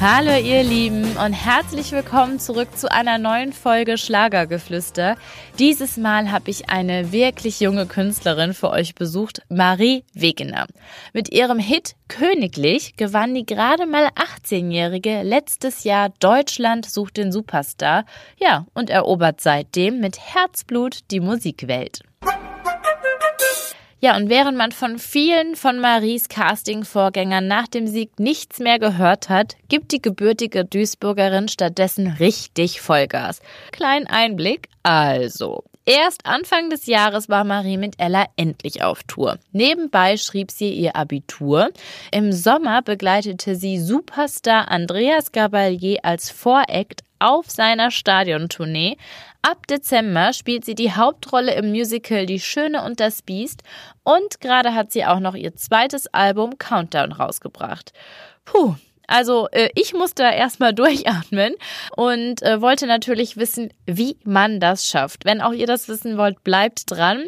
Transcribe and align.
Hallo 0.00 0.30
ihr 0.30 0.62
Lieben 0.62 1.16
und 1.16 1.32
herzlich 1.32 1.90
willkommen 1.90 2.38
zurück 2.38 2.68
zu 2.78 2.88
einer 2.88 3.18
neuen 3.18 3.52
Folge 3.52 3.98
Schlagergeflüster. 3.98 5.16
Dieses 5.58 5.96
Mal 5.96 6.30
habe 6.30 6.50
ich 6.50 6.70
eine 6.70 7.10
wirklich 7.10 7.58
junge 7.58 7.84
Künstlerin 7.84 8.54
für 8.54 8.70
euch 8.70 8.94
besucht, 8.94 9.42
Marie 9.48 10.04
Wegener. 10.14 10.68
Mit 11.12 11.32
ihrem 11.32 11.58
Hit 11.58 11.96
Königlich 12.06 12.94
gewann 12.96 13.34
die 13.34 13.44
gerade 13.44 13.86
mal 13.86 14.08
18-Jährige 14.44 15.22
letztes 15.22 15.82
Jahr 15.82 16.10
Deutschland 16.20 16.88
sucht 16.88 17.16
den 17.16 17.32
Superstar, 17.32 18.04
ja, 18.40 18.66
und 18.74 18.90
erobert 18.90 19.40
seitdem 19.40 19.98
mit 19.98 20.20
Herzblut 20.20 21.10
die 21.10 21.18
Musikwelt. 21.18 22.02
Ja, 24.00 24.16
und 24.16 24.28
während 24.28 24.56
man 24.56 24.70
von 24.70 24.98
vielen 24.98 25.56
von 25.56 25.80
Maries 25.80 26.28
Casting-Vorgängern 26.28 27.48
nach 27.48 27.66
dem 27.66 27.88
Sieg 27.88 28.20
nichts 28.20 28.60
mehr 28.60 28.78
gehört 28.78 29.28
hat, 29.28 29.56
gibt 29.68 29.90
die 29.90 30.00
gebürtige 30.00 30.64
Duisburgerin 30.64 31.48
stattdessen 31.48 32.06
richtig 32.06 32.80
Vollgas. 32.80 33.40
Kleinen 33.72 34.06
Einblick, 34.06 34.68
also. 34.84 35.64
Erst 35.84 36.26
Anfang 36.26 36.70
des 36.70 36.86
Jahres 36.86 37.28
war 37.28 37.44
Marie 37.44 37.78
mit 37.78 37.94
Ella 37.98 38.26
endlich 38.36 38.82
auf 38.82 39.02
Tour. 39.04 39.38
Nebenbei 39.52 40.16
schrieb 40.16 40.50
sie 40.50 40.70
ihr 40.74 40.94
Abitur. 40.94 41.70
Im 42.12 42.30
Sommer 42.30 42.82
begleitete 42.82 43.56
sie 43.56 43.80
Superstar 43.80 44.70
Andreas 44.70 45.32
Gabalier 45.32 46.00
als 46.02 46.30
Voreact 46.30 47.02
auf 47.18 47.50
seiner 47.50 47.90
Stadiontournee. 47.90 48.96
Ab 49.50 49.66
Dezember 49.66 50.34
spielt 50.34 50.66
sie 50.66 50.74
die 50.74 50.92
Hauptrolle 50.92 51.54
im 51.54 51.70
Musical 51.70 52.26
Die 52.26 52.38
Schöne 52.38 52.84
und 52.84 53.00
das 53.00 53.22
Biest 53.22 53.62
und 54.04 54.42
gerade 54.42 54.74
hat 54.74 54.92
sie 54.92 55.06
auch 55.06 55.20
noch 55.20 55.34
ihr 55.34 55.56
zweites 55.56 56.06
Album 56.08 56.58
Countdown 56.58 57.12
rausgebracht. 57.12 57.94
Puh, 58.44 58.74
also 59.06 59.48
äh, 59.52 59.70
ich 59.74 59.94
musste 59.94 60.24
erstmal 60.24 60.74
durchatmen 60.74 61.54
und 61.96 62.42
äh, 62.42 62.60
wollte 62.60 62.86
natürlich 62.86 63.38
wissen, 63.38 63.72
wie 63.86 64.18
man 64.22 64.60
das 64.60 64.86
schafft. 64.86 65.24
Wenn 65.24 65.40
auch 65.40 65.54
ihr 65.54 65.66
das 65.66 65.88
wissen 65.88 66.18
wollt, 66.18 66.44
bleibt 66.44 66.82
dran. 66.90 67.24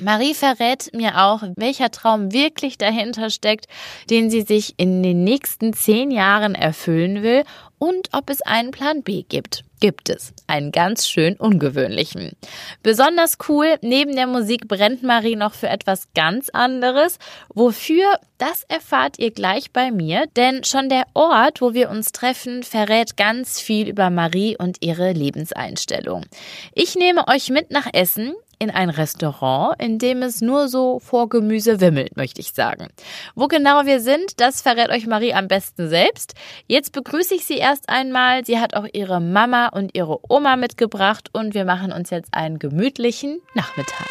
Marie 0.00 0.34
verrät 0.34 0.90
mir 0.92 1.22
auch, 1.22 1.44
welcher 1.54 1.92
Traum 1.92 2.32
wirklich 2.32 2.76
dahinter 2.76 3.30
steckt, 3.30 3.66
den 4.10 4.30
sie 4.30 4.42
sich 4.42 4.74
in 4.78 5.00
den 5.04 5.22
nächsten 5.22 5.74
zehn 5.74 6.10
Jahren 6.10 6.56
erfüllen 6.56 7.22
will 7.22 7.44
und 7.78 8.08
ob 8.10 8.30
es 8.30 8.42
einen 8.42 8.72
Plan 8.72 9.04
B 9.04 9.22
gibt. 9.22 9.62
Gibt 9.82 10.10
es. 10.10 10.32
Einen 10.46 10.70
ganz 10.70 11.08
schön 11.08 11.34
ungewöhnlichen. 11.34 12.36
Besonders 12.84 13.36
cool, 13.48 13.78
neben 13.82 14.14
der 14.14 14.28
Musik 14.28 14.68
brennt 14.68 15.02
Marie 15.02 15.34
noch 15.34 15.54
für 15.54 15.68
etwas 15.68 16.06
ganz 16.14 16.50
anderes. 16.50 17.18
Wofür, 17.52 18.04
das 18.38 18.62
erfahrt 18.68 19.18
ihr 19.18 19.32
gleich 19.32 19.72
bei 19.72 19.90
mir, 19.90 20.26
denn 20.36 20.62
schon 20.62 20.88
der 20.88 21.02
Ort, 21.14 21.60
wo 21.60 21.74
wir 21.74 21.90
uns 21.90 22.12
treffen, 22.12 22.62
verrät 22.62 23.16
ganz 23.16 23.58
viel 23.58 23.88
über 23.88 24.08
Marie 24.10 24.56
und 24.56 24.76
ihre 24.82 25.10
Lebenseinstellung. 25.10 26.26
Ich 26.74 26.94
nehme 26.94 27.26
euch 27.26 27.50
mit 27.50 27.72
nach 27.72 27.88
Essen 27.92 28.34
in 28.62 28.70
ein 28.70 28.90
Restaurant, 28.90 29.74
in 29.82 29.98
dem 29.98 30.22
es 30.22 30.40
nur 30.40 30.68
so 30.68 31.00
vor 31.00 31.28
Gemüse 31.28 31.80
wimmelt, 31.80 32.16
möchte 32.16 32.40
ich 32.40 32.52
sagen. 32.52 32.90
Wo 33.34 33.48
genau 33.48 33.86
wir 33.86 34.00
sind, 34.00 34.40
das 34.40 34.62
verrät 34.62 34.88
euch 34.90 35.08
Marie 35.08 35.34
am 35.34 35.48
besten 35.48 35.88
selbst. 35.88 36.34
Jetzt 36.68 36.92
begrüße 36.92 37.34
ich 37.34 37.44
sie 37.44 37.56
erst 37.58 37.88
einmal. 37.88 38.44
Sie 38.44 38.60
hat 38.60 38.74
auch 38.74 38.86
ihre 38.92 39.20
Mama 39.20 39.66
und 39.66 39.96
ihre 39.96 40.20
Oma 40.28 40.54
mitgebracht 40.54 41.28
und 41.32 41.54
wir 41.54 41.64
machen 41.64 41.90
uns 41.90 42.10
jetzt 42.10 42.32
einen 42.32 42.60
gemütlichen 42.60 43.40
Nachmittag. 43.54 44.06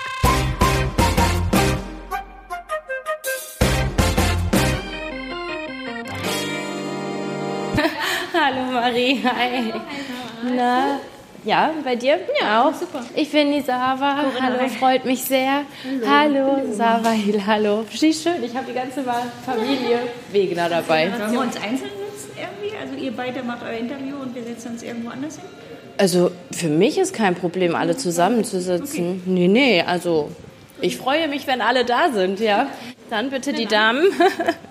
Hallo 8.33 8.71
Marie, 8.73 9.23
hi. 9.23 9.73
Na, 10.43 10.99
ja, 11.43 11.71
bei 11.83 11.95
dir? 11.95 12.19
Ja, 12.39 12.63
auch. 12.63 12.73
Super. 12.73 13.03
Ich 13.15 13.31
bin 13.31 13.51
die 13.51 13.61
Sava. 13.61 14.25
Hallo, 14.39 14.67
freut 14.79 15.05
mich 15.05 15.23
sehr. 15.23 15.63
Hallo, 16.07 16.57
hallo 16.57 16.73
Savail, 16.73 17.45
hallo. 17.45 17.85
Wie 17.89 18.13
schön, 18.13 18.43
ich 18.43 18.55
habe 18.55 18.67
die 18.67 18.73
ganze 18.73 19.03
Familie 19.45 19.99
Wegener 20.31 20.69
dabei. 20.69 21.11
Sollen 21.17 21.31
wir 21.31 21.39
uns 21.41 21.55
einzeln 21.57 21.91
sitzen 22.11 22.31
irgendwie? 22.37 22.75
Also 22.77 22.95
ihr 22.95 23.11
beide 23.11 23.43
macht 23.43 23.63
euer 23.63 23.77
Interview 23.77 24.17
und 24.21 24.35
wir 24.35 24.43
setzen 24.43 24.73
uns 24.73 24.83
irgendwo 24.83 25.09
anders 25.09 25.35
hin? 25.35 25.45
Also 25.97 26.31
für 26.51 26.69
mich 26.69 26.97
ist 26.97 27.13
kein 27.13 27.35
Problem, 27.35 27.75
alle 27.75 27.97
zusammenzusitzen. 27.97 29.21
Okay. 29.21 29.21
Nee, 29.25 29.47
nee, 29.47 29.81
also 29.81 30.31
ich 30.79 30.97
freue 30.97 31.27
mich, 31.27 31.45
wenn 31.47 31.61
alle 31.61 31.85
da 31.85 32.11
sind, 32.11 32.39
ja. 32.39 32.67
Dann 33.09 33.29
bitte 33.29 33.53
die 33.53 33.65
Damen. 33.65 34.05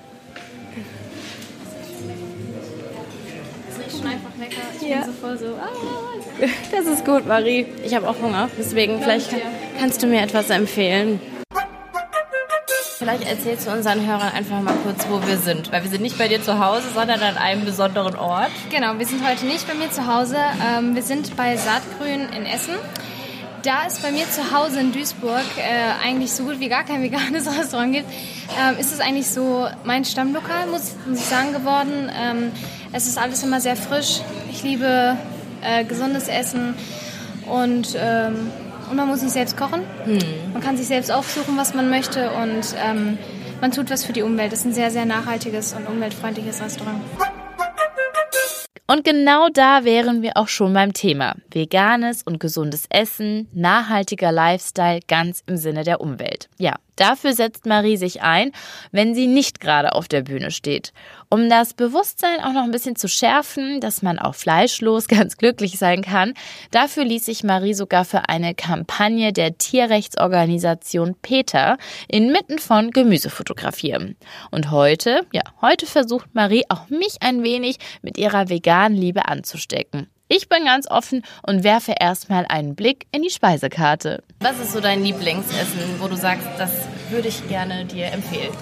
Ich 4.90 4.96
ja. 4.96 5.02
bin 5.02 5.14
so 5.14 5.20
voll 5.20 5.38
so. 5.38 5.46
Ah. 5.46 6.46
Das 6.72 6.84
ist 6.84 7.04
gut, 7.04 7.24
Marie. 7.24 7.64
Ich 7.84 7.94
habe 7.94 8.08
auch 8.08 8.18
Hunger. 8.20 8.50
Deswegen, 8.58 9.00
vielleicht 9.00 9.30
kann, 9.30 9.40
kannst 9.78 10.02
du 10.02 10.08
mir 10.08 10.20
etwas 10.20 10.50
empfehlen. 10.50 11.20
Vielleicht 12.98 13.24
erzählst 13.28 13.68
du 13.68 13.70
unseren 13.70 14.04
Hörern 14.04 14.32
einfach 14.32 14.60
mal 14.60 14.74
kurz, 14.82 15.06
wo 15.08 15.24
wir 15.24 15.36
sind. 15.36 15.70
Weil 15.70 15.84
wir 15.84 15.90
sind 15.90 16.02
nicht 16.02 16.18
bei 16.18 16.26
dir 16.26 16.42
zu 16.42 16.58
Hause, 16.58 16.88
sondern 16.92 17.20
an 17.20 17.36
einem 17.36 17.64
besonderen 17.64 18.16
Ort. 18.16 18.50
Genau, 18.70 18.98
wir 18.98 19.06
sind 19.06 19.24
heute 19.24 19.46
nicht 19.46 19.68
bei 19.68 19.74
mir 19.74 19.92
zu 19.92 20.12
Hause. 20.12 20.38
Ähm, 20.60 20.96
wir 20.96 21.02
sind 21.02 21.36
bei 21.36 21.56
Saatgrün 21.56 22.28
in 22.36 22.44
Essen. 22.44 22.74
Da 23.62 23.86
es 23.86 23.98
bei 23.98 24.10
mir 24.10 24.24
zu 24.30 24.56
Hause 24.56 24.80
in 24.80 24.92
Duisburg 24.92 25.44
äh, 25.58 26.06
eigentlich 26.06 26.32
so 26.32 26.44
gut 26.44 26.60
wie 26.60 26.68
gar 26.68 26.84
kein 26.84 27.02
veganes 27.02 27.46
Restaurant 27.58 27.92
gibt, 27.92 28.06
ähm, 28.58 28.78
ist 28.78 28.92
es 28.92 29.00
eigentlich 29.00 29.28
so 29.28 29.66
mein 29.84 30.04
Stammlokal, 30.04 30.66
muss, 30.68 30.94
muss 31.06 31.18
ich 31.18 31.26
sagen, 31.26 31.52
geworden. 31.52 32.10
Ähm, 32.18 32.52
es 32.92 33.06
ist 33.06 33.18
alles 33.18 33.42
immer 33.42 33.60
sehr 33.60 33.76
frisch. 33.76 34.20
Ich 34.50 34.62
liebe 34.62 35.16
äh, 35.62 35.84
gesundes 35.84 36.28
Essen 36.28 36.74
und, 37.46 37.96
ähm, 37.98 38.50
und 38.88 38.96
man 38.96 39.08
muss 39.08 39.20
nicht 39.20 39.32
selbst 39.32 39.56
kochen. 39.56 39.82
Hm. 40.04 40.18
Man 40.52 40.62
kann 40.62 40.76
sich 40.76 40.86
selbst 40.86 41.10
aufsuchen, 41.10 41.56
was 41.56 41.74
man 41.74 41.90
möchte 41.90 42.30
und 42.30 42.74
ähm, 42.82 43.18
man 43.60 43.72
tut 43.72 43.90
was 43.90 44.04
für 44.04 44.14
die 44.14 44.22
Umwelt. 44.22 44.52
Es 44.52 44.60
ist 44.60 44.66
ein 44.66 44.74
sehr, 44.74 44.90
sehr 44.90 45.04
nachhaltiges 45.04 45.74
und 45.74 45.86
umweltfreundliches 45.86 46.62
Restaurant. 46.62 47.00
Und 48.90 49.04
genau 49.04 49.48
da 49.48 49.84
wären 49.84 50.20
wir 50.20 50.32
auch 50.36 50.48
schon 50.48 50.72
beim 50.72 50.92
Thema. 50.92 51.36
Veganes 51.52 52.24
und 52.24 52.40
gesundes 52.40 52.86
Essen, 52.90 53.46
nachhaltiger 53.52 54.32
Lifestyle 54.32 54.98
ganz 55.06 55.44
im 55.46 55.56
Sinne 55.58 55.84
der 55.84 56.00
Umwelt. 56.00 56.48
Ja, 56.58 56.74
Dafür 57.00 57.32
setzt 57.32 57.64
Marie 57.64 57.96
sich 57.96 58.20
ein, 58.20 58.52
wenn 58.92 59.14
sie 59.14 59.26
nicht 59.26 59.58
gerade 59.58 59.94
auf 59.94 60.06
der 60.06 60.20
Bühne 60.20 60.50
steht. 60.50 60.92
Um 61.30 61.48
das 61.48 61.72
Bewusstsein 61.72 62.40
auch 62.40 62.52
noch 62.52 62.64
ein 62.64 62.72
bisschen 62.72 62.94
zu 62.94 63.08
schärfen, 63.08 63.80
dass 63.80 64.02
man 64.02 64.18
auch 64.18 64.34
fleischlos 64.34 65.08
ganz 65.08 65.38
glücklich 65.38 65.78
sein 65.78 66.02
kann, 66.02 66.34
dafür 66.72 67.04
ließ 67.04 67.24
sich 67.24 67.42
Marie 67.42 67.72
sogar 67.72 68.04
für 68.04 68.28
eine 68.28 68.54
Kampagne 68.54 69.32
der 69.32 69.56
Tierrechtsorganisation 69.56 71.14
PETA 71.22 71.78
inmitten 72.06 72.58
von 72.58 72.90
Gemüse 72.90 73.30
fotografieren. 73.30 74.16
Und 74.50 74.70
heute, 74.70 75.22
ja, 75.32 75.42
heute 75.62 75.86
versucht 75.86 76.34
Marie 76.34 76.64
auch 76.68 76.90
mich 76.90 77.16
ein 77.22 77.42
wenig 77.42 77.78
mit 78.02 78.18
ihrer 78.18 78.50
veganen 78.50 78.98
Liebe 78.98 79.26
anzustecken. 79.26 80.10
Ich 80.32 80.48
bin 80.48 80.64
ganz 80.64 80.88
offen 80.88 81.24
und 81.42 81.64
werfe 81.64 81.92
erstmal 81.98 82.46
einen 82.46 82.76
Blick 82.76 83.08
in 83.10 83.22
die 83.22 83.30
Speisekarte. 83.30 84.22
Was 84.38 84.60
ist 84.60 84.72
so 84.72 84.80
dein 84.80 85.02
Lieblingsessen, 85.02 85.98
wo 85.98 86.06
du 86.06 86.14
sagst, 86.14 86.46
das 86.56 86.70
würde 87.10 87.26
ich 87.26 87.48
gerne 87.48 87.84
dir 87.84 88.12
empfehlen? 88.12 88.52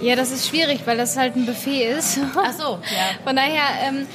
Ja, 0.00 0.16
das 0.16 0.32
ist 0.32 0.48
schwierig, 0.48 0.80
weil 0.86 0.96
das 0.96 1.18
halt 1.18 1.36
ein 1.36 1.44
Buffet 1.44 1.84
ist. 1.84 2.18
Ach 2.34 2.52
so, 2.54 2.62
ja. 2.62 3.10
Von 3.24 3.36
daher, 3.36 3.60
ähm, 3.86 4.06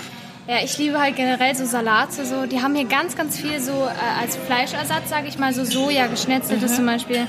ja, 0.48 0.56
ich 0.64 0.76
liebe 0.80 1.00
halt 1.00 1.16
generell 1.16 1.54
so 1.56 1.66
Salate. 1.66 2.26
So. 2.26 2.48
Die 2.48 2.64
haben 2.64 2.74
hier 2.74 2.86
ganz, 2.86 3.16
ganz 3.16 3.40
viel 3.40 3.62
so 3.62 3.74
äh, 3.74 4.20
als 4.20 4.36
Fleischersatz, 4.36 5.08
sage 5.10 5.28
ich 5.28 5.38
mal, 5.38 5.54
so 5.54 5.64
Soja 5.66 6.08
geschnetzeltes 6.08 6.72
mhm. 6.72 6.76
zum 6.78 6.86
Beispiel. 6.88 7.28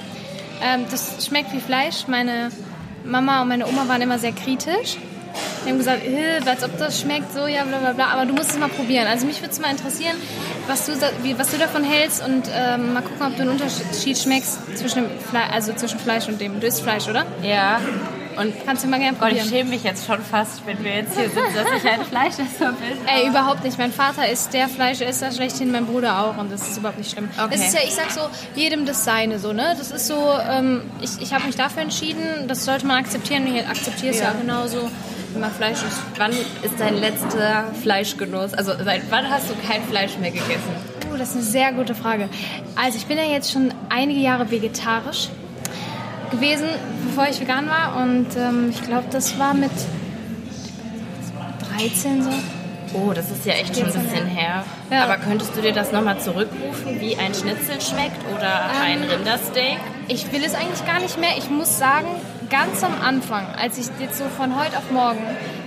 Ähm, 0.63 0.87
das 0.91 1.27
schmeckt 1.27 1.53
wie 1.53 1.61
Fleisch. 1.61 2.09
Meine 2.09 2.51
Mama 3.05 3.43
und 3.43 3.49
meine 3.49 3.67
Oma 3.67 3.87
waren 3.87 4.01
immer 4.01 4.19
sehr 4.19 4.33
kritisch. 4.33 4.97
Die 5.65 5.71
haben 5.71 5.79
gesagt, 5.79 6.03
als 6.47 6.65
ob 6.65 6.79
das 6.79 7.01
schmeckt, 7.01 7.33
so, 7.33 7.47
ja, 7.47 7.65
bla 7.65 7.79
bla 7.79 7.93
bla. 7.93 8.07
Aber 8.09 8.27
du 8.27 8.35
musst 8.35 8.51
es 8.51 8.59
mal 8.59 8.69
probieren. 8.69 9.07
Also 9.07 9.27
mich 9.27 9.41
würde 9.41 9.51
es 9.51 9.61
mal 9.61 9.71
interessieren, 9.71 10.17
was 10.67 10.87
du, 10.87 10.93
wie, 11.23 11.39
was 11.39 11.51
du 11.51 11.59
davon 11.59 11.85
hältst 11.85 12.25
und 12.25 12.51
ähm, 12.53 12.95
mal 12.95 13.03
gucken, 13.03 13.27
ob 13.27 13.37
du 13.37 13.43
einen 13.43 13.51
Unterschied 13.51 14.19
schmeckst 14.19 14.59
zwischen, 14.77 15.05
dem 15.05 15.19
Fle 15.31 15.43
also 15.51 15.73
zwischen 15.73 15.99
Fleisch 15.99 16.29
und 16.29 16.41
dem. 16.41 16.61
Du 16.61 16.67
isst 16.67 16.83
Fleisch, 16.83 17.09
oder? 17.09 17.27
Ja. 17.43 17.81
Und 18.37 18.55
kannst 18.65 18.85
du 18.85 18.89
mal 18.89 18.99
gerne 18.99 19.17
probieren. 19.17 19.39
Gott, 19.39 19.45
ich 19.45 19.51
schäme 19.51 19.71
mich 19.71 19.85
jetzt 19.85 20.07
schon 20.07 20.21
fast, 20.23 20.67
wenn 20.67 20.83
wir 20.85 20.95
jetzt 20.95 21.17
hier 21.17 21.29
sind, 21.29 21.45
dass 21.55 21.83
ich 21.83 21.89
ein 21.89 22.05
Fleischesser 22.05 22.73
bin. 22.73 22.99
Ey, 23.07 23.29
überhaupt 23.29 23.65
nicht. 23.65 23.79
Mein 23.79 23.93
Vater 23.93 24.29
ist 24.29 24.53
der 24.53 24.69
Fleischesser 24.69 25.33
schlechthin, 25.33 25.71
mein 25.73 25.87
Bruder 25.87 26.21
auch 26.21 26.37
und 26.39 26.51
das 26.51 26.69
ist 26.69 26.79
überhaupt 26.79 26.99
nicht 26.99 27.11
schlimm. 27.11 27.29
Okay. 27.37 27.55
Es 27.55 27.67
ist 27.67 27.75
ja, 27.75 27.81
ich 27.85 27.95
sag 27.95 28.11
so, 28.11 28.21
jedem 28.55 28.87
das 28.87 29.05
Seine 29.05 29.39
so, 29.39 29.53
ne? 29.53 29.75
Das 29.79 29.91
ist 29.91 30.07
so, 30.07 30.33
ähm, 30.49 30.83
ich, 31.01 31.21
ich 31.21 31.33
habe 31.33 31.45
mich 31.45 31.57
dafür 31.57 31.83
entschieden, 31.83 32.49
das 32.49 32.65
sollte 32.65 32.87
man 32.87 32.99
akzeptieren 32.99 33.47
ich 33.47 33.67
akzeptiere 33.67 34.13
es 34.13 34.21
ja. 34.21 34.27
ja 34.27 34.33
genauso 34.33 34.91
immer 35.35 35.51
Fleisch 35.51 35.83
ist. 35.83 36.01
Wann 36.17 36.33
ist 36.33 36.79
dein 36.79 36.97
letzter 36.97 37.73
Fleischgenuss? 37.83 38.55
Also 38.55 38.73
seit 38.83 39.11
wann 39.11 39.29
hast 39.29 39.51
du 39.51 39.55
kein 39.67 39.83
Fleisch 39.85 40.17
mehr 40.19 40.31
gegessen? 40.31 40.71
Uh, 41.13 41.17
das 41.17 41.31
ist 41.31 41.35
eine 41.35 41.45
sehr 41.45 41.73
gute 41.73 41.95
Frage. 41.95 42.29
Also 42.77 42.99
ich 42.99 43.07
bin 43.07 43.19
ja 43.19 43.25
jetzt 43.25 43.51
schon 43.51 43.73
einige 43.89 44.21
Jahre 44.21 44.51
vegetarisch 44.51 45.29
gewesen, 46.35 46.67
bevor 47.07 47.27
ich 47.29 47.41
vegan 47.41 47.69
war. 47.69 47.97
Und 48.03 48.29
ähm, 48.37 48.71
ich 48.71 48.83
glaube, 48.83 49.07
das 49.11 49.39
war 49.39 49.55
mit 49.55 49.71
13 51.77 52.23
so. 52.23 52.31
Oh, 52.97 53.13
das 53.13 53.29
ist 53.31 53.45
ja 53.45 53.55
echt 53.55 53.75
schon 53.77 53.87
ein 53.87 53.93
bisschen 53.93 54.27
her. 54.27 54.65
Ja. 54.91 55.05
Aber 55.05 55.17
könntest 55.17 55.57
du 55.57 55.61
dir 55.61 55.73
das 55.73 55.91
nochmal 55.91 56.21
zurückrufen, 56.21 57.01
wie 57.01 57.17
ein 57.17 57.35
Schnitzel 57.35 57.81
schmeckt 57.81 58.21
oder 58.37 58.67
ein 58.81 59.03
Ähm, 59.03 59.11
Rindersteak? 59.11 59.79
Ich 60.07 60.31
will 60.31 60.45
es 60.45 60.55
eigentlich 60.55 60.87
gar 60.87 61.01
nicht 61.01 61.19
mehr. 61.19 61.31
Ich 61.37 61.51
muss 61.51 61.77
sagen, 61.77 62.07
ganz 62.51 62.85
am 62.85 62.95
Anfang, 63.03 63.47
als 63.61 63.79
ich 63.79 63.87
jetzt 63.99 64.19
so 64.19 64.25
von 64.37 64.57
heute 64.57 64.79
auf 64.79 64.93
morgen 64.93 65.19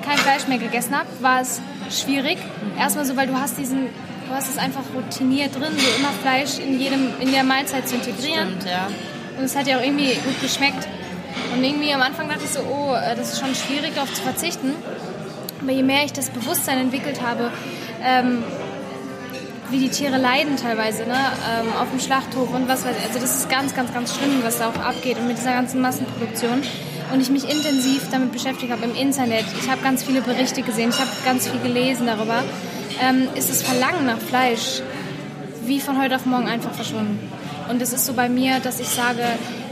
kein 0.05 0.17
Fleisch 0.17 0.47
mehr 0.47 0.57
gegessen 0.57 0.97
habe, 0.97 1.07
war 1.19 1.41
es 1.41 1.59
schwierig. 1.91 2.37
Erstmal 2.79 3.03
so, 3.03 3.17
weil 3.17 3.27
du 3.27 3.35
hast 3.35 3.57
diesen, 3.57 3.87
du 4.29 4.33
hast 4.33 4.49
es 4.49 4.57
einfach 4.57 4.83
routiniert 4.95 5.53
drin, 5.53 5.73
so 5.77 5.87
immer 5.99 6.13
Fleisch 6.21 6.59
in 6.59 6.79
jedem, 6.79 7.09
in 7.19 7.31
der 7.33 7.43
Mahlzeit 7.43 7.89
zu 7.89 7.95
integrieren. 7.95 8.55
Stimmt, 8.59 8.65
ja. 8.65 8.87
Und 9.37 9.45
es 9.45 9.55
hat 9.55 9.67
ja 9.67 9.77
auch 9.77 9.83
irgendwie 9.83 10.13
gut 10.15 10.41
geschmeckt. 10.41 10.87
Und 11.53 11.63
irgendwie 11.63 11.93
am 11.93 12.01
Anfang 12.01 12.27
dachte 12.27 12.43
ich 12.43 12.51
so, 12.51 12.59
oh, 12.61 12.93
äh, 12.93 13.15
das 13.15 13.33
ist 13.33 13.39
schon 13.39 13.53
schwierig, 13.55 13.93
darauf 13.95 14.13
zu 14.13 14.21
verzichten. 14.21 14.73
Aber 15.61 15.71
je 15.71 15.83
mehr 15.83 16.03
ich 16.05 16.13
das 16.13 16.29
Bewusstsein 16.29 16.79
entwickelt 16.79 17.21
habe, 17.21 17.51
ähm, 18.03 18.43
wie 19.69 19.79
die 19.79 19.89
Tiere 19.89 20.17
leiden 20.17 20.55
teilweise, 20.55 21.03
ne? 21.03 21.15
ähm, 21.15 21.67
auf 21.79 21.89
dem 21.89 21.99
Schlachthof 21.99 22.53
und 22.53 22.67
was 22.67 22.85
weiß 22.85 22.95
ich. 22.97 23.05
Also 23.05 23.19
das 23.19 23.39
ist 23.39 23.49
ganz, 23.49 23.75
ganz, 23.75 23.93
ganz 23.93 24.15
schlimm, 24.15 24.41
was 24.43 24.59
da 24.59 24.69
auch 24.69 24.77
abgeht 24.77 25.17
und 25.17 25.27
mit 25.27 25.37
dieser 25.37 25.53
ganzen 25.53 25.81
Massenproduktion. 25.81 26.63
Und 27.13 27.21
ich 27.21 27.29
mich 27.29 27.43
intensiv 27.43 28.09
damit 28.11 28.31
beschäftigt 28.33 28.71
habe 28.71 28.83
im 28.85 28.95
Internet. 28.95 29.45
Ich 29.61 29.69
habe 29.69 29.81
ganz 29.81 30.03
viele 30.03 30.21
Berichte 30.21 30.61
gesehen, 30.61 30.89
ich 30.89 30.99
habe 30.99 31.09
ganz 31.25 31.47
viel 31.47 31.59
gelesen 31.59 32.05
darüber. 32.05 32.43
Ähm, 33.01 33.29
ist 33.35 33.49
das 33.49 33.61
Verlangen 33.61 34.05
nach 34.05 34.19
Fleisch 34.19 34.81
wie 35.65 35.79
von 35.79 36.01
heute 36.01 36.15
auf 36.15 36.25
morgen 36.25 36.47
einfach 36.47 36.71
verschwunden. 36.71 37.19
Und 37.69 37.81
es 37.81 37.93
ist 37.93 38.05
so 38.05 38.13
bei 38.13 38.29
mir, 38.29 38.59
dass 38.59 38.79
ich 38.79 38.87
sage, 38.87 39.23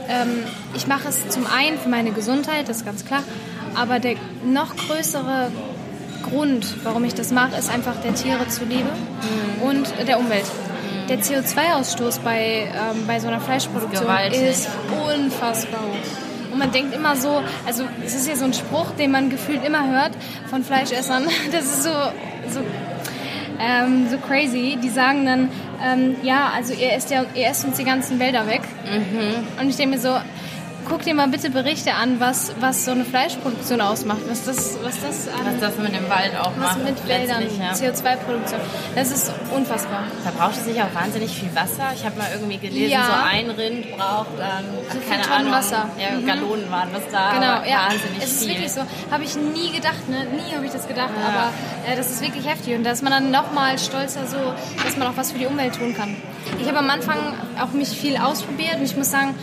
ähm, 0.09 0.43
ich 0.75 0.87
mache 0.87 1.09
es 1.09 1.27
zum 1.29 1.45
einen 1.47 1.77
für 1.77 1.89
meine 1.89 2.11
Gesundheit, 2.11 2.69
das 2.69 2.77
ist 2.77 2.85
ganz 2.85 3.05
klar, 3.05 3.23
aber 3.75 3.99
der 3.99 4.15
noch 4.45 4.75
größere 4.75 5.51
Grund, 6.23 6.65
warum 6.83 7.03
ich 7.03 7.13
das 7.13 7.31
mache, 7.31 7.55
ist 7.57 7.69
einfach 7.69 7.95
der 8.03 8.15
Tiere 8.15 8.47
zuliebe 8.47 8.89
und 9.63 9.87
der 10.07 10.19
Umwelt. 10.19 10.45
Der 11.07 11.19
CO2-Ausstoß 11.19 12.21
bei, 12.21 12.67
ähm, 12.67 13.05
bei 13.05 13.19
so 13.19 13.27
einer 13.27 13.39
Fleischproduktion 13.39 14.03
Gewaltig. 14.03 14.41
ist 14.41 14.69
unfassbar 15.07 15.81
hoch. 15.81 16.51
Und 16.51 16.59
man 16.59 16.71
denkt 16.71 16.95
immer 16.95 17.15
so, 17.15 17.43
also 17.67 17.83
es 18.03 18.15
ist 18.15 18.27
ja 18.27 18.35
so 18.35 18.45
ein 18.45 18.53
Spruch, 18.53 18.91
den 18.97 19.11
man 19.11 19.29
gefühlt 19.29 19.63
immer 19.63 19.87
hört 19.87 20.11
von 20.49 20.63
Fleischessern. 20.63 21.27
Das 21.51 21.65
ist 21.65 21.83
so, 21.83 21.89
so 22.49 22.61
ähm, 23.59 24.07
so 24.09 24.17
crazy. 24.17 24.77
Die 24.81 24.89
sagen 24.89 25.25
dann, 25.25 25.49
ähm, 25.85 26.15
ja, 26.23 26.49
also 26.53 26.73
ihr 26.73 26.93
esst, 26.93 27.11
ja, 27.11 27.25
ihr 27.35 27.47
esst 27.47 27.65
uns 27.65 27.77
die 27.77 27.83
ganzen 27.83 28.19
Wälder 28.19 28.47
weg. 28.47 28.61
Und 29.61 29.69
ich 29.69 29.75
denke 29.75 29.95
mir 29.95 30.01
so, 30.01 30.17
guck 30.87 31.01
dir 31.03 31.15
mal 31.15 31.27
bitte 31.27 31.49
Berichte 31.49 31.93
an, 31.93 32.19
was, 32.19 32.53
was 32.59 32.85
so 32.85 32.91
eine 32.91 33.05
Fleischproduktion 33.05 33.81
ausmacht. 33.81 34.19
Was 34.27 34.45
das, 34.45 34.77
was 34.83 35.01
das 35.01 35.27
an, 35.27 35.45
Was 35.53 35.59
das 35.59 35.77
mit 35.77 35.95
dem 35.95 36.07
Wald 36.09 36.35
auch 36.39 36.51
was 36.57 36.77
macht. 36.77 36.83
mit 36.83 37.07
Wäldern, 37.07 37.43
ja. 37.59 37.71
CO2-Produktion. 37.73 38.59
Das 38.95 39.11
ist 39.11 39.31
unfassbar. 39.55 40.03
Verbraucht 40.23 40.55
es 40.57 40.65
sich 40.65 40.79
auch 40.81 40.93
wahnsinnig 40.93 41.31
viel 41.31 41.49
Wasser? 41.55 41.91
Ich 41.95 42.05
habe 42.05 42.17
mal 42.17 42.27
irgendwie 42.33 42.57
gelesen, 42.57 42.91
Ja. 42.91 43.05
so 43.05 43.13
ein 43.29 43.49
Rind 43.49 43.97
braucht 43.97 44.37
dann, 44.37 44.65
So 44.91 44.99
keine 45.09 45.21
Tonnen 45.23 45.33
Ahnung, 45.47 45.51
Wasser. 45.53 45.89
Ja, 45.99 46.17
Mhm. 46.17 46.25
Gallonen 46.27 46.71
waren 46.71 46.89
das 46.93 47.03
da, 47.11 47.31
Genau, 47.33 47.63
ja. 47.69 47.87
wahnsinnig 47.89 48.17
es 48.23 48.31
ist 48.31 48.39
viel. 48.43 48.49
wirklich 48.49 48.71
so. 48.71 48.81
Habe 49.11 49.23
ich 49.23 49.35
nie 49.35 49.71
gedacht, 49.71 50.07
ne? 50.09 50.25
Nie 50.25 50.55
habe 50.55 50.65
ich 50.65 50.71
das 50.71 50.87
gedacht. 50.87 51.09
Aber 51.27 51.51
äh, 51.91 51.95
das 51.95 52.09
ist 52.11 52.21
wirklich 52.21 52.47
heftig. 52.47 52.75
Und 52.75 52.83
da 52.83 52.91
ist 52.91 53.01
man 53.03 53.11
dann 53.11 53.31
nochmal 53.31 53.79
stolzer 53.79 54.27
so, 54.27 54.37
dass 54.83 54.97
man 54.97 55.07
auch 55.07 55.17
was 55.17 55.31
für 55.31 55.39
die 55.39 55.47
Umwelt 55.47 55.75
tun 55.75 55.95
kann. 55.95 56.15
Ich 56.61 56.67
habe 56.67 56.77
am 56.77 56.89
Anfang 56.89 57.17
auch 57.59 57.71
mich 57.73 57.89
viel 57.89 58.17
ausprobiert 58.17 58.75
und 58.77 58.83
ich 58.85 58.95
muss 58.95 59.09
sagen, 59.09 59.33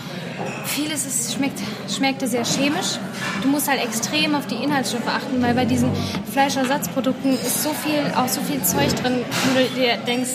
vieles 0.64 1.06
ist, 1.06 1.34
schmeckt, 1.34 1.58
schmeckte 1.94 2.26
sehr 2.28 2.44
chemisch. 2.44 2.98
Du 3.42 3.48
musst 3.48 3.68
halt 3.68 3.82
extrem 3.82 4.34
auf 4.34 4.46
die 4.46 4.56
Inhaltsstoffe 4.56 5.06
achten, 5.08 5.42
weil 5.42 5.54
bei 5.54 5.64
diesen 5.64 5.90
Fleischersatzprodukten 6.32 7.32
ist 7.34 7.62
so 7.62 7.70
viel, 7.70 8.00
auch 8.16 8.28
so 8.28 8.40
viel 8.42 8.62
Zeug 8.62 8.88
drin, 9.02 9.24
wo 9.52 9.58
du 9.58 9.66
dir 9.80 9.96
denkst, 10.06 10.30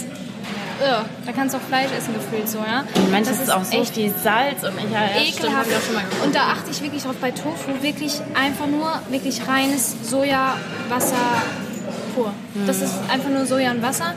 "Ugh, 0.80 1.06
da 1.26 1.32
kannst 1.32 1.54
du 1.56 1.58
auch 1.60 1.64
Fleisch 1.68 1.90
essen 1.98 2.14
gefühlt 2.14 2.48
so, 2.48 2.60
ja. 2.60 2.84
Manches 3.12 3.38
Das 3.38 3.48
ist 3.48 3.52
auch 3.54 3.64
so 3.64 3.82
echt 3.82 3.96
viel 3.96 4.14
Salz 4.24 4.64
und 4.64 4.74
ich 4.78 4.92
ja, 4.92 5.02
ja, 5.02 5.08
stimmt, 5.26 5.40
ekelhaft. 5.46 5.68
ich 5.70 5.76
auch 5.78 5.82
schon 5.82 5.96
mal 5.96 6.04
geguckt. 6.04 6.26
Und 6.26 6.36
da 6.36 6.42
achte 6.52 6.70
ich 6.72 6.82
wirklich 6.82 7.04
drauf 7.04 7.16
bei 7.20 7.32
Tofu, 7.32 7.82
wirklich 7.82 8.14
einfach 8.36 8.68
nur 8.68 8.92
wirklich 9.10 9.48
reines 9.48 9.96
Sojawasser 10.04 11.16
pur. 12.14 12.32
Das 12.66 12.82
ist 12.82 12.94
einfach 13.12 13.30
nur 13.30 13.46
Soja 13.46 13.72
und 13.72 13.82
Wasser. 13.82 14.14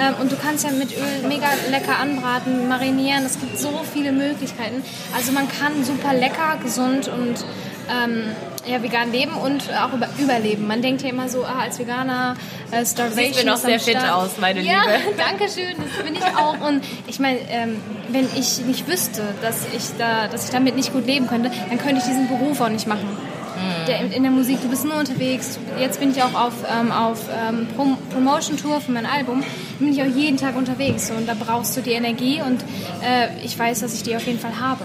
Ähm, 0.00 0.14
und 0.20 0.32
du 0.32 0.36
kannst 0.36 0.64
ja 0.64 0.70
mit 0.70 0.92
Öl 0.96 1.28
mega 1.28 1.48
lecker 1.70 1.98
anbraten, 1.98 2.68
marinieren. 2.68 3.24
Es 3.24 3.38
gibt 3.38 3.58
so 3.58 3.82
viele 3.92 4.12
Möglichkeiten. 4.12 4.82
Also 5.16 5.32
man 5.32 5.48
kann 5.48 5.84
super 5.84 6.14
lecker, 6.14 6.58
gesund 6.62 7.08
und 7.08 7.44
ähm, 7.90 8.24
ja, 8.66 8.82
vegan 8.82 9.10
leben 9.10 9.32
und 9.34 9.64
auch 9.74 9.92
über, 9.92 10.08
überleben. 10.18 10.66
Man 10.66 10.82
denkt 10.82 11.02
ja 11.02 11.10
immer 11.10 11.28
so, 11.28 11.44
ah, 11.44 11.62
als 11.62 11.78
Veganer, 11.78 12.36
äh, 12.70 12.86
Starvation 12.86 13.32
Siehst 13.32 13.44
mir 13.44 13.50
noch 13.50 13.56
sehr 13.56 13.80
fit 13.80 13.96
aus, 13.96 14.38
meine 14.40 14.60
ja, 14.60 14.82
Liebe. 14.82 15.16
danke 15.16 15.48
schön, 15.48 15.74
das 15.76 16.04
bin 16.04 16.14
ich 16.14 16.24
auch. 16.24 16.60
Und 16.66 16.84
ich 17.06 17.18
meine, 17.18 17.38
ähm, 17.48 17.80
wenn 18.08 18.28
ich 18.36 18.60
nicht 18.60 18.86
wüsste, 18.86 19.22
dass 19.42 19.66
ich, 19.76 19.96
da, 19.98 20.28
dass 20.28 20.44
ich 20.44 20.50
damit 20.50 20.76
nicht 20.76 20.92
gut 20.92 21.06
leben 21.06 21.26
könnte, 21.26 21.50
dann 21.68 21.78
könnte 21.78 21.96
ich 21.96 22.04
diesen 22.04 22.28
Beruf 22.28 22.60
auch 22.60 22.68
nicht 22.68 22.86
machen. 22.86 23.08
Der, 23.86 24.00
in 24.12 24.22
der 24.22 24.32
Musik, 24.32 24.60
du 24.62 24.68
bist 24.68 24.84
nur 24.84 24.94
unterwegs. 24.98 25.58
Jetzt 25.78 25.98
bin 26.00 26.10
ich 26.12 26.22
auch 26.22 26.34
auf, 26.34 26.52
ähm, 26.70 26.92
auf 26.92 27.20
ähm, 27.30 27.66
Prom 27.76 27.98
Promotion-Tour 28.12 28.80
für 28.80 28.92
mein 28.92 29.06
Album. 29.06 29.40
Da 29.42 29.84
bin 29.84 29.92
ich 29.92 30.00
auch 30.02 30.06
jeden 30.06 30.36
Tag 30.36 30.56
unterwegs. 30.56 31.10
Und 31.10 31.26
da 31.28 31.34
brauchst 31.38 31.76
du 31.76 31.80
die 31.80 31.92
Energie 31.92 32.40
und 32.40 32.62
äh, 33.02 33.28
ich 33.44 33.58
weiß, 33.58 33.80
dass 33.80 33.94
ich 33.94 34.02
die 34.02 34.14
auf 34.16 34.26
jeden 34.26 34.38
Fall 34.38 34.58
habe. 34.60 34.84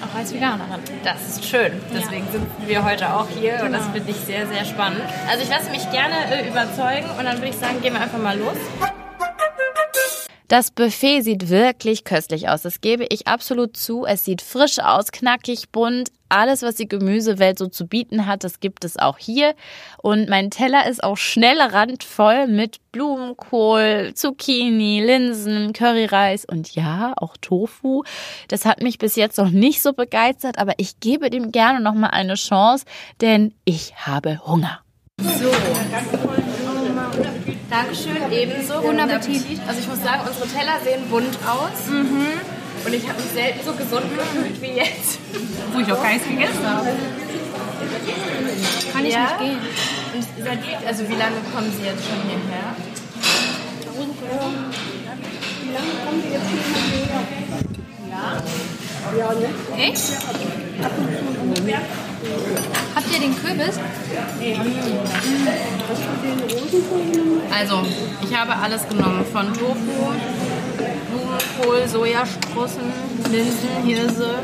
Auch 0.00 0.16
als 0.16 0.32
Veganerin. 0.32 0.80
Das 1.02 1.26
ist 1.28 1.44
schön. 1.44 1.72
Deswegen 1.92 2.24
sind 2.30 2.46
wir 2.66 2.84
heute 2.84 3.12
auch 3.14 3.26
hier 3.40 3.60
und 3.64 3.72
das 3.72 3.82
Genau. 3.82 3.92
finde 3.94 4.10
ich 4.12 4.16
sehr, 4.18 4.46
sehr 4.46 4.64
spannend. 4.64 5.00
Also 5.28 5.42
ich 5.42 5.50
lasse 5.50 5.70
mich 5.70 5.90
gerne 5.90 6.14
äh, 6.30 6.48
überzeugen 6.48 7.08
und 7.18 7.24
dann 7.24 7.36
würde 7.38 7.48
ich 7.48 7.56
sagen, 7.56 7.80
gehen 7.82 7.94
wir 7.94 8.00
einfach 8.00 8.18
mal 8.18 8.38
los. 8.38 8.56
Das 10.48 10.70
Buffet 10.70 11.20
sieht 11.20 11.50
wirklich 11.50 12.04
köstlich 12.04 12.48
aus. 12.48 12.62
Das 12.62 12.80
gebe 12.80 13.06
ich 13.10 13.26
absolut 13.26 13.76
zu. 13.76 14.06
Es 14.06 14.24
sieht 14.24 14.40
frisch 14.40 14.78
aus, 14.78 15.12
knackig, 15.12 15.68
bunt. 15.70 16.10
Alles, 16.30 16.62
was 16.62 16.74
die 16.74 16.88
Gemüsewelt 16.88 17.58
so 17.58 17.66
zu 17.68 17.86
bieten 17.86 18.26
hat, 18.26 18.44
das 18.44 18.60
gibt 18.60 18.84
es 18.84 18.98
auch 18.98 19.18
hier. 19.18 19.54
Und 20.02 20.28
mein 20.28 20.50
Teller 20.50 20.86
ist 20.86 21.04
auch 21.04 21.16
schnell 21.16 21.60
randvoll 21.60 22.46
mit 22.46 22.78
Blumenkohl, 22.92 24.12
Zucchini, 24.14 25.02
Linsen, 25.02 25.74
Curryreis 25.74 26.46
und 26.46 26.74
ja, 26.74 27.12
auch 27.16 27.36
Tofu. 27.38 28.04
Das 28.48 28.64
hat 28.64 28.82
mich 28.82 28.98
bis 28.98 29.16
jetzt 29.16 29.36
noch 29.36 29.50
nicht 29.50 29.82
so 29.82 29.92
begeistert, 29.92 30.58
aber 30.58 30.74
ich 30.78 31.00
gebe 31.00 31.28
dem 31.28 31.52
gerne 31.52 31.80
noch 31.80 31.94
mal 31.94 32.08
eine 32.08 32.34
Chance, 32.34 32.84
denn 33.20 33.54
ich 33.64 33.94
habe 33.96 34.46
Hunger. 34.46 34.80
So. 35.20 35.50
Dankeschön, 37.70 38.32
ebenso. 38.32 38.80
Guten 38.80 39.00
Appetit. 39.00 39.60
Also 39.66 39.80
ich 39.80 39.88
muss 39.88 40.02
sagen, 40.02 40.22
unsere 40.26 40.48
Teller 40.48 40.80
sehen 40.82 41.08
bunt 41.10 41.36
aus. 41.46 41.88
Und 42.84 42.94
ich 42.94 43.06
habe 43.08 43.20
mich 43.20 43.30
selten 43.32 43.60
so 43.64 43.72
gesund 43.72 44.06
gefühlt 44.16 44.62
wie 44.62 44.72
jetzt. 44.78 45.18
Wo 45.72 45.80
ich 45.80 45.92
auch 45.92 46.02
keins 46.02 46.22
gegessen 46.24 46.66
habe. 46.66 46.88
Kann 48.92 49.04
ich 49.04 49.12
Ja? 49.12 49.20
nicht 49.22 49.38
gehen. 49.40 49.58
Und 50.14 50.24
seitdem, 50.42 50.86
also 50.86 51.08
wie 51.08 51.14
lange 51.14 51.36
kommen 51.54 51.70
Sie 51.76 51.84
jetzt 51.84 52.04
schon 52.06 52.22
hierher? 52.24 52.74
Echt? 59.76 60.12
Habt 62.94 63.06
ihr 63.12 63.20
den 63.20 63.36
Kürbis? 63.36 63.78
Also, 67.50 67.82
ich 68.22 68.36
habe 68.36 68.56
alles 68.56 68.88
genommen. 68.88 69.24
Von 69.32 69.52
Tofu, 69.52 69.74
Blumenkohl, 71.10 71.88
Sojasprossen, 71.88 72.92
Linsen, 73.30 73.84
Hirse. 73.84 74.38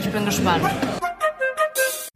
Ich 0.00 0.10
bin 0.10 0.24
gespannt. 0.24 0.64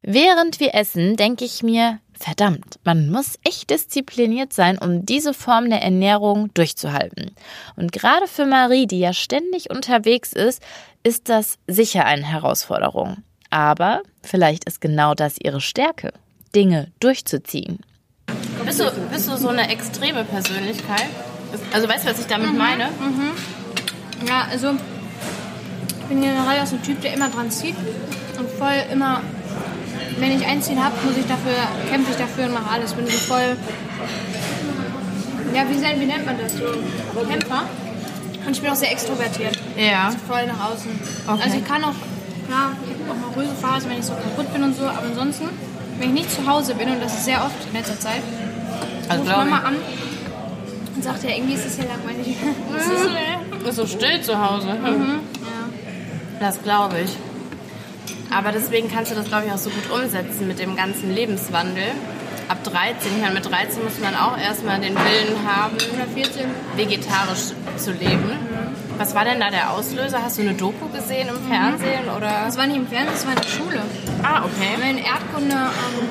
Während 0.02 0.58
wir 0.60 0.74
essen, 0.74 1.16
denke 1.16 1.44
ich 1.44 1.62
mir, 1.62 1.98
verdammt, 2.22 2.78
man 2.84 3.10
muss 3.10 3.38
echt 3.44 3.70
diszipliniert 3.70 4.52
sein, 4.52 4.78
um 4.78 5.04
diese 5.04 5.34
Form 5.34 5.68
der 5.70 5.82
Ernährung 5.82 6.52
durchzuhalten. 6.54 7.32
Und 7.76 7.92
gerade 7.92 8.26
für 8.26 8.46
Marie, 8.46 8.86
die 8.86 9.00
ja 9.00 9.12
ständig 9.12 9.70
unterwegs 9.70 10.32
ist, 10.32 10.62
ist 11.02 11.28
das 11.28 11.58
sicher 11.66 12.04
eine 12.04 12.24
Herausforderung. 12.24 13.18
Aber 13.50 14.02
vielleicht 14.22 14.64
ist 14.64 14.80
genau 14.80 15.14
das 15.14 15.36
ihre 15.42 15.60
Stärke, 15.60 16.12
Dinge 16.54 16.92
durchzuziehen. 17.00 17.80
Bist 18.64 18.80
du, 18.80 18.90
bist 19.10 19.28
du 19.28 19.36
so 19.36 19.48
eine 19.48 19.68
extreme 19.68 20.24
Persönlichkeit? 20.24 21.08
Also 21.72 21.88
weißt 21.88 22.04
du, 22.04 22.10
was 22.10 22.20
ich 22.20 22.26
damit 22.26 22.56
meine? 22.56 22.88
Ja, 24.26 24.46
also 24.50 24.74
ich 26.00 26.06
bin 26.06 26.22
generell 26.22 26.60
auch 26.60 26.66
so 26.66 26.76
ein 26.76 26.82
Typ, 26.82 27.00
der 27.02 27.14
immer 27.14 27.28
dran 27.28 27.50
zieht 27.50 27.76
und 28.38 28.48
voll 28.50 28.74
immer, 28.90 29.22
wenn 30.19 30.33
ich 30.38 30.47
ein 30.47 30.61
Ziel 30.62 30.78
habe, 30.83 30.95
muss 31.04 31.16
ich 31.16 31.26
dafür, 31.26 31.54
kämpfe 31.90 32.12
ich 32.12 32.19
dafür 32.19 32.47
und 32.47 32.54
mache 32.54 32.71
alles. 32.73 32.92
Bin 32.95 33.07
so 33.07 33.12
voll, 33.19 33.57
ja, 35.54 35.62
wie, 35.69 35.76
nennt- 35.76 36.00
wie 36.00 36.07
nennt 36.07 36.26
man 36.26 36.37
das 36.38 36.52
so? 36.54 36.64
Kämpfer? 37.28 37.62
Und 38.47 38.52
ich 38.52 38.61
bin 38.62 38.71
auch 38.71 38.75
sehr 38.76 38.90
extrovertiert. 38.90 39.57
Ja. 39.76 40.07
Also 40.07 40.19
voll 40.26 40.47
nach 40.47 40.71
außen. 40.71 40.90
Okay. 41.28 41.40
Also 41.45 41.57
ich 41.59 41.64
kann 41.64 41.85
auch, 41.85 41.95
klar, 42.49 42.73
ich 42.85 43.09
habe 43.09 43.11
auch 43.12 43.28
mal 43.28 43.35
ruhige 43.37 43.54
Phasen, 43.54 43.90
wenn 43.90 43.99
ich 44.00 44.04
so 44.04 44.14
kaputt 44.14 44.52
bin 44.52 44.62
und 44.64 44.76
so, 44.76 44.85
aber 44.85 45.02
ansonsten, 45.07 45.49
wenn 45.99 46.09
ich 46.09 46.14
nicht 46.14 46.31
zu 46.31 46.47
Hause 46.47 46.75
bin, 46.75 46.88
und 46.90 47.00
das 47.02 47.12
ist 47.14 47.25
sehr 47.25 47.45
oft 47.45 47.54
in 47.69 47.73
letzter 47.78 47.99
Zeit, 48.00 48.23
Also 49.09 49.23
ruft 49.25 49.37
Mama 49.37 49.59
an 49.59 49.76
und 50.97 51.04
sagt, 51.04 51.23
ja, 51.25 51.31
irgendwie 51.31 51.54
ist 51.54 51.66
es 51.66 51.76
hier 51.76 51.87
langweilig. 51.87 52.37
Ist 53.69 53.76
so, 53.76 53.87
still 53.87 54.21
zu 54.23 54.37
Hause. 54.37 54.66
Ja. 54.69 54.76
Das 56.40 56.61
glaube 56.62 56.97
ich. 57.04 57.16
Aber 58.34 58.52
deswegen 58.52 58.90
kannst 58.90 59.10
du 59.10 59.14
das, 59.14 59.26
glaube 59.26 59.46
ich, 59.46 59.52
auch 59.52 59.58
so 59.58 59.70
gut 59.70 59.90
umsetzen 59.90 60.48
mit 60.48 60.58
dem 60.58 60.74
ganzen 60.76 61.14
Lebenswandel. 61.14 61.84
Ab 62.48 62.64
13, 62.64 63.12
ich 63.16 63.22
meine, 63.22 63.34
mit 63.34 63.44
13 63.48 63.84
muss 63.84 63.98
man 64.00 64.14
auch 64.16 64.36
erstmal 64.38 64.80
den 64.80 64.94
Willen 64.94 65.36
haben, 65.46 65.76
Oder 65.94 66.06
14. 66.12 66.46
vegetarisch 66.76 67.52
zu 67.76 67.92
leben. 67.92 68.30
Was 68.98 69.14
war 69.14 69.24
denn 69.24 69.40
da 69.40 69.50
der 69.50 69.70
Auslöser? 69.70 70.22
Hast 70.22 70.38
du 70.38 70.42
eine 70.42 70.54
Doku 70.54 70.88
gesehen 70.88 71.28
im 71.28 71.40
Fernsehen 71.48 72.08
oder? 72.14 72.44
Das 72.44 72.56
war 72.58 72.66
nicht 72.66 72.76
im 72.76 72.86
Fernsehen, 72.86 73.12
das 73.14 73.26
war 73.26 73.32
in 73.32 73.40
der 73.40 73.48
Schule. 73.48 73.82
Ah, 74.22 74.44
okay. 74.44 74.76
Wir 74.76 74.86
haben 74.86 74.98
in 74.98 75.04
Erdkunde, 75.04 75.54
ähm, 75.54 76.08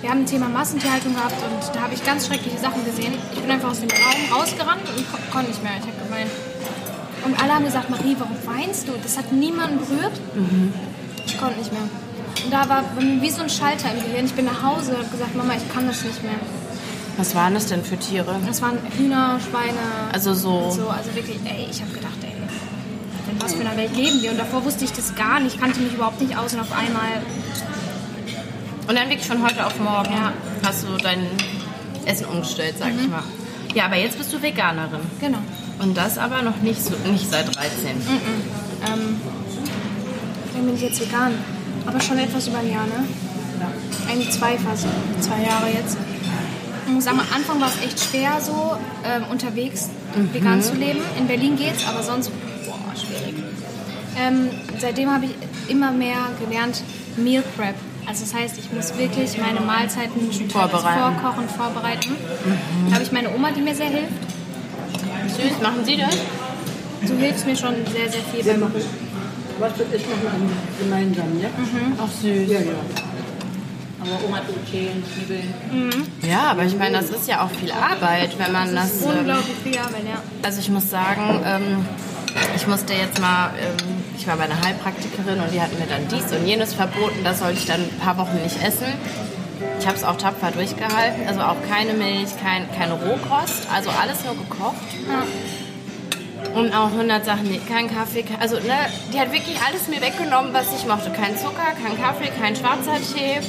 wir 0.00 0.10
haben 0.10 0.20
ein 0.20 0.26
Thema 0.26 0.48
Massentierhaltung 0.48 1.14
gehabt 1.14 1.36
und 1.44 1.74
da 1.74 1.82
habe 1.82 1.94
ich 1.94 2.04
ganz 2.04 2.26
schreckliche 2.26 2.58
Sachen 2.58 2.84
gesehen. 2.84 3.14
Ich 3.32 3.40
bin 3.40 3.50
einfach 3.50 3.70
aus 3.70 3.80
dem 3.80 3.90
Raum 3.90 4.38
rausgerannt 4.40 4.82
und 4.88 5.12
ko 5.12 5.18
konnte 5.32 5.50
nicht 5.50 5.62
mehr. 5.62 5.72
Ich 5.78 5.86
habe 5.86 6.04
geweint. 6.04 6.30
Und 7.24 7.42
alle 7.42 7.54
haben 7.54 7.64
gesagt, 7.64 7.90
Marie, 7.90 8.16
warum 8.18 8.36
weinst 8.44 8.86
du? 8.88 8.92
Das 9.02 9.16
hat 9.16 9.32
niemanden 9.32 9.78
berührt. 9.78 10.12
Ich 11.26 11.38
konnte 11.38 11.58
nicht 11.58 11.72
mehr. 11.72 11.82
Und 12.44 12.52
da 12.52 12.68
war 12.68 12.82
wie 12.98 13.30
so 13.30 13.42
ein 13.42 13.48
Schalter 13.50 13.90
im 13.92 14.02
Gehirn. 14.04 14.26
Ich 14.26 14.34
bin 14.34 14.44
nach 14.44 14.62
Hause 14.62 14.92
und 14.92 14.98
habe 14.98 15.08
gesagt, 15.08 15.34
Mama, 15.36 15.54
ich 15.54 15.72
kann 15.72 15.86
das 15.86 16.02
nicht 16.04 16.22
mehr. 16.22 16.32
Was 17.16 17.34
waren 17.34 17.54
das 17.54 17.66
denn 17.66 17.84
für 17.84 17.96
Tiere? 17.96 18.36
Das 18.46 18.60
waren 18.60 18.76
Hühner, 18.98 19.38
Schweine. 19.48 19.78
Also 20.12 20.34
so. 20.34 20.70
So, 20.70 20.88
also 20.88 21.14
wirklich, 21.14 21.36
ey, 21.44 21.68
ich 21.70 21.80
habe 21.80 21.92
gedacht, 21.92 22.18
ey, 22.22 22.32
in 23.32 23.40
was 23.40 23.54
für 23.54 23.60
einer 23.60 23.76
Welt 23.76 23.96
leben 23.96 24.20
wir? 24.20 24.32
Und 24.32 24.38
davor 24.38 24.64
wusste 24.64 24.84
ich 24.84 24.92
das 24.92 25.14
gar 25.14 25.38
nicht, 25.40 25.60
kannte 25.60 25.80
mich 25.80 25.94
überhaupt 25.94 26.20
nicht 26.20 26.36
aus 26.36 26.54
und 26.54 26.60
auf 26.60 26.72
einmal, 26.72 27.22
Und 28.88 28.98
dann 28.98 29.08
wirklich 29.08 29.26
von 29.26 29.42
heute 29.42 29.64
auf 29.64 29.78
morgen 29.78 30.12
Ja. 30.12 30.32
hast 30.64 30.84
du 30.84 30.96
dein 31.02 31.20
Essen 32.04 32.26
umgestellt, 32.26 32.74
sag 32.78 32.90
ich 33.00 33.08
mal. 33.08 33.22
Ja, 33.74 33.86
aber 33.86 33.96
jetzt 33.96 34.18
bist 34.18 34.32
du 34.32 34.42
Veganerin. 34.42 35.00
genau. 35.20 35.38
Und 35.80 35.96
das 35.96 36.18
aber 36.18 36.42
noch 36.42 36.56
nicht, 36.58 36.80
so, 36.84 36.92
nicht 37.10 37.28
seit 37.30 37.46
13. 37.56 37.62
Ähm, 38.86 39.20
dann 40.54 40.66
bin 40.66 40.74
ich 40.74 40.82
jetzt 40.82 41.00
vegan. 41.00 41.32
Aber 41.86 42.00
schon 42.00 42.18
etwas 42.18 42.48
über 42.48 42.58
ein 42.58 42.70
Jahr, 42.70 42.86
ne? 42.86 43.04
Eigentlich 44.08 44.30
zwei 44.30 44.56
fast. 44.56 44.86
Zwei 45.20 45.42
Jahre 45.42 45.68
jetzt. 45.68 45.96
Ich 46.86 46.92
muss 46.92 47.04
sagen, 47.04 47.20
am 47.20 47.26
Anfang 47.34 47.60
war 47.60 47.68
es 47.68 47.84
echt 47.84 47.98
schwer, 48.00 48.40
so 48.40 48.76
ähm, 49.04 49.24
unterwegs 49.30 49.90
vegan 50.32 50.62
zu 50.62 50.74
leben. 50.74 51.00
In 51.18 51.26
Berlin 51.26 51.56
geht's, 51.56 51.86
aber 51.86 52.02
sonst, 52.02 52.30
boah, 52.66 52.78
schwierig. 52.94 53.42
Ähm, 54.16 54.50
seitdem 54.78 55.10
habe 55.10 55.26
ich 55.26 55.70
immer 55.70 55.90
mehr 55.90 56.16
gelernt, 56.38 56.82
Meal 57.16 57.42
Prep. 57.56 57.74
Also 58.06 58.24
das 58.24 58.34
heißt, 58.34 58.58
ich 58.58 58.70
muss 58.70 58.96
wirklich 58.98 59.38
meine 59.38 59.60
Mahlzeiten 59.60 60.30
Vorbereiten. 60.50 61.00
vorkochen, 61.00 61.48
vorbereiten. 61.48 62.16
Da 62.88 62.94
habe 62.94 63.04
ich 63.04 63.12
meine 63.12 63.34
Oma, 63.34 63.50
die 63.50 63.62
mir 63.62 63.74
sehr 63.74 63.88
hilft. 63.88 64.12
Süß, 65.28 65.62
machen 65.62 65.84
Sie 65.84 65.96
das? 65.96 66.14
Du 67.08 67.16
hilfst 67.16 67.46
mir 67.46 67.56
schon 67.56 67.74
sehr, 67.92 68.10
sehr 68.10 68.20
viel 68.32 68.44
beim 68.44 68.60
machen, 68.60 68.82
was 69.58 69.78
wird 69.78 69.94
ich 69.94 70.02
machen 70.06 70.50
gemeinsam, 70.78 71.40
ja? 71.40 71.48
Auch 72.02 72.10
süß. 72.10 72.50
Ja, 72.50 72.60
ja. 72.60 72.72
Aber 74.00 74.24
Oma 74.26 74.38
tut 74.40 74.56
schälen, 74.70 75.02
schnibbeln. 75.14 75.54
Ja, 76.22 76.50
aber 76.50 76.64
ich 76.64 76.76
meine, 76.76 76.98
das 76.98 77.08
ist 77.10 77.26
ja 77.26 77.42
auch 77.44 77.50
viel 77.50 77.72
Arbeit, 77.72 78.38
wenn 78.38 78.52
man 78.52 78.74
das. 78.74 79.02
Ähm, 79.02 79.18
Unglaublich 79.20 79.56
viel 79.62 79.78
Arbeit, 79.78 80.04
ja. 80.06 80.22
also 80.42 80.60
ich 80.60 80.68
muss 80.68 80.90
sagen, 80.90 81.40
ähm, 81.46 81.86
ich 82.54 82.66
musste 82.66 82.92
jetzt 82.92 83.20
mal, 83.20 83.50
ähm, 83.58 83.76
ich 84.18 84.26
war 84.26 84.36
bei 84.36 84.44
einer 84.44 84.60
Heilpraktikerin 84.60 85.40
und 85.40 85.52
die 85.52 85.60
hat 85.60 85.70
mir 85.78 85.86
dann 85.86 86.06
dies 86.08 86.30
und 86.36 86.46
jenes 86.46 86.74
verboten, 86.74 87.24
das 87.24 87.38
sollte 87.38 87.58
ich 87.58 87.66
dann 87.66 87.80
ein 87.80 87.98
paar 87.98 88.18
Wochen 88.18 88.36
nicht 88.42 88.62
essen. 88.62 88.86
Ich 89.80 89.86
habe 89.86 89.96
es 89.96 90.04
auch 90.04 90.16
tapfer 90.16 90.50
durchgehalten, 90.50 91.26
also 91.26 91.40
auch 91.40 91.56
keine 91.68 91.94
Milch, 91.94 92.30
kein, 92.42 92.70
keine 92.76 92.94
Rohkost, 92.94 93.66
also 93.72 93.90
alles 93.90 94.24
nur 94.24 94.34
gekocht. 94.34 94.76
Und 96.54 96.72
auch 96.72 96.92
100 96.92 97.24
Sachen, 97.24 97.48
nee, 97.50 97.60
kein 97.68 97.92
Kaffee, 97.92 98.24
also 98.38 98.56
ne, 98.56 98.86
die 99.12 99.18
hat 99.18 99.32
wirklich 99.32 99.56
alles 99.66 99.88
mir 99.88 100.00
weggenommen, 100.00 100.52
was 100.52 100.66
ich 100.78 100.86
mochte. 100.86 101.10
Kein 101.10 101.36
Zucker, 101.36 101.72
kein 101.82 102.00
Kaffee, 102.00 102.30
kein 102.40 102.54
schwarzer 102.54 102.96
Tee. 103.12 103.40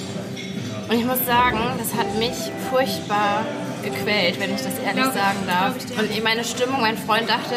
Und 0.89 0.97
ich 0.99 1.05
muss 1.05 1.23
sagen, 1.25 1.59
das 1.77 1.93
hat 1.93 2.15
mich 2.17 2.33
furchtbar 2.71 3.45
gequält, 3.83 4.39
wenn 4.39 4.55
ich 4.55 4.61
das 4.61 4.77
ehrlich 4.79 5.03
Glaub- 5.03 5.13
sagen 5.13 5.39
darf. 5.47 5.75
ich. 5.77 5.97
Und 5.97 6.17
in 6.17 6.23
meine 6.23 6.43
Stimmung, 6.43 6.81
mein 6.81 6.97
Freund 6.97 7.29
dachte, 7.29 7.55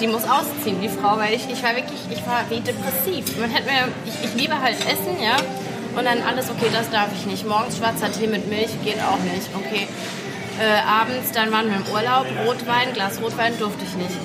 die 0.00 0.06
muss 0.06 0.22
ausziehen, 0.24 0.80
die 0.80 0.88
Frau, 0.88 1.18
weil 1.18 1.34
ich, 1.34 1.48
ich 1.50 1.62
war 1.62 1.74
wirklich, 1.74 1.98
ich 2.10 2.24
war 2.26 2.44
wie 2.48 2.60
depressiv. 2.60 3.36
Man 3.38 3.52
hat 3.52 3.64
mir, 3.66 3.88
ich, 4.04 4.28
ich 4.28 4.34
liebe 4.40 4.60
halt 4.60 4.76
Essen, 4.86 5.20
ja. 5.20 5.36
Und 5.96 6.04
dann 6.04 6.22
alles, 6.22 6.50
okay, 6.50 6.66
das 6.72 6.90
darf 6.90 7.08
ich 7.18 7.26
nicht. 7.26 7.46
Morgens 7.48 7.78
schwarzer 7.78 8.12
Tee 8.12 8.26
mit 8.28 8.48
Milch 8.48 8.70
geht 8.84 8.98
auch 9.00 9.18
nicht, 9.24 9.48
okay. 9.56 9.88
Äh, 10.60 10.80
abends, 10.88 11.32
dann 11.32 11.50
waren 11.52 11.68
wir 11.68 11.76
im 11.76 11.86
Urlaub, 11.92 12.26
Rotwein, 12.46 12.92
Glas 12.94 13.20
Rotwein 13.20 13.58
durfte 13.58 13.84
ich 13.84 13.94
nicht. 13.94 14.16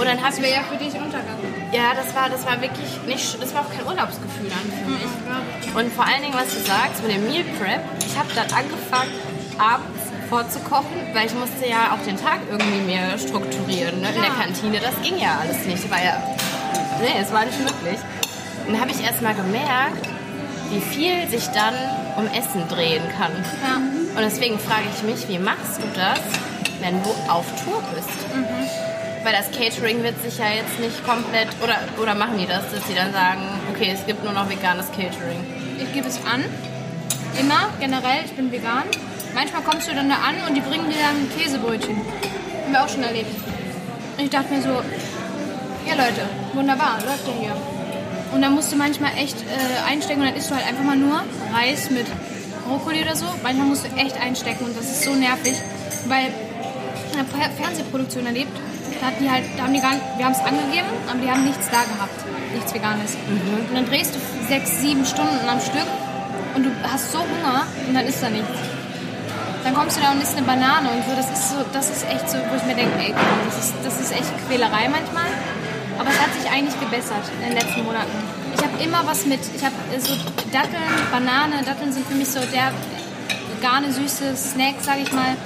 Und 0.00 0.06
dann 0.06 0.22
hast 0.22 0.38
Das 0.38 0.44
wäre 0.44 0.54
ja 0.56 0.62
für 0.62 0.76
dich 0.76 0.94
Untergang. 0.94 1.36
ja, 1.72 1.92
das 1.94 2.14
war, 2.14 2.30
das 2.30 2.46
war 2.46 2.60
wirklich 2.62 2.88
nicht, 3.06 3.42
das 3.42 3.52
war 3.54 3.60
auch 3.60 3.70
kein 3.70 3.86
Urlaubsgefühl 3.86 4.48
dann 4.48 4.66
für 4.72 4.88
mich. 4.88 5.76
Und 5.76 5.92
vor 5.92 6.06
allen 6.06 6.22
Dingen, 6.22 6.32
was 6.32 6.54
du 6.54 6.60
sagst 6.60 7.02
mit 7.02 7.12
dem 7.12 7.28
Meal 7.28 7.44
Prep, 7.60 7.82
ich 8.00 8.16
habe 8.16 8.28
dann 8.34 8.48
angefangen, 8.50 9.12
abends 9.60 10.00
vorzukochen, 10.30 10.96
weil 11.12 11.26
ich 11.26 11.34
musste 11.34 11.68
ja 11.68 11.92
auch 11.92 12.02
den 12.06 12.16
Tag 12.16 12.38
irgendwie 12.48 12.80
mehr 12.80 13.18
strukturieren. 13.18 14.00
Ne? 14.00 14.08
In 14.08 14.22
der. 14.22 14.30
Kantine, 14.30 14.80
das 14.80 14.94
ging 15.02 15.18
ja 15.18 15.36
alles 15.42 15.66
nicht. 15.66 15.90
War 15.90 16.02
ja, 16.02 16.16
nee, 17.02 17.20
es 17.20 17.30
war 17.30 17.44
nicht 17.44 17.58
möglich. 17.58 18.00
Und 18.66 18.72
dann 18.72 18.80
habe 18.80 18.92
ich 18.92 19.02
erst 19.04 19.20
mal 19.20 19.34
gemerkt, 19.34 20.08
wie 20.70 20.80
viel 20.80 21.28
sich 21.28 21.46
dann 21.48 21.74
um 22.16 22.26
Essen 22.28 22.66
drehen 22.68 23.02
kann. 23.18 23.32
Ja. 23.60 23.76
Und 23.76 24.22
deswegen 24.22 24.58
frage 24.58 24.84
ich 24.96 25.02
mich, 25.02 25.28
wie 25.28 25.38
machst 25.38 25.76
du 25.82 25.86
das, 25.94 26.20
wenn 26.80 27.02
du 27.02 27.10
auf 27.28 27.44
Tour 27.64 27.82
bist? 27.94 28.08
Weil 29.22 29.32
das 29.34 29.50
Catering 29.50 30.02
wird 30.02 30.20
sich 30.22 30.38
ja 30.38 30.46
jetzt 30.48 30.78
nicht 30.80 31.04
komplett, 31.04 31.48
oder, 31.62 31.76
oder 32.00 32.14
machen 32.14 32.38
die 32.38 32.46
das, 32.46 32.62
dass 32.72 32.86
sie 32.88 32.94
dann 32.94 33.12
sagen, 33.12 33.40
okay, 33.74 33.90
es 33.92 34.06
gibt 34.06 34.24
nur 34.24 34.32
noch 34.32 34.48
veganes 34.48 34.86
Catering. 34.92 35.44
Ich 35.78 35.92
gebe 35.92 36.08
es 36.08 36.16
an. 36.24 36.42
Immer, 37.38 37.68
generell, 37.78 38.24
ich 38.24 38.32
bin 38.32 38.50
vegan. 38.50 38.84
Manchmal 39.34 39.62
kommst 39.62 39.88
du 39.88 39.94
dann 39.94 40.08
da 40.08 40.16
an 40.16 40.34
und 40.48 40.54
die 40.54 40.60
bringen 40.60 40.88
dir 40.88 40.96
dann 40.98 41.28
Käsebrötchen. 41.38 41.96
Haben 41.96 42.72
wir 42.72 42.82
auch 42.82 42.88
schon 42.88 43.02
erlebt. 43.02 43.30
Und 44.16 44.24
ich 44.24 44.30
dachte 44.30 44.52
mir 44.54 44.62
so, 44.62 44.68
ja 45.86 45.94
Leute, 45.94 46.22
wunderbar, 46.54 46.98
läuft 47.04 47.26
ja 47.28 47.32
hier. 47.40 47.56
Und 48.32 48.42
dann 48.42 48.54
musst 48.54 48.72
du 48.72 48.76
manchmal 48.76 49.12
echt 49.18 49.36
äh, 49.42 49.90
einstecken 49.90 50.20
und 50.22 50.28
dann 50.28 50.36
isst 50.36 50.50
du 50.50 50.54
halt 50.54 50.66
einfach 50.66 50.82
mal 50.84 50.96
nur 50.96 51.20
Reis 51.52 51.90
mit 51.90 52.06
Brokkoli 52.66 53.02
oder 53.02 53.16
so. 53.16 53.26
Manchmal 53.42 53.66
musst 53.66 53.84
du 53.84 53.88
echt 53.96 54.20
einstecken 54.20 54.64
und 54.64 54.76
das 54.76 54.84
ist 54.86 55.02
so 55.04 55.12
nervig, 55.14 55.56
weil 56.06 56.26
eine 57.12 57.24
Fer- 57.24 57.50
Fernsehproduktion 57.62 58.26
erlebt, 58.26 58.52
da, 59.00 59.06
hat 59.06 59.20
die 59.20 59.30
halt, 59.30 59.44
da 59.56 59.64
haben 59.64 59.74
die 59.74 59.80
gar, 59.80 59.92
wir 60.16 60.24
haben 60.24 60.32
es 60.32 60.40
angegeben, 60.40 60.92
aber 61.08 61.18
die 61.18 61.30
haben 61.30 61.44
nichts 61.44 61.66
da 61.70 61.82
gehabt, 61.82 62.18
nichts 62.52 62.74
Veganes. 62.74 63.16
Und 63.26 63.74
dann 63.74 63.86
drehst 63.86 64.14
du 64.14 64.18
sechs, 64.48 64.80
sieben 64.80 65.04
Stunden 65.04 65.48
am 65.48 65.60
Stück 65.60 65.88
und 66.54 66.64
du 66.64 66.70
hast 66.82 67.12
so 67.12 67.18
Hunger 67.18 67.66
und 67.88 67.94
dann 67.94 68.06
ist 68.06 68.22
da 68.22 68.28
nichts. 68.28 68.58
Dann 69.64 69.74
kommst 69.74 69.96
du 69.96 70.00
da 70.00 70.12
und 70.12 70.22
isst 70.22 70.36
eine 70.36 70.46
Banane 70.46 70.88
und 70.88 71.04
so. 71.04 71.14
Das 71.14 71.30
ist 71.30 71.50
so, 71.50 71.56
das 71.72 71.90
ist 71.90 72.04
echt 72.08 72.28
so, 72.28 72.38
wo 72.38 72.56
ich 72.56 72.64
mir 72.64 72.74
denke, 72.74 72.96
ey, 72.98 73.14
das 73.44 73.64
ist, 73.64 73.74
das 73.84 74.00
ist 74.00 74.12
echt 74.12 74.32
Quälerei 74.48 74.88
manchmal. 74.88 75.28
Aber 75.98 76.08
es 76.08 76.18
hat 76.18 76.32
sich 76.32 76.50
eigentlich 76.50 76.78
gebessert 76.80 77.24
in 77.40 77.52
den 77.52 77.58
letzten 77.60 77.84
Monaten. 77.84 78.10
Ich 78.56 78.62
habe 78.62 78.82
immer 78.82 79.06
was 79.06 79.26
mit. 79.26 79.40
Ich 79.54 79.62
habe 79.62 79.74
so 79.98 80.14
Datteln, 80.50 80.80
Banane. 81.12 81.62
Datteln 81.62 81.92
sind 81.92 82.06
für 82.06 82.14
mich 82.14 82.28
so 82.28 82.40
der 82.40 82.72
vegane, 83.60 83.92
süße 83.92 84.34
Snack, 84.36 84.76
sage 84.80 85.00
ich 85.02 85.12
mal, 85.12 85.36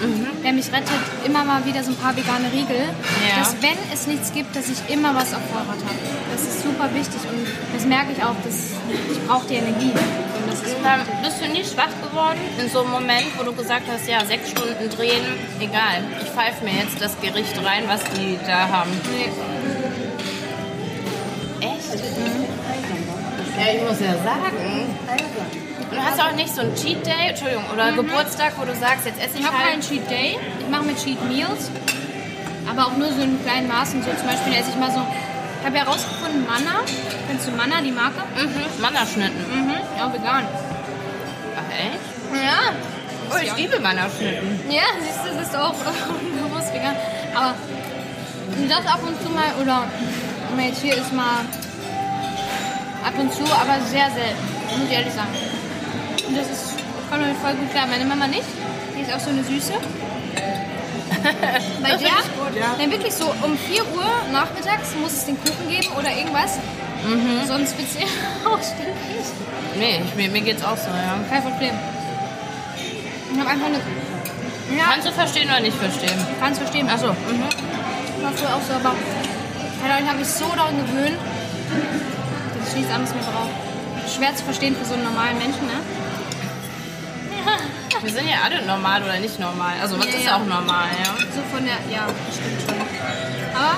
der 0.44 0.52
mich 0.52 0.70
rettet. 0.72 1.02
Immer 1.24 1.44
mal 1.44 1.64
wieder 1.66 1.82
so 1.82 1.90
ein 1.90 1.96
paar 1.96 2.16
vegane 2.16 2.46
Riegel. 2.52 2.86
Ja. 3.28 3.40
Dass, 3.40 3.56
wenn 3.60 3.76
es 3.92 4.06
nichts 4.06 4.32
gibt, 4.32 4.54
dass 4.54 4.68
ich 4.68 4.78
immer 4.88 5.14
was 5.14 5.34
auf 5.34 5.42
Vorrat 5.50 5.66
habe. 5.82 5.98
Das 6.32 6.42
ist 6.42 6.62
super 6.62 6.88
wichtig 6.94 7.20
und 7.28 7.46
das 7.74 7.84
merke 7.86 8.12
ich 8.12 8.22
auch. 8.22 8.36
Dass 8.44 8.70
ich 9.10 9.26
brauche 9.26 9.46
die 9.48 9.56
Energie. 9.56 9.90
Und 9.90 10.46
das 10.46 10.62
ist 10.62 10.76
Und 10.76 10.84
dann 10.84 11.00
bist 11.22 11.42
du 11.42 11.48
nie 11.48 11.64
schwach 11.64 11.90
geworden 12.08 12.38
in 12.60 12.68
so 12.70 12.82
einem 12.82 12.92
Moment, 12.92 13.26
wo 13.36 13.42
du 13.42 13.52
gesagt 13.52 13.86
hast, 13.90 14.08
ja, 14.08 14.24
sechs 14.24 14.50
Stunden 14.50 14.88
drehen, 14.90 15.24
egal. 15.60 16.04
Ich 16.22 16.30
pfeife 16.30 16.64
mir 16.64 16.74
jetzt 16.74 17.00
das 17.00 17.20
Gericht 17.20 17.56
rein, 17.64 17.84
was 17.88 18.02
die 18.14 18.38
da 18.46 18.68
haben. 18.68 18.90
nee, 19.10 19.30
Echt? 21.66 22.00
Ja, 23.58 23.72
ich 23.72 23.82
muss 23.88 24.00
ja 24.00 24.14
sagen. 24.22 24.84
Du 25.94 26.02
hast 26.02 26.20
auch 26.20 26.32
nicht 26.32 26.54
so 26.54 26.60
einen 26.62 26.74
Cheat 26.74 27.06
Day, 27.06 27.28
Entschuldigung, 27.30 27.64
oder 27.72 27.92
Geburtstag, 27.92 28.52
wo 28.58 28.64
du 28.64 28.74
sagst, 28.74 29.06
jetzt 29.06 29.20
esse 29.20 29.34
ich 29.34 29.40
Ich 29.40 29.46
habe 29.46 29.56
halt. 29.58 29.68
keinen 29.70 29.82
Cheat 29.82 30.10
Day. 30.10 30.38
Ich 30.60 30.68
mache 30.68 30.84
mir 30.84 30.96
Cheat 30.96 31.22
Meals. 31.28 31.70
Aber 32.68 32.86
auch 32.86 32.96
nur 32.96 33.08
so 33.12 33.20
in 33.22 33.40
kleinen 33.44 33.68
Maßen. 33.68 34.02
So 34.02 34.10
zum 34.10 34.26
Beispiel 34.26 34.54
esse 34.54 34.70
ich 34.70 34.76
mal 34.76 34.90
so. 34.90 35.00
Ich 35.60 35.66
habe 35.66 35.78
herausgefunden, 35.78 36.44
Manna. 36.46 36.80
Kennst 37.28 37.46
du 37.46 37.52
Manna, 37.52 37.80
die 37.80 37.92
Marke? 37.92 38.20
Mhm, 38.36 38.82
Mannerschnitten. 38.82 39.38
Mhm. 39.52 39.74
Ja, 39.96 40.12
vegan. 40.12 40.44
Ach, 41.56 41.70
echt? 41.72 42.02
Ja. 42.34 42.74
Oh, 43.30 43.38
ich 43.42 43.56
liebe 43.56 43.80
Mannerschnitten. 43.80 44.60
Ja, 44.68 44.82
siehst 45.00 45.20
du, 45.24 45.38
das 45.38 45.48
ist 45.48 45.56
auch 45.56 45.74
bewusst 46.42 46.74
vegan. 46.74 46.96
Aber 47.34 47.54
das 48.68 48.86
ab 48.92 49.00
und 49.06 49.16
zu 49.22 49.30
mal, 49.32 49.54
oder 49.62 49.84
jetzt 50.62 50.80
hier 50.82 50.94
ist 50.96 51.12
mal 51.12 51.40
ab 53.04 53.14
und 53.18 53.32
zu, 53.32 53.42
aber 53.44 53.80
sehr 53.90 54.10
selten, 54.10 54.44
muss 54.78 54.88
ich 54.88 54.92
ehrlich 54.92 55.12
sagen. 55.14 55.28
Und 56.34 56.40
das 56.40 56.50
ist, 56.50 56.74
kommt 57.08 57.22
mir 57.22 57.34
voll 57.36 57.54
gut 57.54 57.70
klar. 57.70 57.86
Meine 57.86 58.04
Mama 58.04 58.26
nicht, 58.26 58.42
die 58.96 59.02
ist 59.02 59.14
auch 59.14 59.20
so 59.20 59.30
eine 59.30 59.44
Süße. 59.44 59.72
Bei 61.80 61.96
der, 61.96 62.10
dann 62.76 62.90
wirklich 62.90 63.14
so 63.14 63.26
um 63.42 63.56
4 63.56 63.82
Uhr 63.94 64.04
nachmittags 64.32 64.96
muss 65.00 65.12
es 65.12 65.24
den 65.26 65.36
Kuchen 65.38 65.68
geben 65.68 65.94
oder 65.96 66.10
irgendwas. 66.10 66.58
Sonst 67.46 67.78
wird 67.78 67.88
sie 67.88 68.02
auch 68.44 68.58
stinkig. 68.58 69.24
Nee, 69.78 70.02
ich, 70.04 70.14
mir, 70.16 70.28
mir 70.28 70.40
geht's 70.40 70.64
auch 70.64 70.76
so, 70.76 70.88
ja. 70.90 71.14
Kein 71.30 71.42
Problem. 71.42 71.74
Ich 73.32 73.38
habe 73.38 73.50
einfach 73.50 73.66
eine. 73.66 73.78
Ja, 74.76 74.84
Kannst 74.90 75.06
du 75.06 75.12
verstehen 75.12 75.48
oder 75.48 75.60
nicht 75.60 75.76
verstehen? 75.76 76.18
ich 76.32 76.40
kann 76.40 76.52
es 76.52 76.58
verstehen. 76.58 76.88
Achso. 76.90 77.12
Mhm. 77.12 78.24
war 78.24 78.32
früher 78.32 78.56
auch 78.56 78.62
so, 78.66 78.74
aber 78.74 78.96
ich 80.00 80.08
habe 80.08 80.18
mich 80.18 80.28
so 80.28 80.46
daran 80.56 80.76
gewöhnt, 80.78 81.18
dass 82.58 82.68
ich 82.70 82.74
nichts 82.74 82.92
anderes 82.92 83.14
mehr 83.14 83.22
brauche. 83.22 83.50
Schwer 84.10 84.34
zu 84.34 84.44
verstehen 84.44 84.74
für 84.74 84.84
so 84.84 84.94
einen 84.94 85.04
normalen 85.04 85.38
Menschen, 85.38 85.66
ne? 85.66 85.78
Wir 88.02 88.10
sind 88.12 88.26
ja 88.28 88.36
alle 88.44 88.64
normal 88.66 89.02
oder 89.02 89.18
nicht 89.18 89.38
normal. 89.38 89.74
Also 89.80 89.98
was 89.98 90.06
Ja, 90.06 90.12
ist 90.12 90.24
ja. 90.24 90.36
auch 90.36 90.44
normal, 90.46 90.88
ja? 91.02 91.10
So 91.34 91.40
von 91.54 91.64
der, 91.64 91.78
ja, 91.90 92.06
stimmt 92.32 92.60
schon. 92.66 92.76
Aber, 93.54 93.76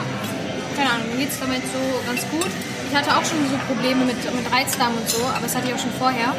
keine 0.77 0.91
Ahnung, 0.91 1.09
mir 1.13 1.19
geht 1.25 1.31
es 1.33 1.41
damit 1.41 1.63
so 1.67 1.81
ganz 2.07 2.23
gut. 2.31 2.51
Ich 2.91 2.97
hatte 2.97 3.11
auch 3.11 3.25
schon 3.25 3.39
so 3.51 3.57
Probleme 3.67 4.05
mit, 4.05 4.17
mit 4.35 4.47
Reizdarm 4.53 4.93
und 4.97 5.09
so, 5.09 5.23
aber 5.27 5.43
das 5.43 5.55
hatte 5.55 5.69
ich 5.69 5.75
auch 5.75 5.79
schon 5.79 5.93
vorher. 5.99 6.35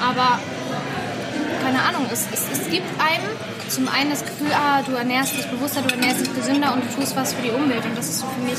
Aber, 0.00 0.38
keine 1.64 1.82
Ahnung, 1.82 2.06
es, 2.12 2.26
es, 2.32 2.42
es 2.52 2.70
gibt 2.70 2.86
einem 3.00 3.30
zum 3.68 3.88
einen 3.88 4.10
das 4.10 4.24
Gefühl, 4.24 4.52
ah, 4.54 4.82
du 4.82 4.92
ernährst 4.94 5.36
dich 5.36 5.46
bewusster, 5.46 5.82
du 5.82 5.94
ernährst 5.94 6.20
dich 6.20 6.34
gesünder 6.34 6.72
und 6.74 6.84
du 6.84 7.00
tust 7.00 7.16
was 7.16 7.32
für 7.34 7.42
die 7.42 7.50
Umwelt. 7.50 7.84
Und 7.84 7.96
das 7.98 8.06
ist 8.06 8.20
so 8.20 8.26
für 8.26 8.40
mich 8.42 8.58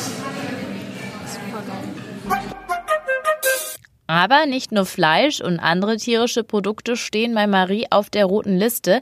Aber 4.07 4.45
nicht 4.45 4.71
nur 4.71 4.85
Fleisch 4.85 5.41
und 5.41 5.59
andere 5.59 5.97
tierische 5.97 6.43
Produkte 6.43 6.95
stehen 6.95 7.35
bei 7.35 7.45
Marie 7.45 7.87
auf 7.89 8.09
der 8.09 8.25
roten 8.25 8.57
Liste. 8.57 9.01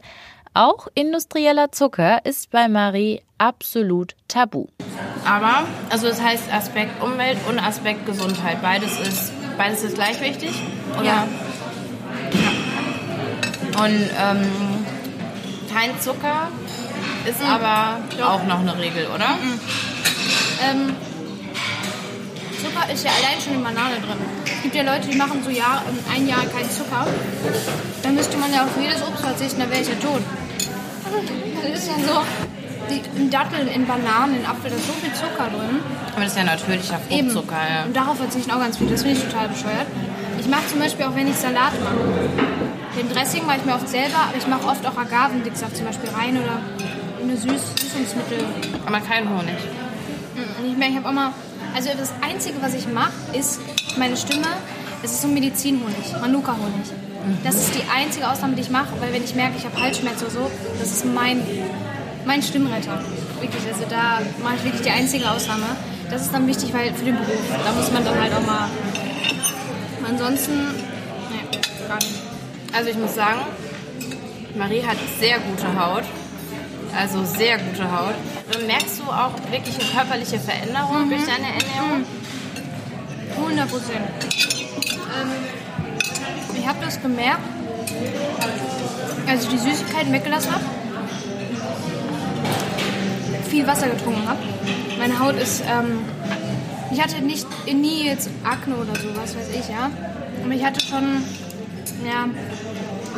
Auch 0.56 0.88
industrieller 0.96 1.72
Zucker 1.72 2.26
ist 2.26 2.50
bei 2.50 2.68
Marie 2.68 3.22
absolut 3.38 4.16
tabu. 4.28 4.68
Aber, 5.26 5.68
also 5.90 6.08
das 6.08 6.22
heißt 6.22 6.52
Aspekt 6.52 7.04
Umwelt 7.04 7.38
und 7.50 7.60
Aspekt 7.60 8.06
Gesundheit. 8.06 8.62
Beides 8.62 9.00
ist, 9.00 9.34
beides 9.58 9.84
ist 9.84 9.96
gleich 9.96 10.20
wichtig? 10.22 10.52
Oder? 10.98 11.04
Ja. 11.04 11.28
Und 13.84 14.10
ähm, 14.18 14.86
kein 15.72 16.00
Zucker 16.00 16.50
ist 17.30 17.42
aber 17.44 18.00
auch 18.24 18.44
noch 18.46 18.60
eine 18.60 18.78
Regel, 18.78 19.08
oder? 19.14 19.38
Ähm, 20.64 20.96
Zucker 22.75 22.91
ist 22.91 23.05
ja 23.05 23.12
allein 23.12 23.39
schon 23.41 23.53
in 23.53 23.63
Banane 23.63 23.96
drin. 23.96 24.20
Es 24.46 24.62
gibt 24.62 24.75
ja 24.75 24.84
Leute, 24.84 25.08
die 25.08 25.17
machen 25.17 25.41
so 25.44 25.50
Jahr, 25.50 25.82
ein 26.13 26.27
Jahr 26.27 26.46
keinen 26.46 26.70
Zucker. 26.70 27.08
Dann 28.03 28.15
müsste 28.15 28.38
man 28.38 28.51
ja 28.51 28.63
auf 28.63 28.72
jedes 28.79 29.01
Obst 29.01 29.22
verzichten, 29.22 29.60
dann 29.60 29.72
wäre 29.72 29.82
ich 29.82 29.88
ja 29.88 29.96
tot. 29.96 30.22
Das 31.62 31.79
ist 31.79 31.88
ja 31.88 31.94
so. 32.05 32.22
Die, 32.89 33.01
in 33.20 33.32
Datteln, 33.32 33.67
in 33.67 33.88
Bananen, 33.88 34.38
in 34.38 34.46
Apfel, 34.46 34.70
da 34.70 34.75
ist 34.75 34.86
so 34.86 34.94
viel 34.94 35.12
Zucker 35.13 35.50
drin. 35.50 35.79
Aber 36.12 36.22
das 36.22 36.34
ist 36.34 36.38
ja 36.38 36.44
natürlicher 36.44 37.00
Eben. 37.10 37.32
Fruchtzucker, 37.32 37.58
ja. 37.58 37.84
Und 37.86 37.96
darauf 37.96 38.17
verzichten 38.17 38.51
auch 38.51 38.60
ganz 38.60 38.77
viel. 38.77 38.88
Das 38.88 39.01
finde 39.01 39.17
ich 39.17 39.25
total 39.25 39.48
bescheuert. 39.50 39.88
Ich 40.39 40.48
mache 40.48 40.67
zum 40.67 40.79
Beispiel 40.79 41.05
auch, 41.05 41.15
wenn 41.15 41.27
ich 41.27 41.36
Salat 41.36 41.74
mache. 41.82 42.29
Den 43.00 43.10
Dressing 43.10 43.46
mache 43.48 43.58
ich 43.58 43.65
mir 43.65 43.74
oft 43.74 43.89
selber, 43.89 44.29
aber 44.29 44.38
ich 44.38 44.48
mache 44.48 44.67
oft 44.67 44.86
auch 44.86 44.98
Agavendicksaft 44.98 45.77
zum 45.77 45.86
Beispiel 45.88 46.10
rein 46.10 46.38
oder 46.38 46.60
eine 47.24 47.36
Süß 47.36 47.63
Süßungsmittel. 47.79 48.46
Aber 48.86 49.00
kein 49.00 49.27
Honig. 49.29 49.58
Und 50.60 50.70
ich 50.70 50.77
merke, 50.77 50.91
ich 50.94 50.98
habe 51.00 51.10
auch 51.10 51.13
mal, 51.13 51.32
also 51.75 51.89
das 51.98 52.13
Einzige, 52.22 52.62
was 52.62 52.74
ich 52.74 52.88
mache, 52.88 53.12
ist 53.38 53.60
meine 53.97 54.15
Stimme. 54.15 54.47
Es 55.04 55.12
ist 55.12 55.21
so 55.21 55.28
Medizinhonig, 55.28 56.13
Manuka-Honig. 56.21 56.88
Das 57.43 57.56
ist 57.56 57.76
die 57.76 57.84
einzige 57.93 58.30
Ausnahme, 58.30 58.56
die 58.56 58.62
ich 58.62 58.69
mache, 58.69 58.89
weil 59.00 59.12
wenn 59.12 59.23
ich 59.23 59.36
merke, 59.36 59.58
ich 59.58 59.65
habe 59.65 59.80
Halsschmerzen 59.82 60.26
oder 60.26 60.32
so, 60.32 60.52
das 60.80 60.91
ist 60.91 61.06
mein, 61.06 61.41
mein 62.26 62.41
Stimmretter. 62.41 63.02
Wirklich, 63.41 63.63
also 63.71 63.84
da 63.89 64.21
mache 64.41 64.56
ich 64.58 64.63
wirklich 64.63 64.82
die 64.84 64.89
einzige 64.89 65.30
Ausnahme. 65.30 65.65
Das 66.10 66.21
ist 66.21 66.34
dann 66.34 66.47
wichtig, 66.47 66.73
weil 66.73 66.93
für 66.93 67.04
den 67.04 67.15
Beruf, 67.15 67.41
da 67.65 67.71
muss 67.73 67.91
man 67.91 68.06
dann 68.06 68.19
halt 68.19 68.34
auch 68.34 68.45
mal. 68.45 68.69
Ansonsten, 70.08 70.54
nee, 71.30 71.88
gar 71.88 71.97
nicht. 71.97 72.21
Also 72.73 72.89
ich 72.89 72.97
muss 72.97 73.15
sagen, 73.15 73.41
Marie 74.56 74.84
hat 74.84 74.97
sehr 75.19 75.39
gute 75.39 75.67
Haut. 75.80 76.04
Also 76.93 77.24
sehr 77.26 77.58
gute 77.58 77.91
Haut. 77.91 78.15
Und 78.56 78.67
merkst 78.67 79.00
du 79.00 79.04
auch 79.04 79.32
wirklich 79.52 79.76
eine 79.80 79.89
körperliche 79.89 80.39
Veränderung 80.39 81.10
durch 81.10 81.24
deine 81.26 81.48
Ernährung? 81.48 82.06
100 83.38 83.69
Prozent. 83.69 84.08
Ähm, 85.21 85.32
ich 86.58 86.67
habe 86.67 86.80
das 86.84 87.02
gemerkt, 87.02 87.41
als 89.28 89.43
ich 89.43 89.50
die 89.50 89.58
Süßigkeiten 89.58 90.12
weggelassen 90.12 90.52
habe, 90.52 90.63
viel 93.50 93.67
Wasser 93.67 93.88
getrunken 93.88 94.28
habe. 94.28 94.39
Meine 94.98 95.19
Haut 95.19 95.36
ist, 95.36 95.62
ähm, 95.62 96.00
ich 96.91 97.02
hatte 97.02 97.21
nicht 97.21 97.48
nie 97.71 98.06
jetzt 98.06 98.30
Akne 98.43 98.76
oder 98.76 98.95
so, 98.95 99.10
was 99.15 99.36
weiß 99.36 99.50
ich, 99.60 99.69
ja. 99.69 99.91
Aber 100.43 100.54
ich 100.54 100.63
hatte 100.63 100.80
schon, 100.80 101.24
ja, 102.06 102.28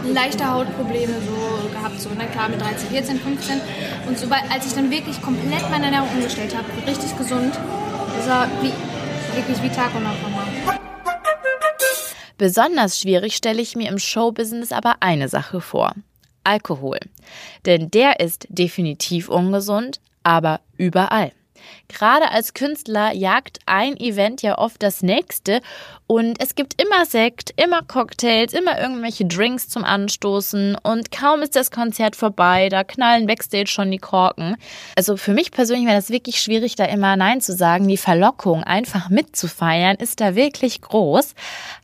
leichte 0.05 0.49
Hautprobleme 0.51 1.13
so 1.21 1.69
gehabt, 1.69 1.99
so, 1.99 2.09
na 2.17 2.25
klar, 2.25 2.49
mit 2.49 2.61
13, 2.61 2.89
14, 2.89 3.19
15. 3.19 3.61
Und 4.07 4.17
sobald, 4.17 4.43
als 4.51 4.65
ich 4.65 4.73
dann 4.73 4.89
wirklich 4.91 5.21
komplett 5.21 5.69
meine 5.69 5.85
Ernährung 5.85 6.09
umgestellt 6.15 6.55
habe, 6.55 6.67
richtig 6.85 7.17
gesund, 7.17 7.53
das 8.17 8.27
war 8.29 8.47
wie, 8.61 8.73
wirklich 9.35 9.61
wie 9.61 9.69
Tag 9.69 9.93
und 9.95 10.03
Nacht 10.03 10.21
nochmal. 10.21 10.45
Besonders 12.37 12.99
schwierig 12.99 13.35
stelle 13.35 13.61
ich 13.61 13.75
mir 13.75 13.89
im 13.89 13.97
Showbusiness 13.97 14.71
aber 14.71 14.97
eine 14.99 15.27
Sache 15.27 15.59
vor. 15.59 15.93
Alkohol. 16.43 16.99
Denn 17.65 17.89
der 17.91 18.19
ist 18.19 18.47
definitiv 18.49 19.27
ungesund, 19.27 19.99
aber 20.23 20.61
überall. 20.77 21.31
Gerade 21.87 22.31
als 22.31 22.53
Künstler 22.53 23.13
jagt 23.13 23.59
ein 23.65 23.97
Event 23.97 24.41
ja 24.41 24.57
oft 24.57 24.83
das 24.83 25.01
nächste 25.01 25.61
und 26.05 26.41
es 26.41 26.55
gibt 26.55 26.81
immer 26.81 27.05
Sekt, 27.05 27.53
immer 27.55 27.81
Cocktails, 27.81 28.53
immer 28.53 28.79
irgendwelche 28.79 29.25
Drinks 29.25 29.69
zum 29.69 29.83
Anstoßen 29.83 30.77
und 30.83 31.11
kaum 31.11 31.41
ist 31.41 31.55
das 31.55 31.71
Konzert 31.71 32.15
vorbei, 32.15 32.69
da 32.69 32.83
knallen 32.83 33.27
Backstage 33.27 33.67
schon 33.67 33.91
die 33.91 33.97
Korken. 33.97 34.57
Also 34.95 35.17
für 35.17 35.33
mich 35.33 35.51
persönlich 35.51 35.85
wäre 35.85 35.95
das 35.95 36.09
wirklich 36.09 36.41
schwierig, 36.41 36.75
da 36.75 36.85
immer 36.85 37.15
Nein 37.15 37.41
zu 37.41 37.53
sagen. 37.53 37.87
Die 37.87 37.97
Verlockung, 37.97 38.63
einfach 38.63 39.09
mitzufeiern, 39.09 39.97
ist 39.97 40.21
da 40.21 40.35
wirklich 40.35 40.81
groß. 40.81 41.33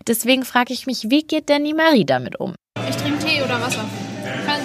Deswegen 0.07 0.43
frage 0.43 0.73
ich 0.73 0.85
mich, 0.85 1.09
wie 1.09 1.23
geht 1.23 1.49
denn 1.49 1.63
die 1.63 1.73
Marie 1.73 2.05
damit 2.05 2.39
um? 2.39 2.55
Ich 2.89 2.95
trinke 2.97 3.25
Tee 3.25 3.41
oder 3.41 3.61
Wasser. 3.61 3.85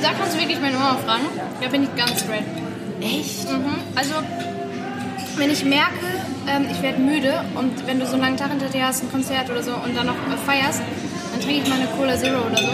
Da 0.03 0.13
kannst 0.13 0.35
du 0.35 0.41
wirklich 0.41 0.61
meine 0.61 0.77
Mama 0.77 0.99
fragen. 0.99 1.27
Da 1.61 1.69
bin 1.69 1.85
ich 1.85 1.95
ganz 1.97 2.21
straight. 2.21 2.45
Echt? 3.01 3.51
Mhm. 3.51 3.77
Also, 3.95 4.15
wenn 5.39 5.51
ich 5.51 5.65
merke, 5.65 5.95
ähm, 6.49 6.67
ich 6.71 6.83
werde 6.83 6.99
müde 6.99 7.45
und 7.55 7.87
wenn 7.87 8.01
du 8.01 8.07
so 8.07 8.15
einen 8.15 8.23
langen 8.23 8.37
Tag 8.37 8.51
hinter 8.51 8.69
dir 8.69 8.87
hast, 8.87 9.03
ein 9.03 9.11
Konzert 9.11 9.49
oder 9.51 9.63
so 9.63 9.73
und 9.73 9.97
dann 9.97 10.07
noch 10.07 10.15
äh, 10.15 10.37
feierst, 10.47 10.83
dann 11.33 11.41
trinke 11.41 11.63
ich 11.63 11.69
mal 11.69 11.77
eine 11.77 11.87
Cola 11.87 12.17
Zero 12.17 12.41
oder 12.47 12.59
so. 12.59 12.67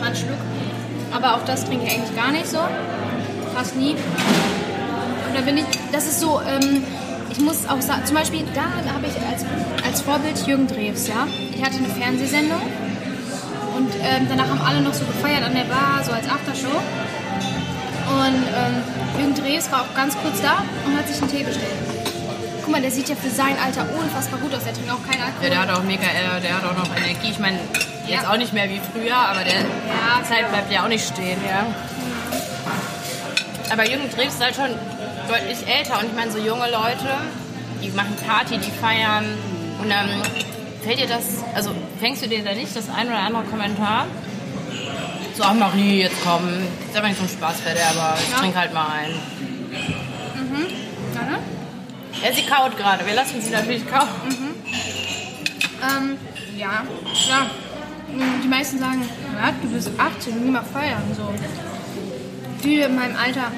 Mal 0.00 0.06
einen 0.06 0.16
Schluck. 0.16 0.38
Aber 1.12 1.34
auch 1.34 1.44
das 1.44 1.64
trinke 1.64 1.86
ich 1.86 1.94
eigentlich 1.94 2.14
gar 2.14 2.30
nicht 2.32 2.46
so. 2.46 2.58
Fast 3.54 3.76
nie. 3.76 3.92
Und 3.92 5.34
da 5.34 5.40
bin 5.40 5.56
ich, 5.56 5.64
das 5.92 6.06
ist 6.06 6.20
so, 6.20 6.40
ähm, 6.46 6.82
ich 7.30 7.40
muss 7.40 7.66
auch 7.68 7.80
sagen, 7.80 8.04
zum 8.04 8.16
Beispiel, 8.16 8.44
da 8.54 8.62
habe 8.62 9.06
ich 9.06 9.14
als, 9.32 9.44
als 9.84 10.02
Vorbild 10.02 10.46
Jürgen 10.46 10.66
Drews, 10.66 11.08
ja. 11.08 11.26
Ich 11.54 11.64
hatte 11.64 11.76
eine 11.76 11.88
Fernsehsendung 11.88 12.60
und 13.76 13.90
ähm, 14.02 14.26
danach 14.28 14.48
haben 14.48 14.60
alle 14.60 14.80
noch 14.80 14.94
so 14.94 15.04
gefeiert 15.04 15.42
an 15.42 15.54
der 15.54 15.64
Bar, 15.64 16.02
so 16.04 16.12
als 16.12 16.28
Aftershow. 16.28 16.80
Und 18.08 18.42
ähm, 18.54 18.82
Jürgen 19.18 19.34
Drews 19.34 19.70
war 19.70 19.82
auch 19.82 19.94
ganz 19.94 20.16
kurz 20.22 20.40
da 20.40 20.62
und 20.86 20.96
hat 20.96 21.08
sich 21.08 21.20
einen 21.20 21.30
Tee 21.30 21.42
bestellt. 21.42 21.74
Guck 22.62 22.72
mal, 22.72 22.80
der 22.80 22.90
sieht 22.90 23.08
ja 23.08 23.14
für 23.16 23.30
sein 23.30 23.56
Alter 23.64 23.86
unfassbar 23.98 24.38
gut 24.40 24.54
aus. 24.54 24.64
Der 24.64 24.74
trinkt 24.74 24.90
auch 24.90 25.02
keinen 25.08 25.22
Alkohol. 25.22 25.44
Ja, 25.44 25.50
der 25.50 25.60
hat 25.62 25.70
auch 25.70 25.82
mega, 25.82 26.02
äh, 26.04 26.40
der 26.40 26.56
hat 26.56 26.64
auch 26.64 26.76
noch 26.76 26.96
Energie. 26.96 27.30
Ich 27.30 27.38
meine, 27.38 27.58
jetzt 28.06 28.22
Ja. 28.24 28.30
auch 28.32 28.36
nicht 28.36 28.52
mehr 28.52 28.68
wie 28.68 28.80
früher, 28.92 29.16
aber 29.16 29.42
der 29.44 29.54
Ja, 29.60 30.22
Zeit 30.28 30.48
bleibt 30.50 30.70
ja 30.72 30.84
auch 30.84 30.88
nicht 30.88 31.06
stehen, 31.06 31.38
ja. 31.46 31.64
Aber 33.72 33.84
Jürgen 33.88 34.08
Drews 34.10 34.34
ist 34.34 34.40
halt 34.42 34.54
schon 34.54 34.70
deutlich 35.28 35.58
älter 35.66 35.98
und 35.98 36.06
ich 36.06 36.12
meine, 36.14 36.30
so 36.30 36.38
junge 36.38 36.70
Leute, 36.70 37.08
die 37.82 37.90
machen 37.90 38.16
Party, 38.26 38.58
die 38.58 38.70
feiern 38.70 39.24
und 39.82 39.90
dann 39.90 40.08
fällt 40.84 41.00
dir 41.00 41.08
das, 41.08 41.42
also 41.54 41.70
fängst 41.98 42.24
du 42.24 42.28
dir 42.28 42.44
da 42.44 42.52
nicht 42.54 42.74
das 42.76 42.84
ein 42.88 43.08
oder 43.08 43.18
andere 43.18 43.42
Kommentar? 43.44 44.06
So, 45.36 45.42
ach 45.42 45.54
Marie, 45.54 46.00
jetzt 46.00 46.16
komm, 46.24 46.48
ist 46.88 46.96
aber 46.96 47.08
nicht 47.08 47.18
so 47.18 47.24
ein 47.24 47.28
Spaßverderber, 47.28 48.16
ich 48.22 48.30
Ja. 48.30 48.38
trink 48.38 48.56
halt 48.56 48.72
mal 48.72 48.86
ein. 48.88 49.10
Ja, 51.14 51.22
ne? 51.22 51.38
Ja, 52.24 52.32
sie 52.32 52.42
kaut 52.42 52.76
gerade, 52.78 53.04
wir 53.06 53.14
lassen 53.14 53.40
sie 53.42 53.50
natürlich 53.50 53.86
kauen. 53.86 54.08
Ähm, 55.82 56.16
ja, 56.56 56.84
klar. 57.26 57.46
Mm, 58.10 58.42
Die 58.42 58.48
meisten 58.48 58.78
sagen, 58.78 59.06
ja, 59.36 59.52
du 59.60 59.68
bist 59.68 59.90
18, 59.98 60.42
geh 60.44 60.50
mal 60.50 60.62
feiern. 60.72 61.02
So. 61.14 61.34
Viele 62.62 62.86
in 62.86 62.96
meinem 62.96 63.16
Alter, 63.16 63.52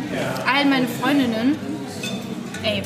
all 0.52 0.64
meine 0.64 0.88
Freundinnen, 0.88 1.56
ey, 2.64 2.82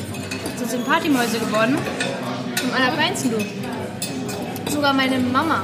so 0.59 0.65
sind 0.65 0.85
Partymäuse 0.85 1.39
geworden. 1.39 1.77
Am 1.77 2.73
allerkleinsten 2.81 3.31
du. 3.31 4.71
Sogar 4.71 4.93
meine 4.93 5.17
Mama 5.17 5.63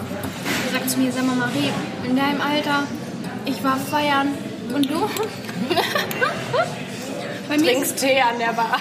sagt 0.74 0.90
zu 0.90 0.98
mir, 1.00 1.12
sag 1.12 1.26
mal 1.28 1.36
Marie, 1.36 1.72
in 2.08 2.16
deinem 2.16 2.42
Alter, 2.42 2.84
ich 3.46 3.64
war 3.64 3.78
feiern 3.78 4.30
und 4.74 4.90
du? 4.90 5.10
Bei 7.48 7.58
mir 7.58 7.72
ist, 7.72 7.98
Trinkst 7.98 8.00
Tee 8.00 8.22
an 8.22 8.40
der 8.40 8.54
Bar. 8.54 8.80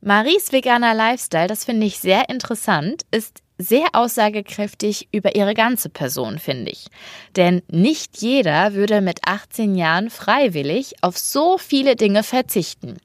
Maries 0.00 0.52
veganer 0.52 0.94
Lifestyle, 0.94 1.48
das 1.48 1.64
finde 1.64 1.86
ich 1.86 1.98
sehr 1.98 2.28
interessant, 2.28 3.02
ist 3.10 3.42
sehr 3.58 3.88
aussagekräftig 3.92 5.08
über 5.12 5.34
ihre 5.34 5.54
ganze 5.54 5.88
Person, 5.88 6.38
finde 6.38 6.70
ich. 6.70 6.86
Denn 7.34 7.62
nicht 7.68 8.18
jeder 8.18 8.74
würde 8.74 9.00
mit 9.00 9.20
18 9.26 9.74
Jahren 9.74 10.10
freiwillig 10.10 10.94
auf 11.00 11.18
so 11.18 11.58
viele 11.58 11.96
Dinge 11.96 12.22
verzichten. 12.22 12.98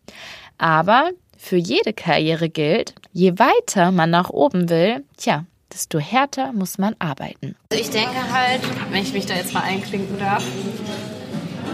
Aber 0.57 1.09
für 1.37 1.55
jede 1.55 1.93
Karriere 1.93 2.49
gilt, 2.49 2.93
je 3.13 3.39
weiter 3.39 3.91
man 3.91 4.11
nach 4.11 4.29
oben 4.29 4.69
will, 4.69 5.03
tja, 5.17 5.45
desto 5.73 5.99
härter 5.99 6.53
muss 6.53 6.77
man 6.77 6.95
arbeiten. 6.99 7.55
Also 7.71 7.83
ich 7.83 7.89
denke 7.89 8.15
halt, 8.31 8.61
wenn 8.91 9.01
ich 9.01 9.13
mich 9.13 9.25
da 9.25 9.35
jetzt 9.35 9.53
mal 9.53 9.63
einklinken 9.63 10.19
darf, 10.19 10.43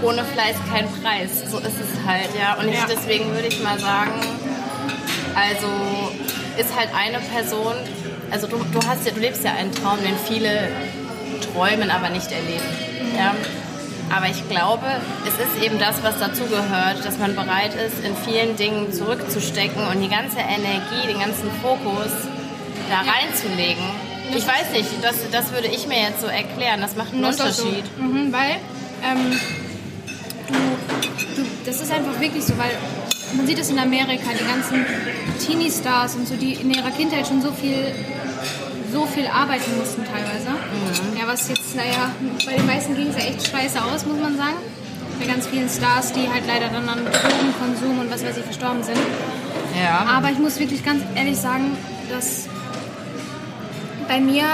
ohne 0.01 0.23
Fleiß 0.23 0.55
kein 0.71 0.87
Preis. 1.01 1.49
So 1.49 1.57
ist 1.59 1.79
es 1.79 2.05
halt, 2.05 2.29
ja. 2.37 2.55
Und 2.55 2.69
ich, 2.69 2.79
deswegen 2.83 3.31
würde 3.31 3.47
ich 3.47 3.61
mal 3.63 3.79
sagen, 3.79 4.11
also 5.35 5.67
ist 6.57 6.75
halt 6.75 6.89
eine 6.95 7.19
Person, 7.19 7.73
also 8.31 8.47
du, 8.47 8.57
du 8.57 8.79
hast 8.87 9.05
ja, 9.05 9.11
du 9.11 9.19
lebst 9.19 9.43
ja 9.43 9.53
einen 9.53 9.71
Traum, 9.71 9.97
den 9.99 10.15
viele 10.27 10.69
träumen, 11.53 11.89
aber 11.89 12.09
nicht 12.09 12.31
erleben. 12.31 12.65
Ja. 13.15 13.35
Aber 14.15 14.27
ich 14.27 14.47
glaube, 14.47 14.85
es 15.27 15.33
ist 15.33 15.63
eben 15.63 15.79
das, 15.79 16.01
was 16.01 16.17
dazugehört, 16.17 17.03
dass 17.03 17.17
man 17.17 17.35
bereit 17.35 17.73
ist, 17.75 18.03
in 18.05 18.15
vielen 18.15 18.55
Dingen 18.55 18.93
zurückzustecken 18.93 19.85
und 19.87 20.01
die 20.01 20.07
ganze 20.07 20.39
Energie, 20.39 21.07
den 21.07 21.19
ganzen 21.19 21.51
Fokus 21.61 22.11
da 22.89 22.99
reinzulegen. 22.99 23.83
Ich 24.35 24.45
weiß 24.45 24.71
nicht, 24.73 24.89
das, 25.01 25.15
das 25.31 25.51
würde 25.53 25.67
ich 25.67 25.87
mir 25.87 26.01
jetzt 26.01 26.21
so 26.21 26.27
erklären. 26.27 26.81
Das 26.81 26.95
macht 26.95 27.13
einen 27.13 27.21
Das 27.21 27.39
auch 27.39 27.47
so. 27.47 27.63
Unterschied. 27.63 27.97
Mhm, 27.97 28.33
weil 28.33 28.57
ähm, 29.03 29.39
du, 30.47 31.41
du, 31.41 31.47
das 31.65 31.81
ist 31.81 31.91
einfach 31.91 32.19
wirklich 32.19 32.43
so, 32.43 32.57
weil 32.57 32.71
man 33.35 33.47
sieht 33.47 33.59
es 33.59 33.69
in 33.69 33.79
Amerika, 33.79 34.29
die 34.37 34.45
ganzen 34.45 34.85
Teenie-Stars 35.45 36.15
und 36.15 36.27
so, 36.27 36.35
die 36.35 36.53
in 36.53 36.71
ihrer 36.73 36.91
Kindheit 36.91 37.27
schon 37.27 37.41
so 37.41 37.51
viel, 37.51 37.93
so 38.91 39.05
viel 39.05 39.27
arbeiten 39.27 39.77
mussten 39.77 40.03
teilweise. 40.05 40.47
Ja, 41.17 41.27
was 41.27 41.47
jetzt, 41.49 41.75
naja, 41.75 42.11
bei 42.45 42.53
den 42.53 42.65
meisten 42.65 42.95
ging 42.95 43.09
es 43.09 43.15
ja 43.15 43.29
echt 43.29 43.47
scheiße 43.47 43.83
aus, 43.83 44.05
muss 44.05 44.19
man 44.19 44.37
sagen. 44.37 44.57
Bei 45.19 45.25
ganz 45.25 45.47
vielen 45.47 45.69
Stars, 45.69 46.13
die 46.13 46.29
halt 46.29 46.43
leider 46.47 46.67
dann 46.67 46.87
an 46.87 46.99
Drogenkonsum 47.05 47.99
und 47.99 48.11
was 48.11 48.23
weiß 48.23 48.37
ich 48.37 48.43
verstorben 48.43 48.83
sind. 48.83 48.97
Ja. 49.81 50.05
Aber 50.15 50.31
ich 50.31 50.37
muss 50.37 50.59
wirklich 50.59 50.83
ganz 50.85 51.01
ehrlich 51.15 51.37
sagen, 51.37 51.75
dass 52.09 52.47
bei 54.07 54.19
mir 54.19 54.45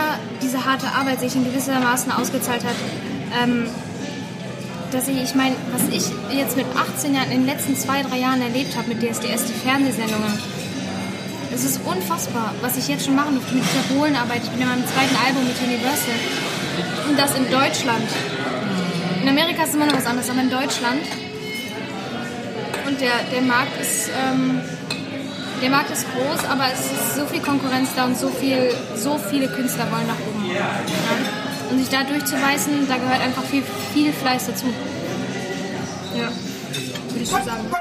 diese 0.41 0.65
harte 0.65 0.87
Arbeit 0.87 1.19
sich 1.19 1.35
in 1.35 1.45
gewissermaßen 1.45 2.11
ausgezahlt 2.11 2.63
hat. 2.63 2.75
Ähm, 3.41 3.67
dass 4.91 5.07
ich, 5.07 5.21
ich 5.21 5.33
meine, 5.33 5.55
was 5.71 5.87
ich 5.89 6.11
jetzt 6.37 6.55
mit 6.55 6.67
18 6.75 7.15
Jahren, 7.15 7.31
in 7.31 7.39
den 7.39 7.47
letzten 7.47 7.75
zwei, 7.75 8.03
drei 8.03 8.19
Jahren 8.19 8.41
erlebt 8.41 8.77
habe 8.77 8.89
mit 8.89 9.01
DSDS, 9.01 9.45
die 9.45 9.53
Fernsehsendungen, 9.53 10.33
es 11.53 11.65
ist 11.65 11.81
unfassbar, 11.85 12.53
was 12.61 12.77
ich 12.77 12.87
jetzt 12.87 13.05
schon 13.05 13.15
machen 13.15 13.35
durfte 13.35 13.53
mit 13.55 13.63
dieser 13.63 13.95
Bohlenarbeit. 13.95 14.41
Ich 14.43 14.49
bin 14.49 14.61
in 14.61 14.67
meinem 14.67 14.85
zweiten 14.87 15.15
Album 15.15 15.45
mit 15.45 15.55
Universal. 15.61 16.17
Und 17.09 17.19
das 17.19 17.35
in 17.35 17.49
Deutschland. 17.49 18.07
In 19.21 19.29
Amerika 19.29 19.63
ist 19.63 19.75
immer 19.75 19.85
noch 19.85 19.95
was 19.95 20.05
anderes, 20.05 20.29
aber 20.29 20.41
in 20.41 20.49
Deutschland. 20.49 21.01
Und 22.87 22.99
der, 22.99 23.23
der 23.31 23.41
Markt 23.41 23.79
ist, 23.79 24.09
ähm, 24.09 24.61
der 25.61 25.69
Markt 25.69 25.91
ist 25.91 26.05
groß, 26.13 26.45
aber 26.49 26.65
es 26.71 26.91
ist 26.91 27.15
so 27.15 27.25
viel 27.25 27.41
Konkurrenz 27.41 27.89
da 27.95 28.05
und 28.05 28.17
so, 28.17 28.29
viel, 28.29 28.73
so 28.95 29.17
viele 29.17 29.47
Künstler 29.47 29.89
wollen 29.91 30.07
nach 30.07 30.19
oben. 30.19 30.51
Ja. 30.53 30.69
Und 31.69 31.79
sich 31.79 31.89
da 31.89 32.03
durchzubeißen, 32.03 32.87
da 32.87 32.97
gehört 32.97 33.21
einfach 33.21 33.43
viel, 33.43 33.63
viel 33.93 34.11
Fleiß 34.11 34.47
dazu. 34.47 34.65
Ja, 36.15 36.29
würde 37.09 37.23
ich 37.23 37.29
so 37.29 37.35
sagen. 37.37 37.71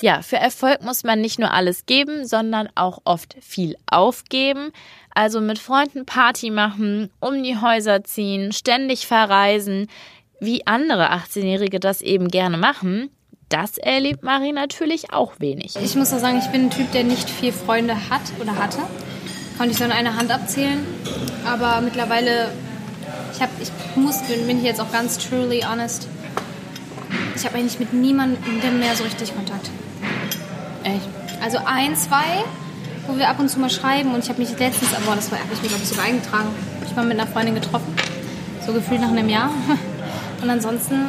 Ja, 0.00 0.22
für 0.22 0.36
Erfolg 0.36 0.82
muss 0.82 1.04
man 1.04 1.20
nicht 1.20 1.38
nur 1.38 1.52
alles 1.52 1.86
geben, 1.86 2.26
sondern 2.26 2.68
auch 2.74 3.00
oft 3.04 3.36
viel 3.40 3.76
aufgeben. 3.90 4.72
Also 5.14 5.40
mit 5.40 5.58
Freunden 5.58 6.04
Party 6.04 6.50
machen, 6.50 7.10
um 7.20 7.42
die 7.42 7.58
Häuser 7.58 8.04
ziehen, 8.04 8.52
ständig 8.52 9.06
verreisen, 9.06 9.88
wie 10.38 10.66
andere 10.66 11.12
18-Jährige 11.12 11.80
das 11.80 12.02
eben 12.02 12.28
gerne 12.28 12.58
machen. 12.58 13.10
Das 13.48 13.78
erlebt 13.78 14.24
Marie 14.24 14.52
natürlich 14.52 15.12
auch 15.12 15.34
wenig. 15.38 15.76
Ich 15.76 15.94
muss 15.94 16.12
auch 16.12 16.18
sagen, 16.18 16.38
ich 16.38 16.50
bin 16.50 16.66
ein 16.66 16.70
Typ, 16.70 16.90
der 16.90 17.04
nicht 17.04 17.30
viel 17.30 17.52
Freunde 17.52 17.94
hat 18.10 18.22
oder 18.40 18.56
hatte. 18.56 18.78
Konnte 19.56 19.72
ich 19.72 19.78
so 19.78 19.84
an 19.84 19.92
einer 19.92 20.16
Hand 20.16 20.32
abzählen. 20.32 20.84
Aber 21.46 21.80
mittlerweile, 21.80 22.50
ich, 23.32 23.40
hab, 23.40 23.50
ich 23.60 23.70
muss, 23.94 24.22
bin, 24.22 24.46
bin 24.48 24.58
ich 24.58 24.64
jetzt 24.64 24.80
auch 24.80 24.90
ganz 24.90 25.18
truly 25.18 25.62
honest, 25.62 26.08
ich 27.36 27.44
habe 27.44 27.58
eigentlich 27.58 27.78
mit 27.78 27.92
niemandem 27.92 28.80
mehr 28.80 28.96
so 28.96 29.04
richtig 29.04 29.34
Kontakt. 29.34 29.70
Echt? 30.82 31.08
Also 31.42 31.58
ein, 31.64 31.94
zwei, 31.94 32.42
wo 33.06 33.16
wir 33.16 33.28
ab 33.28 33.38
und 33.38 33.48
zu 33.48 33.60
mal 33.60 33.70
schreiben. 33.70 34.12
Und 34.14 34.24
ich 34.24 34.28
habe 34.28 34.40
mich 34.40 34.58
letztens, 34.58 34.92
aber 34.94 35.14
das 35.14 35.30
war 35.30 35.38
habe 35.38 35.52
ich 35.52 35.62
mir 35.62 35.68
glaube 35.68 35.84
ich 35.84 35.88
sogar 35.88 36.06
eingetragen, 36.06 36.48
ich 36.84 36.96
mal 36.96 37.04
mit 37.04 37.20
einer 37.20 37.30
Freundin 37.30 37.54
getroffen. 37.54 37.94
So 38.66 38.72
gefühlt 38.72 39.00
nach 39.00 39.10
einem 39.10 39.28
Jahr. 39.28 39.50
Und 40.42 40.50
ansonsten 40.50 41.06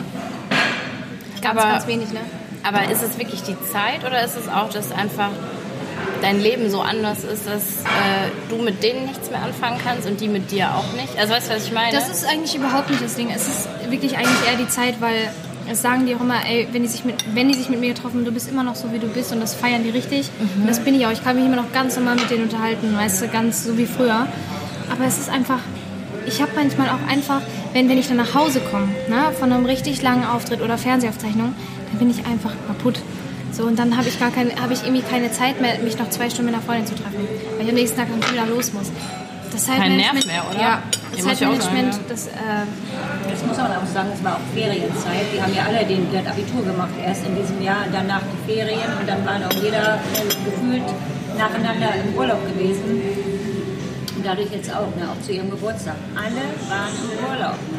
ganz, 1.42 1.60
Aber- 1.60 1.72
ganz 1.72 1.88
wenig, 1.88 2.12
ne? 2.12 2.20
Aber 2.64 2.92
ist 2.92 3.02
es 3.02 3.18
wirklich 3.18 3.44
die 3.44 3.56
Zeit 3.72 4.04
oder 4.06 4.24
ist 4.24 4.36
es 4.36 4.50
auch, 4.50 4.70
dass 4.70 4.92
einfach 4.92 5.30
dein 6.22 6.42
Leben 6.42 6.70
so 6.70 6.82
anders 6.82 7.20
ist, 7.24 7.48
dass 7.48 7.62
äh, 7.86 8.30
du 8.50 8.58
mit 8.58 8.84
denen 8.84 9.06
nichts 9.06 9.30
mehr 9.32 9.42
anfangen 9.42 9.80
kannst 9.84 10.08
und 10.08 10.20
die 10.20 10.28
mit 10.28 10.52
dir 10.52 10.76
auch 10.76 10.92
nicht? 10.94 11.18
Also 11.18 11.34
weißt 11.34 11.50
du, 11.50 11.56
was 11.56 11.66
ich 11.66 11.72
meine? 11.72 11.92
Das 11.96 12.10
ist 12.10 12.26
eigentlich 12.28 12.56
überhaupt 12.56 12.90
nicht 12.90 13.02
das 13.04 13.16
Ding. 13.16 13.30
Es 13.34 13.48
ist 13.48 13.70
wirklich 13.90 14.18
eigentlich 14.18 14.50
eher 14.50 14.58
die 14.58 14.68
Zeit, 14.68 14.96
weil 15.00 15.30
es 15.70 15.82
sagen 15.82 16.06
die 16.06 16.16
auch 16.16 16.22
immer, 16.22 16.46
ey, 16.46 16.68
wenn 16.72 16.82
die 16.82 16.88
sich 16.90 17.06
mit, 17.06 17.16
wenn 17.36 17.48
die 17.48 17.54
sich 17.54 17.70
mit 17.70 17.80
mir 17.80 17.94
getroffen 17.94 18.18
haben, 18.20 18.26
du 18.26 18.32
bist 18.32 18.50
immer 18.50 18.64
noch 18.64 18.76
so, 18.76 18.92
wie 18.92 19.00
du 19.00 19.08
bist 19.08 19.32
und 19.32 19.40
das 19.40 19.54
feiern 19.54 19.84
die 19.84 19.90
richtig. 19.92 20.30
Und 20.60 20.68
das 20.68 20.80
bin 20.80 20.96
ich 20.96 21.06
auch. 21.06 21.12
Ich 21.12 21.24
kann 21.24 21.36
mich 21.36 21.46
immer 21.46 21.58
noch 21.58 21.72
ganz 21.72 21.96
normal 21.96 22.16
mit 22.16 22.30
denen 22.30 22.44
unterhalten, 22.44 22.98
weißt 22.98 23.22
du, 23.22 23.28
ganz 23.30 23.64
so 23.64 23.78
wie 23.78 23.86
früher. 23.86 24.28
Aber 24.92 25.06
es 25.06 25.18
ist 25.20 25.30
einfach, 25.30 25.60
ich 26.28 26.42
habe 26.42 26.52
manchmal 26.56 26.90
auch 26.90 27.10
einfach, 27.10 27.42
wenn, 27.74 27.90
wenn 27.90 27.98
ich 27.98 28.08
dann 28.08 28.18
nach 28.18 28.36
Hause 28.36 28.60
komme, 28.60 28.88
ne, 29.10 29.32
von 29.40 29.52
einem 29.52 29.66
richtig 29.66 30.02
langen 30.02 30.26
Auftritt 30.26 30.62
oder 30.62 30.78
Fernsehaufzeichnung, 30.78 31.56
dann 31.90 32.00
bin 32.00 32.10
ich 32.10 32.26
einfach 32.26 32.52
kaputt. 32.68 33.00
So, 33.52 33.64
und 33.64 33.80
dann 33.80 33.98
habe 33.98 34.08
ich 34.08 34.20
gar 34.20 34.30
keine, 34.30 34.56
habe 34.62 34.74
ich 34.74 34.84
irgendwie 34.84 35.02
keine 35.02 35.32
Zeit 35.32 35.62
mehr, 35.62 35.80
mich 35.80 35.98
noch 35.98 36.10
zwei 36.10 36.30
Stunden 36.30 36.52
mit 36.52 36.56
einer 36.56 36.64
Freundin 36.64 36.86
zu 36.86 36.96
treffen, 36.96 37.28
weil 37.56 37.66
ich 37.66 37.70
am 37.70 37.76
nächsten 37.76 37.98
Tag 37.98 38.08
dann 38.10 38.32
wieder 38.32 38.46
los 38.46 38.74
muss. 38.74 38.92
Das 39.52 39.66
Kein 39.66 39.96
Nerv 39.96 40.26
mehr, 40.26 40.44
oder? 40.52 40.60
Ja, 40.60 40.84
das 41.16 41.24
Zeitmanagement, 41.24 41.94
ja. 41.94 42.00
das, 42.10 42.28
äh, 42.28 42.32
Das 43.32 43.46
muss 43.46 43.58
man 43.58 43.72
auch 43.72 43.88
sagen, 43.88 44.10
es 44.14 44.24
war 44.24 44.36
auch 44.36 44.54
Ferienzeit. 44.54 45.26
Die 45.34 45.42
haben 45.42 45.56
ja 45.56 45.64
alle 45.66 45.86
den, 45.86 46.06
das 46.12 46.28
Abitur 46.28 46.64
gemacht, 46.64 46.92
erst 47.04 47.26
in 47.26 47.36
diesem 47.36 47.62
Jahr, 47.64 47.86
danach 47.92 48.22
die 48.22 48.54
Ferien 48.54 48.92
und 49.00 49.08
dann 49.08 49.26
war 49.26 49.38
auch 49.48 49.64
jeder 49.64 49.96
äh, 49.96 50.28
gefühlt 50.46 50.84
nacheinander 51.38 51.90
im 51.96 52.14
Urlaub 52.16 52.46
gewesen. 52.54 53.02
Dadurch 54.28 54.52
jetzt 54.52 54.70
auch, 54.70 54.94
ne, 55.00 55.08
auch 55.10 55.26
zu 55.26 55.32
ihrem 55.32 55.50
Geburtstag. 55.50 55.96
Alle 56.14 56.44
waren 56.70 56.92
im 57.02 57.26
Urlaub. 57.32 57.54
Ne? 57.72 57.78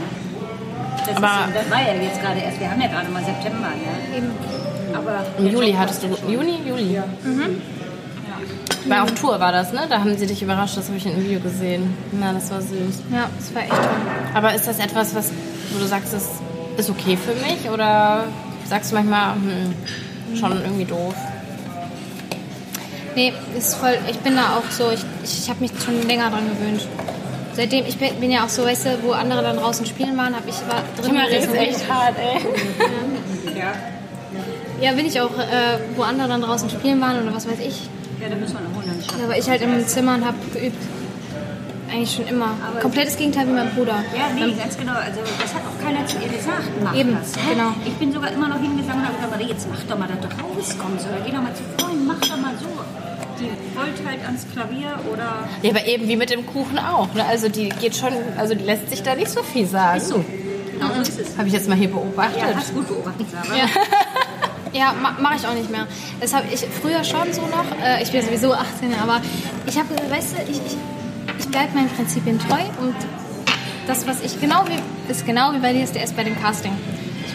Das, 1.06 1.16
Aber- 1.18 1.46
ist, 1.46 1.56
das 1.56 1.70
war 1.70 1.80
ja 1.82 2.02
jetzt 2.02 2.22
gerade 2.22 2.40
erst, 2.40 2.58
wir 2.58 2.70
haben 2.70 2.80
ja 2.80 2.88
gerade 2.88 3.10
mal 3.10 3.22
September. 3.22 3.68
Ne? 3.68 4.16
eben. 4.16 4.30
Aber 4.94 5.26
Im 5.38 5.46
Juli 5.46 5.72
hattest 5.72 6.02
du. 6.04 6.06
Juni? 6.26 6.58
Juli? 6.66 6.98
Bei 8.88 9.02
auf 9.02 9.12
Tour 9.12 9.38
war 9.38 9.52
das, 9.52 9.74
ne? 9.74 9.80
Da 9.90 9.98
haben 9.98 10.16
sie 10.16 10.26
dich 10.26 10.40
überrascht, 10.42 10.78
das 10.78 10.86
habe 10.86 10.96
ich 10.96 11.04
in 11.04 11.12
einem 11.12 11.24
Video 11.24 11.40
gesehen. 11.40 11.94
Na, 12.12 12.32
das 12.32 12.50
war 12.50 12.62
süß. 12.62 13.02
Ja, 13.12 13.28
das 13.36 13.54
war 13.54 13.62
echt 13.62 13.70
toll. 13.70 13.88
Aber 14.32 14.54
ist 14.54 14.66
das 14.66 14.78
etwas, 14.78 15.14
was, 15.14 15.30
wo 15.72 15.78
du 15.78 15.84
sagst, 15.84 16.14
das 16.14 16.30
ist 16.78 16.88
okay 16.88 17.18
für 17.18 17.34
mich? 17.34 17.68
Oder 17.70 18.24
sagst 18.64 18.90
du 18.92 18.94
manchmal, 18.96 19.34
hm, 19.34 19.74
schon 20.36 20.52
irgendwie 20.62 20.86
doof? 20.86 21.14
Nee, 23.14 23.32
ist 23.56 23.74
voll, 23.76 23.98
ich 24.10 24.18
bin 24.18 24.36
da 24.36 24.56
auch 24.56 24.70
so, 24.70 24.90
ich, 24.90 25.00
ich, 25.24 25.38
ich 25.44 25.50
habe 25.50 25.60
mich 25.60 25.72
schon 25.84 26.06
länger 26.06 26.30
dran 26.30 26.44
gewöhnt. 26.48 26.86
Seitdem, 27.54 27.86
ich 27.86 27.98
bin, 27.98 28.14
bin 28.20 28.30
ja 28.30 28.44
auch 28.44 28.48
so, 28.48 28.64
weißt 28.64 28.86
du, 28.86 28.98
wo 29.02 29.12
andere 29.12 29.42
dann 29.42 29.56
draußen 29.56 29.84
spielen 29.86 30.16
waren, 30.16 30.34
habe 30.36 30.48
ich 30.48 30.56
war 30.68 30.82
drin 31.02 31.16
gesessen. 31.28 31.92
hart, 31.92 32.14
ey. 32.16 33.58
ja, 33.58 33.72
Ja, 34.80 34.92
bin 34.92 35.06
ich 35.06 35.20
auch, 35.20 35.36
äh, 35.36 35.78
wo 35.96 36.02
andere 36.02 36.28
dann 36.28 36.42
draußen 36.42 36.70
spielen 36.70 37.00
waren 37.00 37.20
oder 37.22 37.34
was 37.34 37.48
weiß 37.48 37.58
ich. 37.58 37.88
ja, 38.20 38.28
da 38.28 38.36
müssen 38.36 38.54
wir 38.54 38.60
noch 38.60 38.76
holen. 38.76 39.02
Da 39.20 39.28
war 39.28 39.36
ich 39.36 39.48
halt 39.50 39.62
im 39.62 39.84
Zimmer 39.86 40.14
und 40.14 40.24
habe 40.24 40.36
geübt. 40.54 40.76
Eigentlich 41.90 42.14
schon 42.14 42.26
immer. 42.28 42.54
Komplettes 42.82 43.16
Gegenteil 43.16 43.46
wie 43.48 43.52
mein 43.52 43.70
Bruder. 43.70 44.04
Ja, 44.14 44.28
nee, 44.34 44.52
ganz 44.52 44.76
genau. 44.76 44.92
Also 44.92 45.20
das 45.40 45.54
hat 45.54 45.62
auch 45.64 45.84
keiner 45.84 46.06
zu 46.06 46.18
ihr 46.18 46.28
gesagt. 46.28 46.68
Mach 46.84 46.94
Eben, 46.94 47.16
das, 47.18 47.34
ne? 47.34 47.42
genau. 47.54 47.72
Ich 47.86 47.94
bin 47.94 48.12
sogar 48.12 48.30
immer 48.30 48.48
noch 48.48 48.60
hingegangen 48.60 49.00
und 49.00 49.08
habe 49.08 49.16
gesagt, 49.38 49.42
jetzt 49.50 49.66
mach 49.70 49.82
doch 49.84 49.98
mal, 49.98 50.06
dass 50.06 50.20
du 50.20 50.28
rauskommst. 50.28 51.06
Oder 51.08 51.24
geh 51.24 51.32
doch 51.32 51.40
mal 51.42 51.54
zu 51.54 51.62
Freunden, 51.78 52.06
mach 52.06 52.20
doch 52.20 52.36
mal 52.36 52.52
so. 52.60 52.68
Die 53.40 53.76
wollte 53.76 54.04
halt 54.04 54.24
ans 54.24 54.46
Klavier 54.52 54.98
oder... 55.12 55.48
Ja, 55.62 55.70
aber 55.70 55.86
eben 55.86 56.08
wie 56.08 56.16
mit 56.16 56.30
dem 56.30 56.46
Kuchen 56.46 56.78
auch. 56.78 57.12
Ne? 57.14 57.24
Also 57.24 57.48
die 57.48 57.68
geht 57.68 57.96
schon, 57.96 58.12
also 58.36 58.54
die 58.54 58.64
lässt 58.64 58.90
sich 58.90 59.02
da 59.02 59.14
nicht 59.14 59.30
so 59.30 59.42
viel 59.42 59.66
sagen. 59.66 60.00
So, 60.00 60.24
genau 60.72 60.94
so 60.94 61.02
ist 61.02 61.20
es. 61.20 61.38
Habe 61.38 61.48
ich 61.48 61.54
jetzt 61.54 61.68
mal 61.68 61.76
hier 61.76 61.90
beobachtet. 61.90 62.40
Ja, 62.40 62.54
hast 62.54 62.74
gut 62.74 62.88
beobachtet, 62.88 63.26
Sarah. 63.30 63.56
Ja. 63.56 63.66
Ja, 64.72 64.92
ma 64.92 65.16
mache 65.18 65.36
ich 65.36 65.46
auch 65.46 65.54
nicht 65.54 65.70
mehr. 65.70 65.86
Das 66.20 66.34
habe 66.34 66.46
ich 66.52 66.60
früher 66.60 67.02
schon 67.02 67.32
so 67.32 67.40
noch. 67.40 67.64
Äh, 67.82 68.02
ich 68.02 68.12
bin 68.12 68.22
sowieso 68.22 68.52
18, 68.52 68.94
aber 69.02 69.22
ich 69.66 69.78
habe, 69.78 69.88
weißt 70.10 70.36
du, 70.36 70.42
ich, 70.42 70.58
ich, 70.58 70.76
ich 71.38 71.48
bleibe 71.48 71.74
meinen 71.74 71.88
Prinzipien 71.88 72.38
treu 72.38 72.60
und 72.80 72.94
das, 73.86 74.06
was 74.06 74.20
ich 74.22 74.38
genau 74.40 74.64
wie, 74.68 75.10
ist 75.10 75.26
genau 75.26 75.52
wie 75.54 75.58
bei 75.58 75.72
DSDS 75.72 76.12
bei 76.12 76.22
dem 76.22 76.38
Casting. 76.40 76.72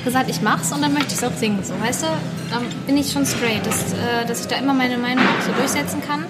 Ich 0.03 0.07
habe 0.07 0.17
gesagt, 0.17 0.29
ich 0.35 0.41
mach's 0.41 0.69
und 0.73 0.81
dann 0.81 0.91
möchte 0.91 1.13
ich 1.13 1.21
es 1.21 1.23
auch 1.23 1.31
singen. 1.31 1.63
So, 1.63 1.73
weißt 1.79 2.03
du, 2.03 2.07
dann 2.51 2.65
bin 2.85 2.97
ich 2.97 3.13
schon 3.13 3.25
straight, 3.25 3.65
dass, 3.65 3.93
äh, 3.93 4.25
dass 4.27 4.41
ich 4.41 4.47
da 4.47 4.57
immer 4.57 4.73
meine 4.73 4.97
Meinung 4.97 5.23
auch 5.23 5.41
so 5.45 5.53
durchsetzen 5.53 6.01
kann. 6.05 6.25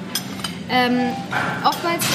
Ähm, 0.70 1.12
oftmals 1.64 2.06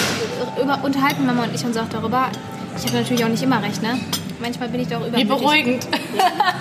über, 0.63 0.79
unterhalten 0.85 1.27
Mama 1.27 1.43
und 1.43 1.53
ich 1.53 1.65
uns 1.65 1.77
auch 1.77 1.89
darüber. 1.91 2.31
Ich 2.77 2.85
habe 2.87 2.99
natürlich 2.99 3.25
auch 3.25 3.29
nicht 3.29 3.43
immer 3.43 3.61
recht, 3.61 3.83
ne? 3.83 3.99
Manchmal 4.41 4.69
bin 4.69 4.83
ich 4.83 4.87
doch 4.87 5.05
über. 5.05 5.17
Wie 5.17 5.25
beruhigend. 5.25 5.89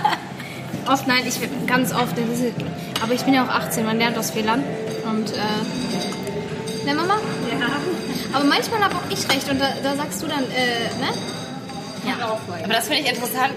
Oft, 0.87 1.05
nein, 1.05 1.21
ich 1.27 1.37
ganz 1.67 1.93
oft. 1.93 2.17
Ist, 2.17 2.45
aber 3.03 3.13
ich 3.13 3.21
bin 3.21 3.35
ja 3.35 3.45
auch 3.45 3.49
18, 3.49 3.85
man 3.85 3.99
lernt 3.99 4.17
aus 4.17 4.31
Fehlern. 4.31 4.63
Und, 5.05 5.31
äh, 5.31 6.85
ne, 6.87 6.95
Mama? 6.95 7.19
Ja. 7.51 7.67
Aber 8.33 8.45
manchmal 8.45 8.79
habe 8.81 8.95
auch 8.95 9.11
ich 9.11 9.29
recht 9.29 9.47
und 9.47 9.61
da, 9.61 9.67
da 9.83 9.95
sagst 9.95 10.23
du 10.23 10.27
dann, 10.27 10.43
äh, 10.45 10.89
ne? 10.99 11.13
Ja. 12.07 12.39
Aber 12.63 12.73
das 12.73 12.87
finde 12.87 13.03
ich 13.03 13.09
interessant. 13.09 13.53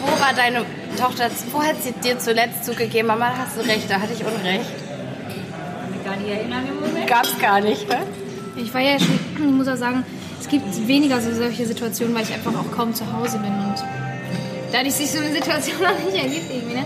Wo 0.00 0.20
war 0.20 0.32
deine 0.34 0.64
Tochter, 0.98 1.30
wo 1.52 1.62
hat 1.62 1.82
sie 1.82 1.92
dir 1.92 2.18
zuletzt 2.18 2.64
zugegeben, 2.64 3.08
Mama, 3.08 3.32
hast 3.36 3.56
du 3.56 3.60
recht, 3.60 3.90
da 3.90 4.00
hatte 4.00 4.12
ich 4.12 4.24
Unrecht? 4.24 4.88
gar 6.08 6.16
nicht 6.16 6.30
erinnern 6.30 6.64
im 6.66 6.80
Moment. 6.80 7.06
Gab's 7.06 7.38
gar 7.38 7.60
nicht, 7.60 7.88
ne? 7.88 7.98
Ich 8.56 8.72
war 8.72 8.80
ja 8.80 8.98
schon, 8.98 9.18
ich 9.34 9.38
muss 9.44 9.68
auch 9.68 9.76
sagen, 9.76 10.04
es 10.40 10.48
gibt 10.48 10.64
weniger 10.86 11.20
so 11.20 11.32
solche 11.32 11.66
Situationen, 11.66 12.14
weil 12.14 12.22
ich 12.22 12.32
einfach 12.32 12.54
auch 12.54 12.70
kaum 12.74 12.94
zu 12.94 13.04
Hause 13.12 13.38
bin 13.38 13.52
und 13.52 13.74
dadurch 14.72 14.94
sich 14.94 15.10
so 15.10 15.18
eine 15.18 15.32
Situation 15.32 15.76
noch 15.82 15.98
nicht 16.04 16.22
ergibt 16.22 16.50
irgendwie, 16.50 16.76
ne? 16.76 16.84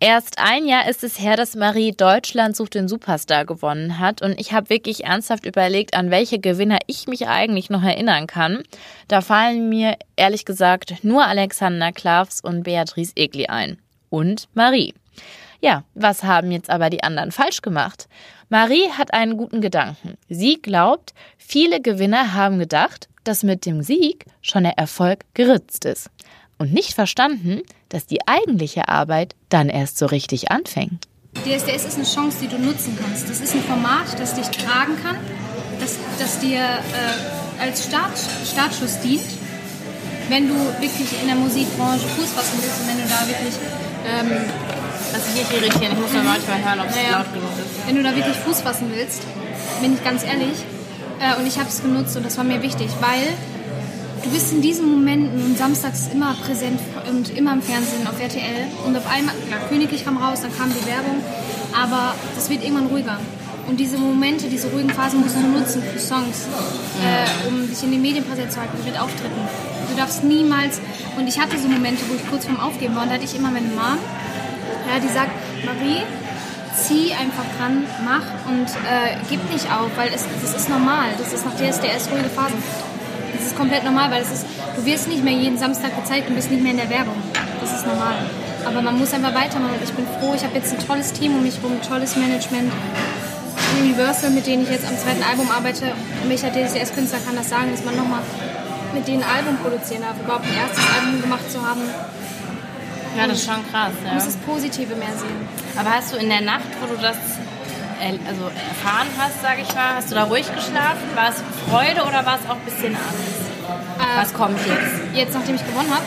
Erst 0.00 0.38
ein 0.38 0.66
Jahr 0.66 0.88
ist 0.88 1.02
es 1.02 1.18
her, 1.18 1.36
dass 1.36 1.56
Marie 1.56 1.90
Deutschland 1.90 2.54
sucht 2.54 2.74
den 2.74 2.86
Superstar 2.86 3.44
gewonnen 3.44 3.98
hat 3.98 4.22
und 4.22 4.38
ich 4.38 4.52
habe 4.52 4.70
wirklich 4.70 5.04
ernsthaft 5.04 5.44
überlegt, 5.44 5.94
an 5.94 6.12
welche 6.12 6.38
Gewinner 6.38 6.78
ich 6.86 7.08
mich 7.08 7.26
eigentlich 7.26 7.68
noch 7.68 7.82
erinnern 7.82 8.28
kann. 8.28 8.62
Da 9.08 9.22
fallen 9.22 9.68
mir 9.68 9.96
ehrlich 10.14 10.44
gesagt 10.44 11.02
nur 11.02 11.26
Alexander 11.26 11.90
Klavs 11.90 12.40
und 12.40 12.62
Beatrice 12.62 13.12
Egli 13.16 13.46
ein. 13.46 13.78
Und 14.08 14.48
Marie. 14.54 14.94
Ja, 15.60 15.82
was 15.94 16.22
haben 16.22 16.52
jetzt 16.52 16.70
aber 16.70 16.90
die 16.90 17.02
anderen 17.02 17.32
falsch 17.32 17.60
gemacht? 17.60 18.08
Marie 18.48 18.90
hat 18.96 19.12
einen 19.12 19.36
guten 19.36 19.60
Gedanken. 19.60 20.16
Sie 20.28 20.62
glaubt, 20.62 21.12
viele 21.36 21.80
Gewinner 21.80 22.34
haben 22.34 22.60
gedacht, 22.60 23.08
dass 23.24 23.42
mit 23.42 23.66
dem 23.66 23.82
Sieg 23.82 24.26
schon 24.42 24.62
der 24.62 24.78
Erfolg 24.78 25.24
geritzt 25.34 25.84
ist 25.84 26.08
und 26.56 26.72
nicht 26.72 26.94
verstanden, 26.94 27.62
dass 27.88 28.06
die 28.06 28.26
eigentliche 28.26 28.88
Arbeit 28.88 29.34
dann 29.48 29.68
erst 29.68 29.98
so 29.98 30.06
richtig 30.06 30.50
anfängt. 30.50 31.06
DSDS 31.44 31.84
ist 31.84 31.96
eine 31.96 32.04
Chance, 32.06 32.38
die 32.42 32.48
du 32.48 32.58
nutzen 32.58 32.98
kannst. 33.00 33.28
Das 33.28 33.40
ist 33.40 33.54
ein 33.54 33.62
Format, 33.62 34.18
das 34.18 34.34
dich 34.34 34.48
tragen 34.48 34.96
kann, 35.02 35.16
das, 35.80 35.96
das 36.18 36.38
dir 36.40 36.58
äh, 36.60 37.62
als 37.62 37.84
Start, 37.84 38.12
Startschuss 38.50 39.00
dient, 39.00 39.22
wenn 40.28 40.48
du 40.48 40.54
wirklich 40.80 41.08
in 41.22 41.26
der 41.28 41.36
Musikbranche 41.36 42.06
Fuß 42.06 42.30
fassen 42.32 42.58
willst 42.60 42.80
und 42.80 42.88
wenn 42.88 43.02
du 43.02 43.08
da 43.08 43.26
wirklich 43.26 43.54
ähm, 44.06 44.44
Lass 45.12 45.24
dich 45.24 45.36
nicht 45.42 45.52
irritieren, 45.52 45.92
ich 45.94 45.98
muss 46.00 46.12
nur 46.12 46.22
manchmal 46.22 46.62
hören, 46.62 46.80
ob 46.80 46.90
es 46.90 46.96
Naja. 46.96 47.18
laut 47.18 47.32
genug 47.32 47.48
ist. 47.56 47.86
wenn 47.86 47.96
du 47.96 48.02
da 48.02 48.14
wirklich 48.14 48.36
Fuß 48.36 48.60
fassen 48.60 48.90
willst, 48.94 49.22
bin 49.80 49.94
ich 49.94 50.04
ganz 50.04 50.22
ehrlich. 50.22 50.58
Äh, 51.18 51.40
und 51.40 51.46
ich 51.46 51.58
habe 51.58 51.68
es 51.70 51.80
genutzt 51.80 52.14
und 52.16 52.26
das 52.26 52.36
war 52.36 52.44
mir 52.44 52.60
wichtig, 52.62 52.88
weil 53.00 53.32
du 54.22 54.30
bist 54.30 54.52
in 54.52 54.62
diesen 54.62 54.90
Momenten 54.90 55.42
und 55.44 55.58
samstags 55.58 56.08
immer 56.12 56.34
präsent 56.34 56.80
und 57.10 57.36
immer 57.36 57.52
im 57.52 57.62
Fernsehen 57.62 58.06
auf 58.06 58.20
RTL. 58.20 58.66
Und 58.86 58.96
auf 58.96 59.06
einmal, 59.10 59.34
klar, 59.46 59.60
Königlich 59.68 60.04
kam 60.04 60.16
raus, 60.16 60.40
dann 60.42 60.56
kam 60.56 60.70
die 60.70 60.86
Werbung, 60.86 61.22
aber 61.72 62.14
das 62.34 62.50
wird 62.50 62.62
irgendwann 62.62 62.86
ruhiger. 62.86 63.18
Und 63.66 63.78
diese 63.78 63.98
Momente, 63.98 64.48
diese 64.48 64.68
ruhigen 64.68 64.88
Phasen 64.90 65.20
musst 65.20 65.36
du 65.36 65.40
nutzen 65.40 65.82
für 65.82 65.98
Songs, 65.98 66.46
äh, 67.04 67.48
um 67.48 67.68
dich 67.68 67.82
in 67.82 67.92
den 67.92 68.00
Medien 68.00 68.24
präsent 68.24 68.50
zu 68.50 68.60
halten, 68.60 68.78
mit 68.82 68.98
Auftritten. 68.98 69.40
Du 69.90 69.96
darfst 69.96 70.24
niemals, 70.24 70.80
und 71.18 71.26
ich 71.26 71.38
hatte 71.38 71.58
so 71.58 71.68
Momente, 71.68 72.02
wo 72.08 72.14
ich 72.14 72.26
kurz 72.30 72.46
vorm 72.46 72.60
Aufgeben 72.60 72.94
war, 72.94 73.02
und 73.02 73.10
da 73.10 73.16
hatte 73.16 73.24
ich 73.24 73.36
immer 73.36 73.50
meine 73.50 73.66
Mom, 73.66 73.98
ja, 74.88 74.98
die 75.00 75.12
sagt, 75.12 75.32
Marie, 75.66 76.02
zieh 76.74 77.12
einfach 77.12 77.44
dran, 77.58 77.84
mach 78.04 78.24
und 78.48 78.68
äh, 78.88 79.16
gib 79.28 79.50
nicht 79.52 79.66
auf, 79.70 79.90
weil 79.96 80.08
es, 80.14 80.24
das 80.40 80.54
ist 80.54 80.68
normal. 80.70 81.10
Das 81.18 81.32
ist 81.32 81.44
nach 81.44 81.54
DSDS 81.54 82.10
ruhige 82.10 82.30
Phasen. 82.30 82.62
Das 83.34 83.46
ist 83.46 83.56
komplett 83.56 83.84
normal, 83.84 84.10
weil 84.10 84.22
es 84.22 84.30
ist, 84.30 84.46
du 84.76 84.84
wirst 84.84 85.08
nicht 85.08 85.22
mehr 85.24 85.34
jeden 85.34 85.58
Samstag 85.58 85.94
gezeigt 85.96 86.28
und 86.28 86.34
bist 86.34 86.50
nicht 86.50 86.62
mehr 86.62 86.72
in 86.72 86.78
der 86.78 86.90
Werbung. 86.90 87.16
Das 87.60 87.72
ist 87.72 87.86
normal. 87.86 88.14
Aber 88.64 88.82
man 88.82 88.98
muss 88.98 89.12
einfach 89.12 89.34
weitermachen 89.34 89.74
und 89.74 89.82
ich 89.82 89.92
bin 89.92 90.06
froh, 90.20 90.34
ich 90.34 90.44
habe 90.44 90.54
jetzt 90.54 90.72
ein 90.72 90.86
tolles 90.86 91.12
Team 91.12 91.34
um 91.34 91.42
mich 91.42 91.56
herum, 91.56 91.72
ein 91.72 91.82
tolles 91.82 92.16
Management. 92.16 92.72
Universal, 93.80 94.30
mit 94.30 94.46
denen 94.46 94.62
ich 94.64 94.70
jetzt 94.70 94.86
am 94.86 94.96
zweiten 94.96 95.22
Album 95.22 95.50
arbeite. 95.50 95.92
Welcher 96.26 96.50
DSDS-Künstler 96.50 97.20
kann 97.24 97.36
das 97.36 97.48
sagen, 97.50 97.70
dass 97.70 97.84
man 97.84 97.96
nochmal 97.96 98.20
mit 98.94 99.06
denen 99.06 99.22
ein 99.22 99.28
Album 99.28 99.56
produzieren 99.58 100.02
darf, 100.02 100.18
überhaupt 100.18 100.46
ein 100.46 100.54
erstes 100.56 100.84
Album 100.96 101.20
gemacht 101.20 101.50
zu 101.50 101.60
haben. 101.60 101.82
Ja, 103.16 103.26
das 103.26 103.38
ist 103.38 103.46
schon 103.46 103.66
krass, 103.70 103.92
Du 104.00 104.06
ja. 104.06 104.14
musst 104.14 104.28
das 104.28 104.36
Positive 104.36 104.94
mehr 104.94 105.12
sehen. 105.16 105.48
Aber 105.76 105.90
hast 105.90 106.12
du 106.12 106.16
in 106.16 106.28
der 106.28 106.40
Nacht, 106.40 106.68
wo 106.80 106.94
du 106.94 107.00
das 107.00 107.16
also 108.00 108.44
erfahren 108.68 109.08
hast, 109.18 109.42
sage 109.42 109.62
ich 109.62 109.74
mal, 109.74 109.96
hast 109.96 110.10
du 110.10 110.14
da 110.14 110.24
ruhig 110.24 110.46
geschlafen? 110.54 111.04
War 111.14 111.30
es 111.30 111.42
Freude 111.68 112.02
oder 112.02 112.24
war 112.24 112.38
es 112.42 112.48
auch 112.48 112.56
ein 112.56 112.64
bisschen 112.64 112.94
Angst? 112.94 113.38
Was 114.16 114.32
kommt 114.32 114.58
jetzt? 114.66 115.14
Jetzt, 115.14 115.34
nachdem 115.34 115.56
ich 115.56 115.66
gewonnen 115.66 115.90
habe, 115.90 116.04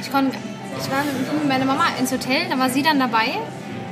ich, 0.00 0.12
kon, 0.12 0.30
ich 0.30 0.90
war 0.90 1.02
mit 1.04 1.48
meiner 1.48 1.64
Mama 1.64 1.84
ins 1.98 2.12
Hotel, 2.12 2.48
da 2.50 2.58
war 2.58 2.70
sie 2.70 2.82
dann 2.82 2.98
dabei. 2.98 3.38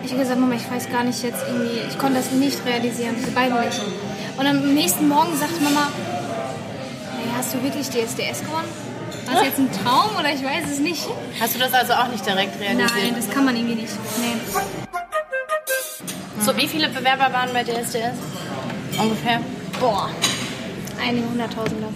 Ich 0.03 0.11
habe 0.13 0.23
gesagt, 0.23 0.41
Mama, 0.41 0.55
ich 0.55 0.71
weiß 0.71 0.91
gar 0.91 1.05
nicht 1.05 1.23
jetzt 1.23 1.43
irgendwie, 1.47 1.81
ich 1.89 1.99
konnte 1.99 2.19
das 2.19 2.31
nicht 2.31 2.65
realisieren, 2.65 3.17
die 3.19 3.31
beiden 3.31 3.59
nicht. 3.61 3.81
Und 4.37 4.47
am 4.47 4.75
nächsten 4.75 5.09
Morgen 5.09 5.37
sagte 5.37 5.63
Mama, 5.63 5.89
hey, 7.17 7.31
hast 7.37 7.55
du 7.55 7.63
wirklich 7.63 7.89
DSDS 7.89 8.41
gewonnen? 8.41 8.69
War 9.27 9.35
das 9.35 9.45
jetzt 9.45 9.59
ein 9.59 9.71
Traum 9.73 10.17
oder 10.19 10.33
ich 10.33 10.43
weiß 10.43 10.71
es 10.71 10.79
nicht? 10.79 11.07
Hast 11.39 11.55
du 11.55 11.59
das 11.59 11.73
also 11.73 11.93
auch 11.93 12.09
nicht 12.09 12.25
direkt 12.25 12.59
realisiert? 12.61 12.91
Nein, 12.95 13.15
das 13.15 13.31
kann 13.31 13.45
man 13.45 13.55
irgendwie 13.55 13.83
nicht. 13.83 13.93
Nee. 14.19 14.90
So, 16.41 16.57
wie 16.57 16.67
viele 16.67 16.89
Bewerber 16.89 17.33
waren 17.33 17.51
bei 17.53 17.63
DSDS? 17.63 18.17
Ungefähr. 18.99 19.41
Boah, 19.79 20.09
einige 21.03 21.29
Hunderttausende. 21.29 21.87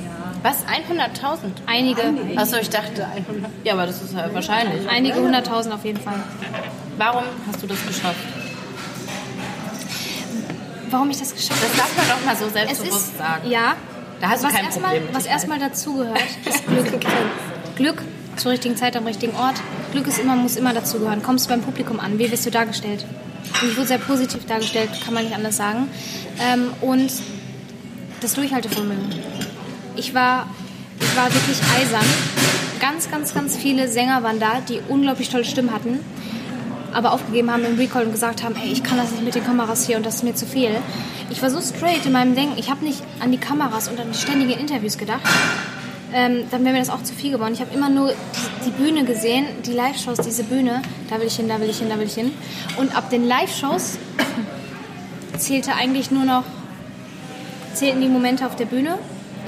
Was? 0.42 0.58
100.000? 0.66 1.38
Einige, 1.66 2.02
Achso, 2.36 2.56
ich 2.56 2.68
dachte 2.68 3.06
100. 3.06 3.50
Ja, 3.64 3.72
aber 3.72 3.86
das 3.86 4.02
ist 4.02 4.12
ja 4.12 4.32
wahrscheinlich. 4.32 4.86
einige 4.88 5.16
Hunderttausend 5.16 5.74
auf 5.74 5.84
jeden 5.84 6.00
Fall. 6.00 6.22
Warum 6.98 7.24
hast 7.46 7.62
du 7.62 7.66
das 7.66 7.78
geschafft? 7.86 8.20
Warum 10.90 11.10
ich 11.10 11.18
das 11.18 11.34
geschafft 11.34 11.60
habe? 11.62 11.72
Das 11.74 11.78
darf 11.78 11.96
man 11.96 12.06
doch 12.18 12.24
mal 12.26 12.36
so 12.36 12.48
selbstbewusst 12.50 13.08
ist, 13.12 13.18
sagen. 13.18 13.48
ja, 13.50 13.74
Da 14.20 14.28
hast 14.28 14.42
du 14.42 14.48
was 14.48 14.54
kein 14.54 14.64
erstmal, 14.66 14.90
Problem 14.92 15.06
mit 15.06 15.14
Was 15.16 15.26
erstmal 15.26 15.58
dazugehört, 15.58 16.20
ist 16.44 16.66
Glück. 16.66 17.00
Glück 17.76 18.02
zur 18.36 18.52
richtigen 18.52 18.76
Zeit 18.76 18.96
am 18.96 19.06
richtigen 19.06 19.34
Ort. 19.36 19.56
Glück 19.92 20.06
ist 20.06 20.18
immer, 20.18 20.36
muss 20.36 20.56
immer 20.56 20.74
dazugehören. 20.74 21.22
Kommst 21.22 21.46
du 21.46 21.50
beim 21.50 21.62
Publikum 21.62 21.98
an? 22.00 22.18
Wie 22.18 22.30
wirst 22.30 22.44
du 22.46 22.50
dargestellt? 22.50 23.04
Ich 23.62 23.76
wurde 23.76 23.86
sehr 23.86 23.98
positiv 23.98 24.46
dargestellt, 24.46 24.90
kann 25.04 25.14
man 25.14 25.24
nicht 25.24 25.34
anders 25.34 25.56
sagen. 25.56 25.88
Ähm, 26.40 26.70
und 26.80 27.12
das 28.20 28.34
Durchhaltevermögen. 28.34 29.10
Ich 29.96 30.14
war, 30.14 30.48
ich 31.00 31.16
war 31.16 31.32
wirklich 31.32 31.58
eisern. 31.76 32.04
Ganz, 32.80 33.10
ganz, 33.10 33.34
ganz 33.34 33.56
viele 33.56 33.88
Sänger 33.88 34.22
waren 34.22 34.40
da, 34.40 34.60
die 34.60 34.80
unglaublich 34.88 35.28
tolle 35.28 35.44
Stimmen 35.44 35.72
hatten 35.72 36.00
aber 36.94 37.12
aufgegeben 37.12 37.50
haben 37.50 37.64
im 37.64 37.76
Recall 37.76 38.04
und 38.04 38.12
gesagt 38.12 38.42
haben, 38.42 38.54
ey, 38.56 38.72
ich 38.72 38.82
kann 38.82 38.96
das 38.96 39.10
nicht 39.10 39.24
mit 39.24 39.34
den 39.34 39.44
Kameras 39.44 39.86
hier 39.86 39.96
und 39.96 40.06
das 40.06 40.16
ist 40.16 40.22
mir 40.22 40.34
zu 40.34 40.46
viel. 40.46 40.70
Ich 41.30 41.42
war 41.42 41.50
so 41.50 41.60
straight 41.60 42.06
in 42.06 42.12
meinem 42.12 42.34
Denken, 42.34 42.56
ich 42.56 42.70
habe 42.70 42.84
nicht 42.84 43.02
an 43.20 43.32
die 43.32 43.38
Kameras 43.38 43.88
und 43.88 43.98
an 44.00 44.12
die 44.12 44.18
ständigen 44.18 44.58
Interviews 44.58 44.96
gedacht. 44.96 45.22
Ähm, 46.16 46.44
dann 46.52 46.64
wäre 46.64 46.74
mir 46.74 46.78
das 46.78 46.90
auch 46.90 47.02
zu 47.02 47.12
viel 47.12 47.32
geworden. 47.32 47.54
Ich 47.54 47.60
habe 47.60 47.74
immer 47.74 47.90
nur 47.90 48.14
die, 48.64 48.70
Bühne 48.70 49.04
gesehen, 49.04 49.46
die 49.66 49.72
Live-Shows, 49.72 50.18
diese 50.18 50.44
Bühne, 50.44 50.80
da 51.10 51.18
will 51.18 51.26
ich 51.26 51.34
hin, 51.34 51.48
da 51.48 51.60
will 51.60 51.68
ich 51.68 51.78
hin, 51.78 51.88
da 51.88 51.98
will 51.98 52.06
ich 52.06 52.14
hin. 52.14 52.30
Und 52.76 52.96
ab 52.96 53.10
den 53.10 53.26
Live-Shows 53.26 53.98
zählte 55.38 55.74
eigentlich 55.74 56.12
nur 56.12 56.24
noch, 56.24 56.44
zählten 57.74 58.00
die 58.00 58.08
Momente 58.08 58.46
auf 58.46 58.54
der 58.54 58.66
Bühne. 58.66 58.96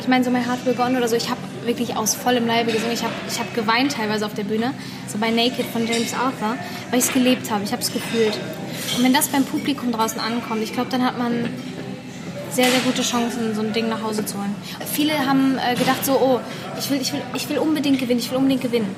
Ich 0.00 0.08
meine, 0.08 0.24
so 0.24 0.32
My 0.32 0.42
Heart 0.42 0.66
Will 0.66 0.74
Go 0.74 0.82
On 0.82 0.96
oder 0.96 1.06
so, 1.06 1.14
ich 1.14 1.30
habe 1.30 1.38
wirklich 1.64 1.96
aus 1.96 2.16
vollem 2.16 2.48
Leibe 2.48 2.72
gesungen. 2.72 2.94
Ich 2.94 3.04
habe 3.04 3.14
ich 3.30 3.38
hab 3.38 3.54
geweint 3.54 3.92
teilweise 3.92 4.26
auf 4.26 4.34
der 4.34 4.44
Bühne, 4.44 4.74
so 5.06 5.18
bei 5.18 5.30
Naked 5.30 5.66
von 5.66 5.86
James 5.86 6.14
Arthur, 6.14 6.56
weil 6.90 6.98
ich 6.98 7.06
es 7.06 7.12
gelebt 7.12 7.48
habe, 7.48 7.62
ich 7.62 7.70
habe 7.70 7.82
es 7.82 7.92
gefühlt. 7.92 8.36
Und 8.96 9.04
wenn 9.04 9.12
das 9.12 9.28
beim 9.28 9.44
Publikum 9.44 9.92
draußen 9.92 10.18
ankommt, 10.18 10.64
ich 10.64 10.72
glaube, 10.72 10.90
dann 10.90 11.04
hat 11.04 11.16
man 11.16 11.48
sehr, 12.56 12.70
sehr 12.70 12.80
gute 12.80 13.02
Chancen, 13.02 13.54
so 13.54 13.60
ein 13.60 13.72
Ding 13.72 13.88
nach 13.88 14.02
Hause 14.02 14.24
zu 14.24 14.38
holen. 14.38 14.54
Viele 14.90 15.12
haben 15.26 15.58
äh, 15.58 15.74
gedacht 15.76 16.04
so, 16.04 16.12
oh, 16.12 16.40
ich 16.78 16.90
will, 16.90 17.00
ich, 17.00 17.12
will, 17.12 17.20
ich 17.34 17.48
will 17.48 17.58
unbedingt 17.58 17.98
gewinnen, 17.98 18.18
ich 18.18 18.30
will 18.30 18.38
unbedingt 18.38 18.62
gewinnen. 18.62 18.88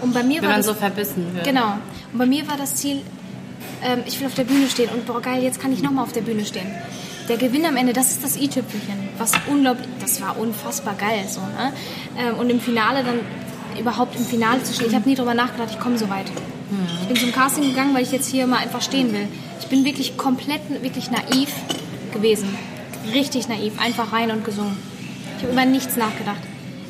Und 0.00 0.14
bei 0.14 0.22
mir 0.22 0.36
Wenn 0.36 0.44
war 0.44 0.50
man 0.50 0.58
das, 0.58 0.66
so 0.66 0.74
verbissen 0.74 1.34
wird. 1.34 1.44
Genau. 1.44 1.74
Und 2.12 2.18
bei 2.18 2.26
mir 2.26 2.46
war 2.48 2.56
das 2.56 2.76
Ziel, 2.76 3.02
ähm, 3.84 4.02
ich 4.06 4.20
will 4.20 4.28
auf 4.28 4.34
der 4.34 4.44
Bühne 4.44 4.68
stehen 4.68 4.88
und 4.90 5.04
boah 5.04 5.20
geil, 5.20 5.42
jetzt 5.42 5.60
kann 5.60 5.72
ich 5.72 5.82
nochmal 5.82 6.04
auf 6.04 6.12
der 6.12 6.22
Bühne 6.22 6.44
stehen. 6.46 6.66
Der 7.28 7.36
Gewinn 7.36 7.66
am 7.66 7.76
Ende, 7.76 7.92
das 7.92 8.12
ist 8.12 8.24
das 8.24 8.36
i-Tüpfelchen. 8.36 9.08
Was 9.18 9.32
unglaublich, 9.48 9.88
das 10.00 10.20
war 10.20 10.38
unfassbar 10.38 10.94
geil 10.94 11.24
so. 11.28 11.40
Ne? 11.40 11.72
Ähm, 12.18 12.36
und 12.36 12.50
im 12.50 12.60
Finale 12.60 13.04
dann 13.04 13.20
überhaupt 13.78 14.16
im 14.16 14.24
Finale 14.24 14.62
zu 14.62 14.72
stehen. 14.74 14.88
Ich 14.88 14.94
habe 14.94 15.08
nie 15.08 15.16
darüber 15.16 15.34
nachgedacht, 15.34 15.70
ich 15.72 15.80
komme 15.80 15.98
so 15.98 16.08
weit. 16.08 16.26
Ich 17.02 17.08
bin 17.08 17.16
zum 17.16 17.32
Casting 17.32 17.64
gegangen, 17.64 17.94
weil 17.94 18.02
ich 18.02 18.12
jetzt 18.12 18.30
hier 18.30 18.46
mal 18.46 18.58
einfach 18.58 18.80
stehen 18.80 19.12
will. 19.12 19.28
Ich 19.60 19.66
bin 19.66 19.84
wirklich 19.84 20.16
komplett, 20.16 20.60
wirklich 20.82 21.10
naiv 21.10 21.50
gewesen. 22.14 22.56
Richtig 23.10 23.48
naiv, 23.48 23.80
einfach 23.80 24.12
rein 24.12 24.30
und 24.30 24.44
gesungen. 24.44 24.76
Ich 25.36 25.42
habe 25.42 25.52
über 25.52 25.64
nichts 25.64 25.96
nachgedacht. 25.96 26.40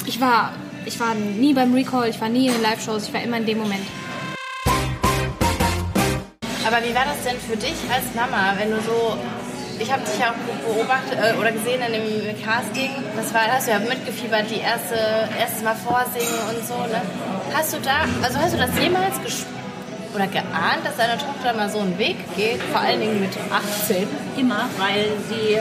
Ich 0.07 0.21
war, 0.21 0.53
ich 0.85 1.01
war 1.01 1.15
nie 1.15 1.55
beim 1.55 1.73
Recall, 1.73 2.09
ich 2.09 2.21
war 2.21 2.29
nie 2.29 2.49
in 2.49 2.53
den 2.53 2.63
Live-Shows, 2.63 3.09
ich 3.09 3.15
war 3.15 3.23
immer 3.23 3.39
in 3.39 3.47
dem 3.47 3.59
Moment. 3.59 3.87
Aber 6.67 6.77
wie 6.85 6.95
war 6.95 7.05
das 7.05 7.23
denn 7.25 7.39
für 7.39 7.57
dich 7.57 7.75
als 7.93 8.15
Mama, 8.15 8.55
wenn 8.59 8.71
du 8.71 8.77
so. 8.83 9.17
Ich 9.79 9.91
habe 9.91 10.03
dich 10.03 10.19
ja 10.21 10.31
auch 10.31 10.75
beobachtet 10.75 11.19
äh, 11.19 11.37
oder 11.41 11.51
gesehen 11.51 11.81
in 11.83 11.93
dem 11.93 12.45
Casting. 12.45 12.91
Das 13.17 13.35
war, 13.35 13.47
hast 13.51 13.67
du 13.67 13.73
ja 13.73 13.79
mitgefiebert, 13.81 14.49
die 14.49 14.61
erste, 14.61 14.95
erstes 15.41 15.63
Mal 15.63 15.75
vorsingen 15.75 16.39
und 16.51 16.65
so. 16.65 16.75
Ne? 16.75 17.03
Hast 17.53 17.73
du 17.73 17.79
da, 17.79 18.05
also 18.23 18.39
hast 18.39 18.55
du 18.55 18.59
das 18.59 18.71
jemals 18.79 19.21
gespürt 19.25 19.62
oder 20.15 20.27
geahnt, 20.27 20.85
dass 20.85 20.97
deine 20.97 21.17
Tochter 21.19 21.55
mal 21.55 21.71
so 21.71 21.81
einen 21.81 21.99
Weg 21.99 22.17
geht? 22.37 22.61
Vor 22.71 22.81
allen 22.81 23.01
Dingen 23.01 23.21
mit 23.21 23.33
18. 23.51 24.07
Immer, 24.37 24.69
weil 24.79 25.13
sie 25.29 25.59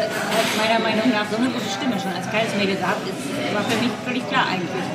meiner 0.58 0.80
Meinung 0.80 1.12
nach 1.12 1.26
so 1.30 1.38
eine 1.38 1.50
gute 1.50 1.70
Stimme 1.70 2.00
schon 2.00 2.12
als 2.14 2.30
kleines 2.30 2.54
Mädel 2.56 2.76
gehabt 2.76 3.02
ist, 3.08 3.56
war 3.56 3.64
für 3.64 3.78
mich 3.78 3.92
völlig 4.06 4.28
klar 4.28 4.46
eigentlich. 4.48 4.86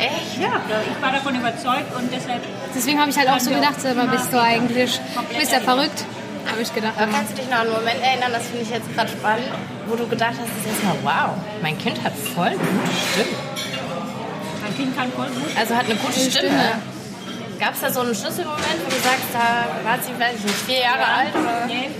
Echt? 0.00 0.40
Ja, 0.40 0.60
ich 0.64 1.02
war 1.02 1.12
davon 1.12 1.34
überzeugt 1.34 1.94
und 1.94 2.10
deshalb 2.12 2.40
Deswegen 2.74 3.00
habe 3.00 3.10
ich 3.10 3.18
halt 3.18 3.28
auch 3.28 3.40
so 3.40 3.50
gedacht, 3.50 3.84
aber 3.84 4.06
bist 4.06 4.32
du 4.32 4.40
eigentlich, 4.40 4.98
du 4.98 5.36
bist 5.36 5.52
ja 5.52 5.60
verrückt, 5.60 6.04
habe 6.50 6.62
ich 6.62 6.74
gedacht. 6.74 6.94
Aber 6.96 7.12
kannst 7.12 7.32
du 7.32 7.36
dich 7.36 7.50
noch 7.50 7.58
an 7.58 7.66
einen 7.66 7.72
Moment 7.72 8.00
erinnern, 8.00 8.32
das 8.32 8.46
finde 8.46 8.62
ich 8.62 8.70
jetzt 8.70 8.94
gerade 8.94 9.10
spannend, 9.10 9.48
wo 9.86 9.96
du 9.96 10.06
gedacht 10.06 10.34
hast, 10.40 10.48
das 10.48 10.64
ist 10.64 10.84
erstmal, 10.84 10.96
wow, 11.02 11.36
mein 11.60 11.76
Kind 11.76 12.02
hat 12.02 12.12
voll 12.16 12.52
gute 12.52 12.94
Stimme. 13.12 13.36
mein 14.62 14.76
Kind 14.76 14.96
kann 14.96 15.12
voll 15.12 15.26
gut. 15.26 15.50
Also 15.58 15.74
hat 15.74 15.84
eine 15.84 15.96
gute 15.96 16.20
Stimme. 16.20 16.80
Gab 17.60 17.74
es 17.74 17.80
da 17.82 17.90
so 17.92 18.00
einen 18.00 18.14
Schlüsselmoment, 18.14 18.80
wo 18.84 18.88
du 18.88 19.00
sagst, 19.04 19.28
da 19.36 19.68
war 19.84 19.98
sie, 20.00 20.16
weiß 20.18 20.32
ich 20.38 20.44
nicht, 20.44 20.62
vier 20.64 20.80
Jahre 20.80 21.04
alt? 21.04 21.34
Oder? 21.36 21.66
Nee. 21.66 21.90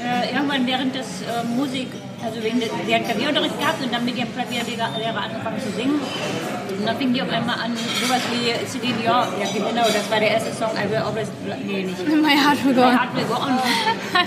Äh, 0.00 0.32
irgendwann 0.34 0.66
während 0.66 0.94
des 0.94 1.20
äh, 1.20 1.44
Musik, 1.44 1.88
also 2.24 2.42
wegen 2.42 2.58
des, 2.60 2.70
sie 2.86 2.94
hat 2.94 3.04
Klavierunterricht 3.04 3.60
gehabt 3.60 3.84
und 3.84 3.92
dann 3.92 4.04
mit 4.06 4.16
ihrem 4.16 4.32
Klavierlehrer 4.32 5.20
angefangen 5.20 5.60
zu 5.60 5.70
singen. 5.76 6.00
Und 6.00 6.86
dann 6.86 6.96
fing 6.96 7.12
die 7.12 7.20
auf 7.20 7.28
einmal 7.28 7.60
an, 7.60 7.76
sowas 7.76 8.22
wie 8.32 8.56
Celine 8.64 8.96
Dion, 9.04 9.28
ja 9.36 9.46
genau, 9.52 9.84
das 9.84 10.10
war 10.10 10.18
der 10.18 10.30
erste 10.30 10.52
Song, 10.56 10.70
I 10.72 10.88
Will 10.88 10.96
Always, 11.04 11.28
nee, 11.66 11.82
nicht. 11.82 12.00
My 12.24 12.32
heart 12.32 12.64
will 12.64 12.72
go 12.72 12.80
My 12.80 12.86
on. 12.88 12.98
Heart 12.98 13.14
Will 13.16 13.24
Go 13.28 13.34
On. 13.36 13.52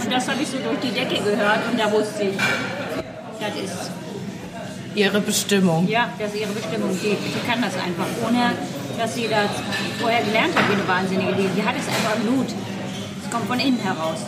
Und 0.04 0.12
das 0.14 0.28
habe 0.30 0.40
ich 0.40 0.48
so 0.50 0.58
durch 0.62 0.80
die 0.86 0.92
Decke 0.94 1.18
gehört 1.18 1.62
und 1.72 1.80
da 1.80 1.92
wusste 1.92 2.30
ich, 2.30 2.38
das 3.42 3.56
ist, 3.58 3.90
Ihre 4.94 5.20
Bestimmung. 5.20 5.88
ja, 5.90 6.10
das 6.20 6.30
ist 6.32 6.42
ihre 6.42 6.52
Bestimmung. 6.52 6.92
Die, 7.02 7.18
die 7.18 7.48
kann 7.50 7.60
das 7.60 7.74
einfach, 7.74 8.06
ohne 8.28 8.54
dass 8.98 9.16
sie 9.16 9.28
das 9.28 9.50
vorher 10.00 10.24
gelernt 10.24 10.56
hat, 10.56 10.70
wie 10.70 10.74
eine 10.74 10.88
Wahnsinnige. 10.88 11.34
Die, 11.34 11.48
die 11.50 11.64
hat 11.64 11.76
es 11.78 11.88
einfach 11.88 12.16
im 12.16 12.24
Blut. 12.24 12.48
Es 13.24 13.30
kommt 13.32 13.46
von 13.46 13.60
innen 13.60 13.80
heraus. 13.80 14.20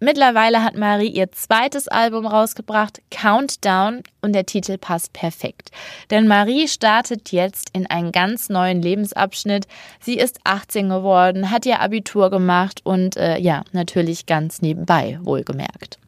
Mittlerweile 0.00 0.62
hat 0.62 0.76
Marie 0.76 1.08
ihr 1.08 1.32
zweites 1.32 1.88
Album 1.88 2.24
rausgebracht, 2.24 3.02
Countdown, 3.10 4.04
und 4.20 4.32
der 4.32 4.46
Titel 4.46 4.78
passt 4.78 5.12
perfekt. 5.12 5.70
Denn 6.10 6.28
Marie 6.28 6.68
startet 6.68 7.32
jetzt 7.32 7.70
in 7.72 7.90
einen 7.90 8.12
ganz 8.12 8.48
neuen 8.48 8.80
Lebensabschnitt. 8.80 9.66
Sie 10.00 10.16
ist 10.16 10.38
18 10.44 10.88
geworden, 10.88 11.50
hat 11.50 11.66
ihr 11.66 11.80
Abitur 11.80 12.30
gemacht 12.30 12.80
und 12.84 13.16
äh, 13.16 13.38
ja, 13.38 13.64
natürlich 13.72 14.26
ganz 14.26 14.62
nebenbei, 14.62 15.18
wohlgemerkt. 15.22 15.98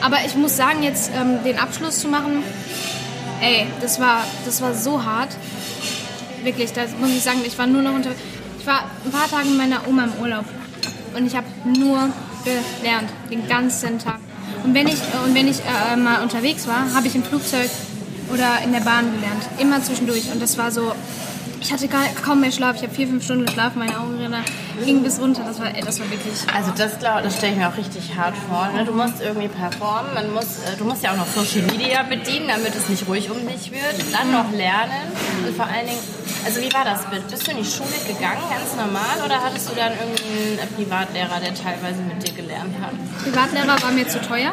Aber 0.00 0.18
ich 0.24 0.36
muss 0.36 0.56
sagen, 0.56 0.84
jetzt 0.84 1.10
ähm, 1.12 1.42
den 1.44 1.58
Abschluss 1.58 1.98
zu 1.98 2.06
machen, 2.06 2.44
ey, 3.40 3.66
das 3.80 3.98
war, 3.98 4.24
das 4.44 4.62
war 4.62 4.72
so 4.72 5.04
hart. 5.04 5.30
Wirklich, 6.42 6.72
das 6.72 6.90
muss 7.00 7.10
ich 7.10 7.22
sagen, 7.22 7.40
ich 7.46 7.56
war 7.56 7.66
nur 7.66 7.82
noch 7.82 7.94
unter. 7.94 8.10
Ich 8.58 8.66
war 8.66 8.84
ein 9.04 9.10
paar 9.10 9.28
Tage 9.28 9.48
mit 9.48 9.58
meiner 9.58 9.86
Oma 9.88 10.04
im 10.04 10.22
Urlaub 10.22 10.44
und 11.16 11.26
ich 11.26 11.36
habe 11.36 11.46
nur 11.64 12.10
gelernt, 12.44 13.10
den 13.30 13.48
ganzen 13.48 13.98
Tag. 13.98 14.18
Und 14.64 14.74
wenn 14.74 14.86
ich, 14.86 14.98
und 15.24 15.34
wenn 15.34 15.48
ich 15.48 15.58
äh, 15.60 15.96
mal 15.96 16.22
unterwegs 16.22 16.66
war, 16.66 16.94
habe 16.94 17.06
ich 17.06 17.14
im 17.14 17.24
Flugzeug 17.24 17.70
oder 18.32 18.62
in 18.64 18.72
der 18.72 18.80
Bahn 18.80 19.12
gelernt. 19.12 19.42
Immer 19.58 19.82
zwischendurch. 19.82 20.30
Und 20.32 20.40
das 20.40 20.56
war 20.58 20.70
so, 20.70 20.92
ich 21.62 21.72
hatte 21.72 21.86
gar, 21.86 22.02
kaum 22.24 22.40
mehr 22.40 22.50
Schlaf. 22.50 22.76
Ich 22.76 22.82
habe 22.82 22.92
vier, 22.92 23.06
fünf 23.06 23.24
Stunden 23.24 23.46
geschlafen, 23.46 23.78
meine 23.78 23.98
Augenränder 23.98 24.40
gingen 24.84 25.02
bis 25.02 25.20
runter. 25.20 25.44
Das 25.46 25.60
war, 25.60 25.74
ey, 25.74 25.82
das 25.82 26.00
war 26.00 26.10
wirklich. 26.10 26.34
Also 26.52 26.72
das, 26.76 26.98
das 26.98 27.36
stelle 27.36 27.52
ich 27.52 27.58
mir 27.58 27.68
auch 27.68 27.76
richtig 27.76 28.16
hart 28.16 28.34
vor. 28.48 28.68
Ne? 28.74 28.84
Du 28.84 28.92
musst 28.92 29.20
irgendwie 29.22 29.48
performen, 29.48 30.12
man 30.12 30.32
muss, 30.34 30.58
äh, 30.66 30.76
du 30.76 30.84
musst 30.84 31.02
ja 31.04 31.12
auch 31.12 31.16
noch 31.16 31.26
Social 31.26 31.62
Media 31.70 32.02
bedienen, 32.02 32.48
damit 32.48 32.74
es 32.74 32.88
nicht 32.88 33.06
ruhig 33.06 33.30
um 33.30 33.46
dich 33.46 33.70
wird. 33.70 33.94
Dann 34.12 34.32
noch 34.32 34.50
lernen 34.50 35.06
und 35.46 35.56
vor 35.56 35.66
allen 35.66 35.86
Dingen, 35.86 36.02
also 36.44 36.60
wie 36.60 36.72
war 36.72 36.84
das? 36.84 37.06
Bist 37.30 37.46
du 37.46 37.52
in 37.52 37.58
die 37.58 37.64
Schule 37.64 37.94
gegangen, 38.08 38.42
ganz 38.50 38.74
normal, 38.76 39.22
oder 39.24 39.40
hattest 39.40 39.70
du 39.70 39.76
dann 39.76 39.92
irgendwie 39.92 40.60
einen 40.60 40.74
Privatlehrer, 40.74 41.38
der 41.38 41.54
teilweise 41.54 42.02
mit 42.02 42.26
dir 42.26 42.34
gelernt 42.34 42.74
hat? 42.82 42.90
Privatlehrer 43.22 43.80
war 43.80 43.92
mir 43.92 44.08
zu 44.08 44.20
teuer. 44.20 44.52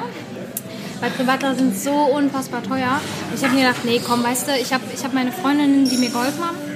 Weil 1.02 1.12
Privatlehrer 1.12 1.56
sind 1.56 1.80
so 1.80 1.94
unfassbar 1.94 2.62
teuer. 2.62 3.00
Ich 3.34 3.42
habe 3.42 3.56
mir 3.56 3.68
gedacht, 3.68 3.86
nee, 3.86 4.02
komm, 4.06 4.22
weißt 4.22 4.50
du, 4.50 4.52
ich 4.60 4.74
habe 4.74 4.84
ich 4.94 5.04
hab 5.04 5.14
meine 5.14 5.32
Freundinnen, 5.32 5.90
die 5.90 5.98
mir 5.98 6.10
geholfen 6.10 6.44
haben. 6.44 6.69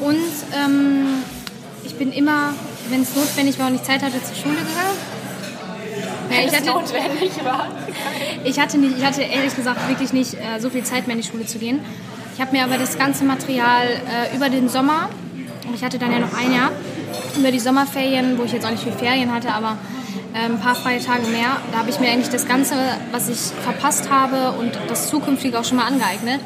Und 0.00 0.16
ähm, 0.54 1.22
ich 1.84 1.94
bin 1.96 2.12
immer, 2.12 2.52
wenn 2.90 3.02
es 3.02 3.14
notwendig 3.14 3.58
war 3.58 3.68
und 3.68 3.76
ich 3.76 3.82
Zeit 3.82 4.02
hatte, 4.02 4.22
zur 4.22 4.36
Schule 4.36 4.56
gegangen. 4.56 5.16
Ja, 6.30 6.46
ich, 6.46 6.54
hatte, 6.54 6.66
notwendig 6.66 7.44
war. 7.44 7.68
ich, 8.44 8.58
hatte 8.58 8.78
nicht, 8.78 8.98
ich 8.98 9.04
hatte 9.04 9.22
ehrlich 9.22 9.54
gesagt 9.54 9.88
wirklich 9.88 10.12
nicht 10.12 10.34
äh, 10.34 10.60
so 10.60 10.70
viel 10.70 10.82
Zeit 10.82 11.06
mehr 11.06 11.16
in 11.16 11.22
die 11.22 11.28
Schule 11.28 11.46
zu 11.46 11.58
gehen. 11.58 11.80
Ich 12.34 12.40
habe 12.40 12.52
mir 12.52 12.64
aber 12.64 12.76
das 12.78 12.98
ganze 12.98 13.24
Material 13.24 13.86
äh, 13.86 14.36
über 14.36 14.50
den 14.50 14.68
Sommer, 14.68 15.08
und 15.66 15.74
ich 15.74 15.82
hatte 15.82 15.98
dann 15.98 16.12
ja 16.12 16.18
noch 16.18 16.36
ein 16.36 16.52
Jahr, 16.52 16.70
über 17.38 17.50
die 17.50 17.60
Sommerferien, 17.60 18.38
wo 18.38 18.44
ich 18.44 18.52
jetzt 18.52 18.66
auch 18.66 18.70
nicht 18.70 18.82
viel 18.82 18.92
Ferien 18.92 19.32
hatte, 19.32 19.52
aber 19.52 19.78
äh, 20.34 20.44
ein 20.44 20.60
paar 20.60 20.74
freie 20.74 21.00
Tage 21.00 21.26
mehr, 21.28 21.56
da 21.72 21.78
habe 21.78 21.90
ich 21.90 21.98
mir 22.00 22.10
eigentlich 22.10 22.28
das 22.28 22.46
Ganze, 22.46 22.74
was 23.12 23.28
ich 23.28 23.38
verpasst 23.62 24.10
habe 24.10 24.58
und 24.58 24.72
das 24.88 25.08
zukünftige 25.08 25.58
auch 25.58 25.64
schon 25.64 25.78
mal 25.78 25.86
angeeignet. 25.86 26.40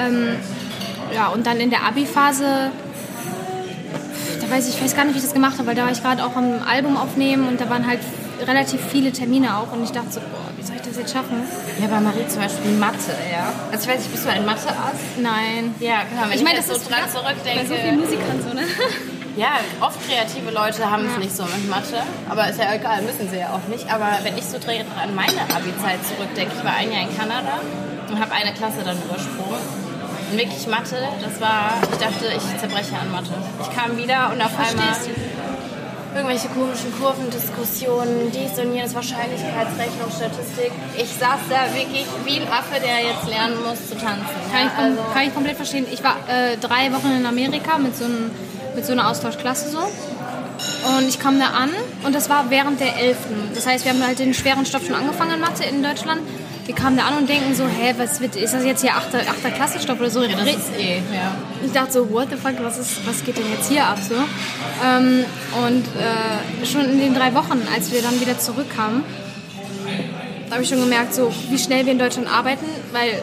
Ähm, 0.00 0.36
ja, 1.14 1.28
und 1.28 1.46
dann 1.46 1.58
in 1.58 1.70
der 1.70 1.84
Abi-Phase, 1.84 2.70
da 4.40 4.50
weiß 4.50 4.68
ich, 4.68 4.76
ich 4.76 4.82
weiß 4.82 4.94
gar 4.96 5.04
nicht, 5.04 5.14
wie 5.14 5.18
ich 5.18 5.24
das 5.24 5.34
gemacht 5.34 5.58
habe, 5.58 5.68
weil 5.68 5.74
da 5.74 5.84
war 5.84 5.92
ich 5.92 6.02
gerade 6.02 6.24
auch 6.24 6.36
am 6.36 6.62
Album 6.68 6.96
aufnehmen 6.96 7.48
und 7.48 7.60
da 7.60 7.68
waren 7.70 7.86
halt 7.86 8.00
relativ 8.46 8.80
viele 8.90 9.10
Termine 9.12 9.56
auch 9.56 9.72
und 9.72 9.82
ich 9.82 9.90
dachte 9.90 10.10
so, 10.12 10.20
boah, 10.20 10.48
wie 10.56 10.62
soll 10.62 10.76
ich 10.76 10.82
das 10.82 10.96
jetzt 10.96 11.12
schaffen? 11.12 11.42
Ja, 11.80 11.88
bei 11.88 12.00
Marie 12.00 12.26
zum 12.28 12.40
Beispiel 12.42 12.70
Mathe, 12.72 13.12
ja. 13.32 13.52
Also 13.72 13.84
ich 13.88 13.94
weiß 13.94 13.98
nicht, 14.02 14.12
bist 14.12 14.24
du 14.24 14.30
ein 14.30 14.44
Mathe-Ass? 14.46 15.00
Nein. 15.20 15.74
Ja, 15.80 16.04
klar, 16.04 16.24
wenn 16.24 16.30
ich, 16.30 16.36
Ich 16.36 16.44
meine, 16.44 16.58
das 16.58 16.68
so 16.68 16.74
ist 16.74 16.88
dran 16.88 17.00
bei 17.02 17.10
zurückdenke. 17.10 17.66
so 17.66 17.74
vielen 17.74 18.00
Musikern 18.00 18.40
so, 18.46 18.54
ne? 18.54 18.62
Ja, 19.36 19.54
oft 19.80 19.98
kreative 20.08 20.50
Leute 20.50 20.90
haben 20.90 21.06
es 21.06 21.16
nicht 21.16 21.36
so 21.36 21.44
mit 21.44 21.70
Mathe, 21.70 22.02
aber 22.28 22.48
ist 22.50 22.58
ja 22.58 22.74
egal, 22.74 23.02
müssen 23.02 23.30
sie 23.30 23.38
ja 23.38 23.50
auch 23.50 23.68
nicht. 23.68 23.88
Aber 23.88 24.18
wenn 24.24 24.36
ich 24.36 24.44
so 24.44 24.56
an 24.56 25.14
meine 25.14 25.42
Abi-Zeit 25.54 26.00
zurückdenke, 26.04 26.54
ich 26.58 26.64
war 26.64 26.74
ein 26.74 26.90
Jahr 26.90 27.02
in 27.02 27.16
Kanada 27.16 27.60
und 28.10 28.18
habe 28.18 28.32
eine 28.32 28.52
Klasse 28.52 28.78
dann 28.84 28.96
übersprungen. 28.98 29.87
Und 30.30 30.38
wirklich 30.38 30.66
Mathe, 30.66 30.96
das 31.22 31.40
war, 31.40 31.72
ich 31.82 31.98
dachte, 31.98 32.26
ich 32.36 32.60
zerbreche 32.60 32.96
an 32.96 33.10
Mathe. 33.10 33.32
Ich 33.62 33.76
kam 33.76 33.96
wieder 33.96 34.30
und 34.32 34.42
auf 34.42 34.52
einmal 34.58 34.94
Verstehst 34.94 35.10
irgendwelche 36.14 36.48
komischen 36.48 36.92
Kurvendiskussionen, 36.98 38.32
dies 38.32 38.58
und 38.58 38.74
jenes, 38.74 38.94
Wahrscheinlichkeitsrechnung, 38.94 40.10
Statistik. 40.10 40.72
Ich 40.96 41.10
saß 41.10 41.40
da 41.48 41.74
wirklich 41.74 42.06
wie 42.24 42.40
ein 42.40 42.48
Affe, 42.48 42.80
der 42.80 43.04
jetzt 43.04 43.28
lernen 43.28 43.56
muss 43.62 43.88
zu 43.88 43.96
tanzen. 43.96 44.26
Kann, 44.50 44.62
Ja, 44.62 44.66
ich, 44.66 44.76
kom 44.76 45.12
kann 45.14 45.22
ich 45.26 45.34
komplett 45.34 45.56
verstehen. 45.56 45.86
Ich 45.90 46.02
war 46.02 46.16
äh, 46.28 46.56
drei 46.56 46.92
Wochen 46.92 47.12
in 47.12 47.26
Amerika 47.26 47.78
mit 47.78 47.96
so, 47.96 48.04
einem, 48.04 48.30
mit 48.74 48.84
so 48.84 48.92
einer 48.92 49.08
Austauschklasse 49.08 49.70
so. 49.70 49.78
Und 49.78 51.08
ich 51.08 51.20
kam 51.20 51.38
da 51.38 51.50
an 51.50 51.70
und 52.04 52.14
das 52.14 52.28
war 52.28 52.50
während 52.50 52.80
der 52.80 52.96
11. 52.96 53.16
Das 53.54 53.66
heißt, 53.66 53.84
wir 53.84 53.92
haben 53.92 54.04
halt 54.04 54.18
den 54.18 54.34
schweren 54.34 54.66
Stoff 54.66 54.86
schon 54.86 54.94
angefangen 54.94 55.34
in 55.34 55.40
Mathe 55.40 55.64
in 55.64 55.82
Deutschland. 55.82 56.20
Wir 56.68 56.74
kamen 56.74 56.98
da 56.98 57.04
an 57.04 57.16
und 57.16 57.26
denken 57.30 57.54
so, 57.54 57.64
hä, 57.64 57.94
was 57.96 58.20
wird, 58.20 58.36
ist 58.36 58.52
das 58.52 58.62
jetzt 58.62 58.82
hier 58.82 58.94
8. 58.94 59.14
8. 59.14 59.54
Klassenstoff 59.54 59.98
oder 59.98 60.10
so? 60.10 60.20
das 60.20 60.46
ist 60.46 60.76
eh, 60.78 60.96
ja. 60.96 61.34
Ich 61.64 61.72
dachte 61.72 61.92
so, 61.92 62.10
what 62.10 62.28
the 62.28 62.36
fuck, 62.36 62.62
was, 62.62 62.76
ist, 62.76 63.06
was 63.06 63.24
geht 63.24 63.38
denn 63.38 63.50
jetzt 63.50 63.70
hier 63.70 63.86
ab 63.86 63.96
so? 64.06 64.14
Ähm, 64.84 65.24
und 65.64 65.84
äh, 65.96 66.66
schon 66.66 66.84
in 66.84 67.00
den 67.00 67.14
drei 67.14 67.32
Wochen, 67.32 67.62
als 67.74 67.90
wir 67.90 68.02
dann 68.02 68.20
wieder 68.20 68.38
zurückkamen, 68.38 69.02
da 70.46 70.56
habe 70.56 70.62
ich 70.62 70.68
schon 70.68 70.80
gemerkt, 70.80 71.14
so 71.14 71.32
wie 71.48 71.58
schnell 71.58 71.86
wir 71.86 71.92
in 71.92 71.98
Deutschland 71.98 72.30
arbeiten, 72.30 72.66
weil 72.92 73.22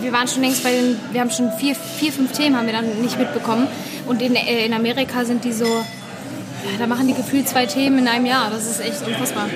wir 0.00 0.12
waren 0.12 0.28
schon 0.28 0.42
längst 0.42 0.62
bei 0.62 0.70
den, 0.70 1.00
wir 1.10 1.20
haben 1.20 1.32
schon 1.32 1.50
vier, 1.58 1.74
vier 1.74 2.12
fünf 2.12 2.30
Themen 2.30 2.56
haben 2.56 2.66
wir 2.66 2.74
dann 2.74 3.02
nicht 3.02 3.18
mitbekommen. 3.18 3.66
Und 4.06 4.22
in, 4.22 4.36
äh, 4.36 4.66
in 4.66 4.72
Amerika 4.72 5.24
sind 5.24 5.42
die 5.42 5.52
so, 5.52 5.66
ja, 5.66 6.78
da 6.78 6.86
machen 6.86 7.08
die 7.08 7.14
gefühlt 7.14 7.48
zwei 7.48 7.66
Themen 7.66 7.98
in 7.98 8.06
einem 8.06 8.26
Jahr. 8.26 8.50
Das 8.52 8.70
ist 8.70 8.78
echt 8.78 9.04
unfassbar. 9.04 9.48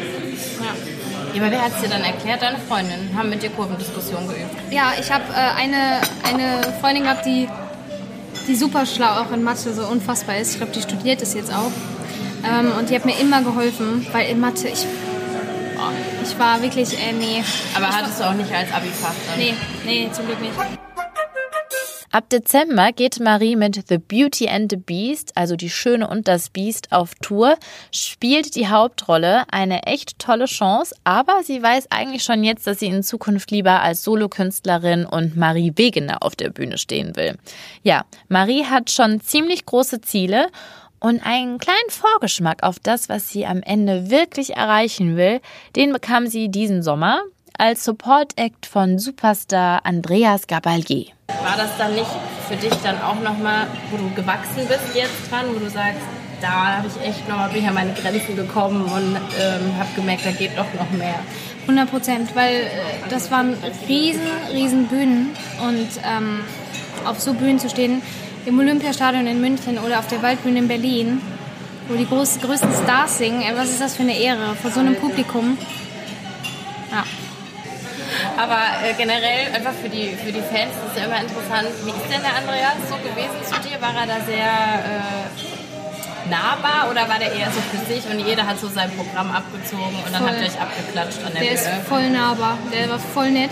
Ja. 1.35 1.43
Aber 1.43 1.51
wer 1.51 1.63
hat 1.63 1.73
es 1.75 1.81
dir 1.83 1.89
dann 1.89 2.03
erklärt? 2.03 2.43
Deine 2.43 2.59
Freundin 2.59 3.11
haben 3.17 3.31
mit 3.31 3.43
dir 3.43 3.51
Kurvendiskussion 3.51 4.29
geübt. 4.29 4.51
Ja, 4.71 4.93
ich 4.99 5.11
habe 5.11 5.25
äh, 5.33 5.61
eine, 5.61 6.01
eine 6.25 6.61
Freundin 6.81 7.05
gehabt, 7.05 7.25
die, 7.27 7.49
die 8.47 8.55
super 8.55 8.85
schlau 8.87 9.21
auch 9.21 9.33
in 9.33 9.43
Mathe 9.43 9.73
so 9.73 9.87
unfassbar 9.87 10.37
ist. 10.37 10.53
Ich 10.53 10.57
glaube, 10.59 10.73
die 10.73 10.83
studiert 10.83 11.23
das 11.23 11.35
jetzt 11.35 11.53
auch. 11.53 11.73
Ähm, 12.45 12.73
und 12.79 12.91
die 12.91 12.95
hat 12.95 13.05
mir 13.05 13.19
immer 13.19 13.43
geholfen, 13.43 14.07
weil 14.13 14.29
in 14.29 14.41
Mathe, 14.41 14.69
ich, 14.69 14.87
ich 16.23 16.39
war 16.39 16.61
wirklich, 16.63 16.95
äh, 16.95 17.13
nee. 17.13 17.43
Aber 17.75 17.89
ich 17.89 17.97
hattest 17.97 18.21
du 18.21 18.25
auch 18.25 18.35
nicht 18.35 18.53
als 18.53 18.73
Abi-Fach? 18.73 19.15
Nee, 19.37 19.55
nee, 19.85 20.09
zum 20.13 20.27
Glück 20.27 20.41
nicht. 20.41 20.55
Ab 22.13 22.29
Dezember 22.29 22.93
geht 22.93 23.21
Marie 23.21 23.57
mit 23.57 23.89
The 23.89 23.97
Beauty 23.97 24.47
and 24.47 24.71
the 24.71 24.77
Beast, 24.77 25.33
also 25.35 25.57
die 25.57 25.71
Schöne 25.71 26.07
und 26.07 26.29
das 26.29 26.51
Biest, 26.51 26.93
auf 26.93 27.15
Tour, 27.23 27.57
spielt 27.91 28.55
die 28.55 28.69
Hauptrolle, 28.69 29.45
eine 29.51 29.85
echt 29.85 30.19
tolle 30.19 30.45
Chance, 30.45 30.95
aber 31.05 31.43
sie 31.43 31.63
weiß 31.63 31.91
eigentlich 31.91 32.23
schon 32.23 32.45
jetzt, 32.45 32.67
dass 32.67 32.81
sie 32.81 32.89
in 32.89 33.03
Zukunft 33.03 33.51
lieber 33.51 33.81
als 33.81 34.05
Solokünstlerin 34.05 35.07
und 35.07 35.39
Marie 35.39 35.73
Wegener 35.77 36.23
auf 36.23 36.37
der 36.37 36.51
Bühne 36.51 36.77
stehen 36.77 37.17
will. 37.17 37.39
Ja, 37.83 38.05
Marie 38.29 38.67
hat 38.67 38.91
schon 38.91 39.23
ziemlich 39.23 39.65
große 39.65 40.03
Ziele 40.03 40.49
und 41.01 41.25
einen 41.25 41.57
kleinen 41.57 41.89
Vorgeschmack 41.89 42.63
auf 42.63 42.79
das, 42.79 43.09
was 43.09 43.31
sie 43.31 43.47
am 43.47 43.63
Ende 43.63 44.11
wirklich 44.11 44.55
erreichen 44.55 45.17
will, 45.17 45.41
den 45.77 45.95
bekam 45.95 46.27
sie 46.27 46.51
diesen 46.51 46.83
Sommer 46.83 47.23
als 47.57 47.85
Support-Act 47.85 48.67
von 48.67 48.99
Superstar 48.99 49.87
Andreas 49.87 50.47
Gabalier. 50.47 51.07
War 51.43 51.57
das 51.57 51.77
dann 51.79 51.95
nicht 51.95 52.11
für 52.49 52.57
dich 52.57 52.75
dann 52.83 53.01
auch 53.01 53.21
nochmal, 53.21 53.67
wo 53.91 53.97
du 53.97 54.11
gewachsen 54.15 54.67
bist 54.69 54.95
jetzt 54.95 55.31
dran, 55.31 55.47
wo 55.55 55.59
du 55.59 55.71
sagst, 55.71 56.01
da 56.41 56.79
habe 56.79 56.89
ich 56.89 57.09
echt 57.09 57.29
nochmal, 57.29 57.51
an 57.51 57.75
meine 57.75 57.93
Grenzen 57.93 58.37
gekommen 58.37 58.83
und 58.83 59.17
ähm, 59.17 59.79
habe 59.79 59.89
gemerkt, 59.95 60.27
da 60.27 60.33
geht 60.33 60.51
doch 60.57 60.67
noch 60.75 60.91
mehr. 60.91 61.15
100 61.63 61.91
Prozent, 61.91 62.35
weil 62.35 62.55
äh, 62.55 62.69
das 63.09 63.31
waren 63.31 63.57
riesen, 63.89 64.21
riesen 64.53 64.89
Bühnen 64.89 65.31
und 65.67 65.89
ähm, 66.05 66.41
auf 67.05 67.21
so 67.21 67.35
Bühnen 67.35 67.59
zu 67.59 67.71
stehen, 67.71 68.03
im 68.45 68.59
Olympiastadion 68.59 69.27
in 69.27 69.41
München 69.41 69.79
oder 69.79 70.01
auf 70.01 70.09
der 70.09 70.23
Waldbühne 70.23 70.59
in 70.59 70.69
Berlin, 70.69 71.23
wo 71.89 71.95
die 71.95 72.07
groß, 72.07 72.41
größten 72.41 72.73
Stars 72.83 73.19
singen, 73.19 73.43
was 73.55 73.71
ist 73.71 73.81
das 73.81 73.97
für 73.97 74.03
eine 74.03 74.19
Ehre 74.19 74.57
vor 74.61 74.71
so 74.71 74.81
einem 74.81 74.97
Publikum? 74.97 75.57
Ja. 76.91 77.05
Aber 78.37 78.61
äh, 78.85 78.95
generell 78.97 79.53
einfach 79.55 79.73
für 79.81 79.89
die, 79.89 80.15
für 80.17 80.33
die 80.33 80.43
Fans 80.43 80.73
ist 80.77 80.93
es 80.93 80.99
ja 80.99 81.05
immer 81.07 81.21
interessant, 81.21 81.69
wie 81.85 81.91
ist 81.91 82.09
denn 82.11 82.23
der 82.23 82.35
Andreas 82.37 82.79
so 82.89 82.97
gewesen 83.01 83.39
zu 83.45 83.57
dir? 83.69 83.81
War 83.81 83.95
er 83.95 84.07
da 84.07 84.19
sehr 84.25 84.47
äh, 84.47 86.31
nahbar 86.31 86.91
oder 86.91 87.09
war 87.09 87.19
der 87.19 87.33
eher 87.33 87.51
so 87.51 87.61
für 87.71 87.83
sich 87.93 88.05
und 88.11 88.19
jeder 88.27 88.47
hat 88.47 88.59
so 88.59 88.69
sein 88.69 88.91
Programm 88.93 89.31
abgezogen 89.31 89.97
und 90.05 90.13
dann 90.13 90.23
Voll. 90.23 90.31
habt 90.31 90.41
ihr 90.41 90.47
euch 90.47 90.61
abgeklatscht 90.61 91.19
an 91.27 91.33
der, 91.35 91.43
Der 91.43 91.53
ist 91.53 91.65
Bühne? 91.65 91.85
voll 91.89 92.11
nahbar, 92.11 92.59
der 92.73 92.89
war 92.91 92.99
voll 92.99 93.31
nett. 93.31 93.51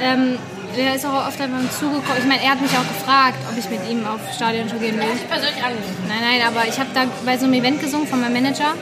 Ähm, 0.00 0.38
der 0.76 0.94
ist 0.96 1.06
auch 1.06 1.26
oft 1.28 1.40
einfach 1.40 1.70
zugekommen. 1.78 2.18
Ich 2.18 2.26
meine, 2.26 2.42
er 2.42 2.50
hat 2.50 2.60
mich 2.60 2.72
auch 2.72 2.88
gefragt, 2.88 3.38
ob 3.50 3.56
ich 3.56 3.70
mit 3.70 3.88
ihm 3.88 4.04
auf 4.06 4.20
Stadiontour 4.34 4.80
gehen 4.80 4.98
will. 4.98 5.06
Ich 5.14 5.28
persönlich 5.28 5.62
angerufen. 5.62 6.04
Nein, 6.08 6.18
nein, 6.20 6.42
aber 6.46 6.66
ich 6.66 6.78
habe 6.80 6.90
da 6.94 7.04
bei 7.24 7.38
so 7.38 7.44
einem 7.44 7.54
Event 7.54 7.80
gesungen 7.80 8.08
von 8.08 8.20
meinem 8.20 8.32
Manager. 8.32 8.74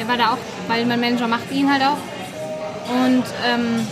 Der 0.00 0.08
war 0.08 0.16
da 0.16 0.30
auch, 0.32 0.38
weil 0.66 0.86
mein 0.86 0.98
Manager 1.00 1.28
macht 1.28 1.50
ihn 1.52 1.70
halt 1.70 1.82
auch. 1.82 1.98
Und 2.90 3.24
ähm, 3.46 3.86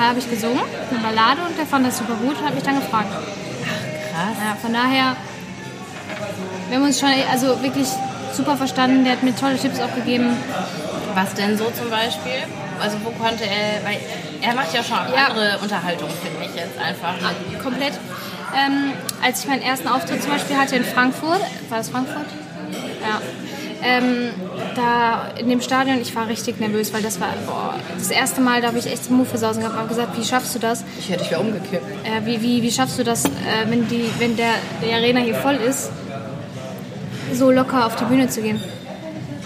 da 0.00 0.08
habe 0.10 0.18
ich 0.18 0.28
gesungen, 0.30 0.60
eine 0.90 0.98
Ballade, 1.00 1.40
und 1.48 1.56
der 1.58 1.66
fand 1.66 1.86
das 1.86 1.98
super 1.98 2.14
gut 2.14 2.38
und 2.38 2.46
hat 2.46 2.54
mich 2.54 2.64
dann 2.64 2.76
gefragt. 2.80 3.08
Krass. 3.10 4.36
Ja, 4.44 4.56
von 4.60 4.72
daher, 4.72 5.16
wir 6.68 6.76
haben 6.78 6.84
uns 6.84 7.00
schon 7.00 7.08
also 7.30 7.62
wirklich 7.62 7.86
super 8.32 8.56
verstanden. 8.56 9.04
Der 9.04 9.14
hat 9.14 9.22
mir 9.22 9.34
tolle 9.34 9.56
Tipps 9.56 9.80
auch 9.80 9.94
gegeben. 9.94 10.36
Was 11.14 11.34
denn 11.34 11.56
so 11.56 11.70
zum 11.70 11.88
Beispiel? 11.90 12.44
Also 12.80 12.98
wo 13.04 13.10
konnte 13.10 13.44
er, 13.44 13.82
weil 13.88 13.98
er 14.42 14.54
macht 14.54 14.74
ja 14.74 14.82
schon 14.84 14.98
Ja. 14.98 15.28
andere 15.28 15.58
Unterhaltung, 15.62 16.10
finde 16.22 16.44
ich 16.44 16.54
jetzt 16.54 16.78
einfach. 16.78 17.14
komplett. 17.62 17.94
Ähm, 18.54 18.92
als 19.24 19.40
ich 19.40 19.48
meinen 19.48 19.62
ersten 19.62 19.88
Auftritt 19.88 20.22
zum 20.22 20.32
Beispiel 20.32 20.56
hatte 20.56 20.76
in 20.76 20.84
Frankfurt, 20.84 21.40
war 21.68 21.78
das 21.78 21.88
Frankfurt? 21.88 22.26
Ja. 23.00 23.20
Ähm, 23.82 24.30
da 24.74 25.28
in 25.38 25.48
dem 25.48 25.60
Stadion, 25.60 26.00
ich 26.00 26.14
war 26.16 26.28
richtig 26.28 26.60
nervös, 26.60 26.92
weil 26.92 27.02
das 27.02 27.20
war 27.20 27.28
boah, 27.46 27.74
das 27.96 28.10
erste 28.10 28.40
Mal, 28.40 28.60
da 28.60 28.68
habe 28.68 28.78
ich 28.78 28.86
echt 28.86 29.04
versausen 29.24 29.60
gehabt 29.60 29.74
und 29.74 29.80
habe 29.80 29.88
gesagt, 29.88 30.18
wie 30.18 30.24
schaffst 30.24 30.54
du 30.54 30.58
das? 30.58 30.84
Ich 30.98 31.08
hätte 31.08 31.20
dich 31.20 31.30
wieder 31.30 31.40
umgekippt. 31.40 31.84
Äh, 32.04 32.24
wie, 32.24 32.40
wie, 32.42 32.62
wie 32.62 32.70
schaffst 32.70 32.98
du 32.98 33.04
das, 33.04 33.24
äh, 33.24 33.30
wenn, 33.68 33.86
die, 33.88 34.10
wenn 34.18 34.36
der, 34.36 34.52
die 34.82 34.92
Arena 34.92 35.20
hier 35.20 35.34
voll 35.34 35.56
ist, 35.56 35.90
so 37.32 37.50
locker 37.50 37.86
auf 37.86 37.96
die 37.96 38.04
Bühne 38.04 38.28
zu 38.28 38.42
gehen? 38.42 38.60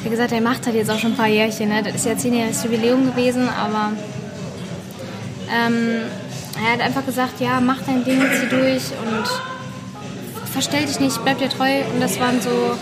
Wie 0.03 0.09
gesagt, 0.09 0.33
er 0.33 0.41
macht 0.41 0.65
halt 0.67 0.77
jetzt 0.77 0.91
auch 0.91 0.99
schon 0.99 1.13
ein 1.13 1.17
paar 1.17 1.29
Jährchen. 1.29 1.69
Ne? 1.69 1.83
Das 1.83 1.95
ist 1.95 2.07
ja 2.07 2.17
zehnjähriges 2.17 2.65
Jubiläum 2.65 3.05
gewesen, 3.05 3.49
aber 3.49 3.93
ähm, 5.51 6.03
er 6.65 6.73
hat 6.73 6.81
einfach 6.81 7.05
gesagt, 7.05 7.41
ja, 7.41 7.61
mach 7.61 7.83
dein 7.83 8.05
Ding, 8.05 8.21
zieh 8.21 8.49
durch 8.49 8.83
und 9.05 9.25
verstell 10.61 10.85
dich 10.85 11.01
nicht, 11.01 11.23
bleib 11.25 11.39
dir 11.39 11.49
treu. 11.49 11.81
Und 11.95 12.03
das 12.03 12.21
waren 12.21 12.39
so, 12.43 12.77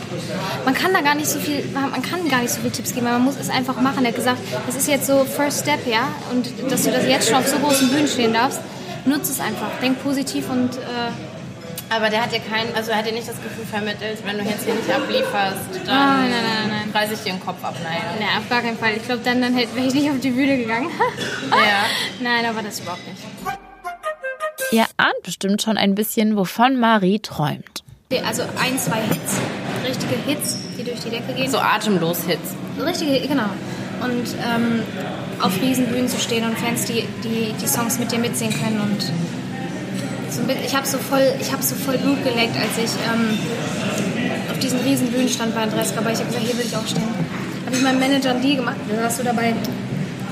man 0.64 0.74
kann 0.74 0.92
da 0.92 1.00
gar 1.00 1.14
nicht 1.14 1.28
so 1.28 1.38
viel, 1.38 1.64
man 1.72 2.02
kann 2.02 2.28
gar 2.28 2.40
nicht 2.40 2.50
so 2.50 2.58
viele 2.60 2.72
Tipps 2.72 2.92
geben, 2.92 3.06
man 3.06 3.22
muss 3.22 3.36
es 3.36 3.50
einfach 3.50 3.80
machen. 3.80 4.04
Er 4.04 4.08
hat 4.08 4.16
gesagt, 4.16 4.40
das 4.66 4.74
ist 4.74 4.88
jetzt 4.88 5.06
so 5.06 5.24
First 5.24 5.60
Step, 5.62 5.86
ja, 5.86 6.08
und 6.32 6.48
dass 6.70 6.82
du 6.82 6.90
das 6.90 7.06
jetzt 7.06 7.28
schon 7.28 7.36
auf 7.36 7.46
so 7.46 7.56
großen 7.58 7.88
Bühnen 7.90 8.08
stehen 8.08 8.32
darfst, 8.32 8.58
nutze 9.04 9.30
es 9.30 9.38
einfach, 9.38 9.70
denk 9.80 10.02
positiv 10.02 10.50
und 10.50 10.76
äh, 10.76 11.90
Aber 11.90 12.10
der 12.10 12.22
hat 12.22 12.32
dir 12.32 12.40
kein, 12.40 12.66
also 12.74 12.90
er 12.90 12.98
hat 12.98 13.06
dir 13.06 13.12
nicht 13.12 13.28
das 13.28 13.40
Gefühl 13.40 13.64
vermittelt, 13.64 14.18
wenn 14.24 14.36
du 14.38 14.44
jetzt 14.44 14.64
hier 14.64 14.74
nicht 14.74 14.90
ablieferst, 14.90 15.86
dann 15.86 16.20
Nein, 16.20 16.30
nein, 16.30 16.44
nein, 16.44 16.68
nein. 16.68 16.90
reiße 16.92 17.14
ich 17.14 17.20
dir 17.20 17.32
den 17.32 17.40
Kopf 17.40 17.62
ab. 17.64 17.76
Nein. 17.82 18.02
na, 18.18 18.38
auf 18.40 18.48
gar 18.48 18.60
keinen 18.60 18.76
Fall. 18.76 18.92
Ich 18.96 19.04
glaube, 19.04 19.22
dann, 19.24 19.40
dann 19.40 19.56
wäre 19.56 19.86
ich 19.86 19.94
nicht 19.94 20.10
auf 20.10 20.20
die 20.20 20.30
Bühne 20.30 20.58
gegangen. 20.58 20.90
Ja. 21.50 21.86
Nein, 22.20 22.44
aber 22.44 22.60
das 22.62 22.80
überhaupt 22.80 23.06
nicht. 23.08 23.17
Ihr 24.72 24.84
ahnt 24.96 25.22
bestimmt 25.22 25.62
schon 25.62 25.76
ein 25.78 25.94
bisschen, 25.94 26.36
wovon 26.36 26.78
Marie 26.78 27.18
träumt. 27.20 27.82
Also 28.26 28.42
ein, 28.42 28.78
zwei 28.78 29.00
Hits, 29.02 29.36
richtige 29.86 30.14
Hits, 30.26 30.56
die 30.78 30.84
durch 30.84 31.00
die 31.00 31.10
Decke 31.10 31.32
gehen. 31.34 31.50
So 31.50 31.58
atemlos 31.58 32.24
Hits. 32.26 32.54
Richtige, 32.82 33.26
genau. 33.28 33.48
Und 34.02 34.26
ähm, 34.46 34.82
auf 35.40 35.60
Riesenbühnen 35.60 36.08
zu 36.08 36.18
stehen 36.18 36.44
und 36.44 36.56
Fans, 36.58 36.84
die, 36.86 37.04
die 37.24 37.52
die 37.60 37.66
Songs 37.66 37.98
mit 37.98 38.10
dir 38.12 38.18
mitsingen 38.18 38.54
können. 38.58 38.80
Und 38.80 39.02
so, 40.32 40.40
ein 40.40 40.46
bisschen- 40.46 40.64
ich 40.64 40.74
habe 40.76 40.86
so, 40.86 40.98
voll- 40.98 41.34
ich 41.40 41.52
hab 41.52 41.62
so 41.62 41.74
voll 41.74 41.98
Blut 41.98 42.22
geleckt, 42.24 42.56
als 42.56 42.78
ich 42.78 42.90
ähm, 43.12 43.38
auf 44.50 44.58
diesen 44.60 44.80
Riesenbühnen 44.80 45.28
stand 45.28 45.54
bei 45.54 45.62
Andreas 45.62 45.94
Gabay. 45.94 46.12
Ich 46.12 46.18
habe 46.20 46.28
gesagt, 46.28 46.46
hier 46.46 46.56
will 46.58 46.64
ich 46.66 46.76
auch 46.76 46.86
stehen. 46.86 47.02
Habe 47.66 47.76
ich 47.76 47.82
meinem 47.82 47.98
Manager 48.00 48.30
einen 48.30 48.42
Deal 48.42 48.56
gemacht. 48.56 48.76
Warst 49.02 49.18
du 49.18 49.24
dabei. 49.24 49.54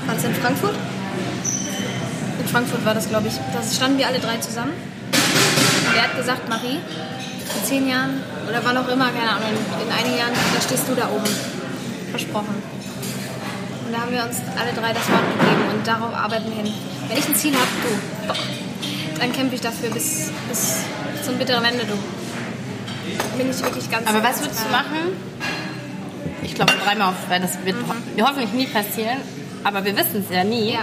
War 0.07 0.15
es 0.15 0.23
in 0.23 0.33
Frankfurt? 0.35 0.73
Frankfurt 2.57 2.85
war 2.85 2.95
das, 2.95 3.07
glaube 3.07 3.27
ich. 3.27 3.35
Da 3.53 3.61
standen 3.61 3.99
wir 3.99 4.07
alle 4.07 4.17
drei 4.17 4.37
zusammen. 4.37 4.71
Und 4.73 5.95
er 5.95 6.01
hat 6.05 6.17
gesagt, 6.17 6.49
Marie, 6.49 6.79
in 6.79 7.63
zehn 7.63 7.87
Jahren 7.87 8.23
oder 8.49 8.61
wann 8.63 8.75
auch 8.77 8.87
immer, 8.87 9.09
keine 9.11 9.29
Ahnung, 9.29 9.49
in, 9.53 9.87
in 9.87 9.93
einigen 9.93 10.17
Jahren, 10.17 10.33
da 10.55 10.59
stehst 10.59 10.89
du 10.89 10.95
da 10.95 11.07
oben. 11.07 11.29
Versprochen. 12.09 12.55
Und 13.85 13.93
da 13.93 13.99
haben 14.01 14.11
wir 14.11 14.23
uns 14.23 14.37
alle 14.59 14.73
drei 14.73 14.91
das 14.91 15.07
Wort 15.07 15.21
gegeben 15.37 15.61
und 15.71 15.85
darauf 15.85 16.11
arbeiten 16.15 16.45
wir 16.49 16.63
hin. 16.63 16.73
Wenn 17.07 17.17
ich 17.19 17.27
ein 17.27 17.35
Ziel 17.35 17.53
habe, 17.53 17.67
du, 17.83 18.27
boah, 18.27 18.35
dann 19.19 19.31
kämpfe 19.33 19.53
ich 19.53 19.61
dafür 19.61 19.91
bis, 19.91 20.31
bis 20.49 20.77
zum 21.23 21.37
bitteren 21.37 21.63
Ende, 21.63 21.85
du. 21.85 21.93
Bin 23.37 23.51
ich 23.51 23.61
wirklich 23.61 23.91
ganz 23.91 24.09
Aber 24.09 24.23
was 24.23 24.41
würdest 24.41 24.61
du 24.65 24.71
machen? 24.71 25.13
Ich 26.41 26.55
glaube 26.55 26.73
dreimal 26.83 27.09
auf, 27.09 27.15
weil 27.29 27.39
das 27.39 27.51
wird 27.63 27.75
ho- 27.87 28.23
hoffentlich 28.25 28.51
nie 28.53 28.65
passieren, 28.65 29.17
aber 29.63 29.85
wir 29.85 29.95
wissen 29.95 30.25
es 30.27 30.35
ja 30.35 30.43
nie. 30.43 30.73
Ja. 30.73 30.79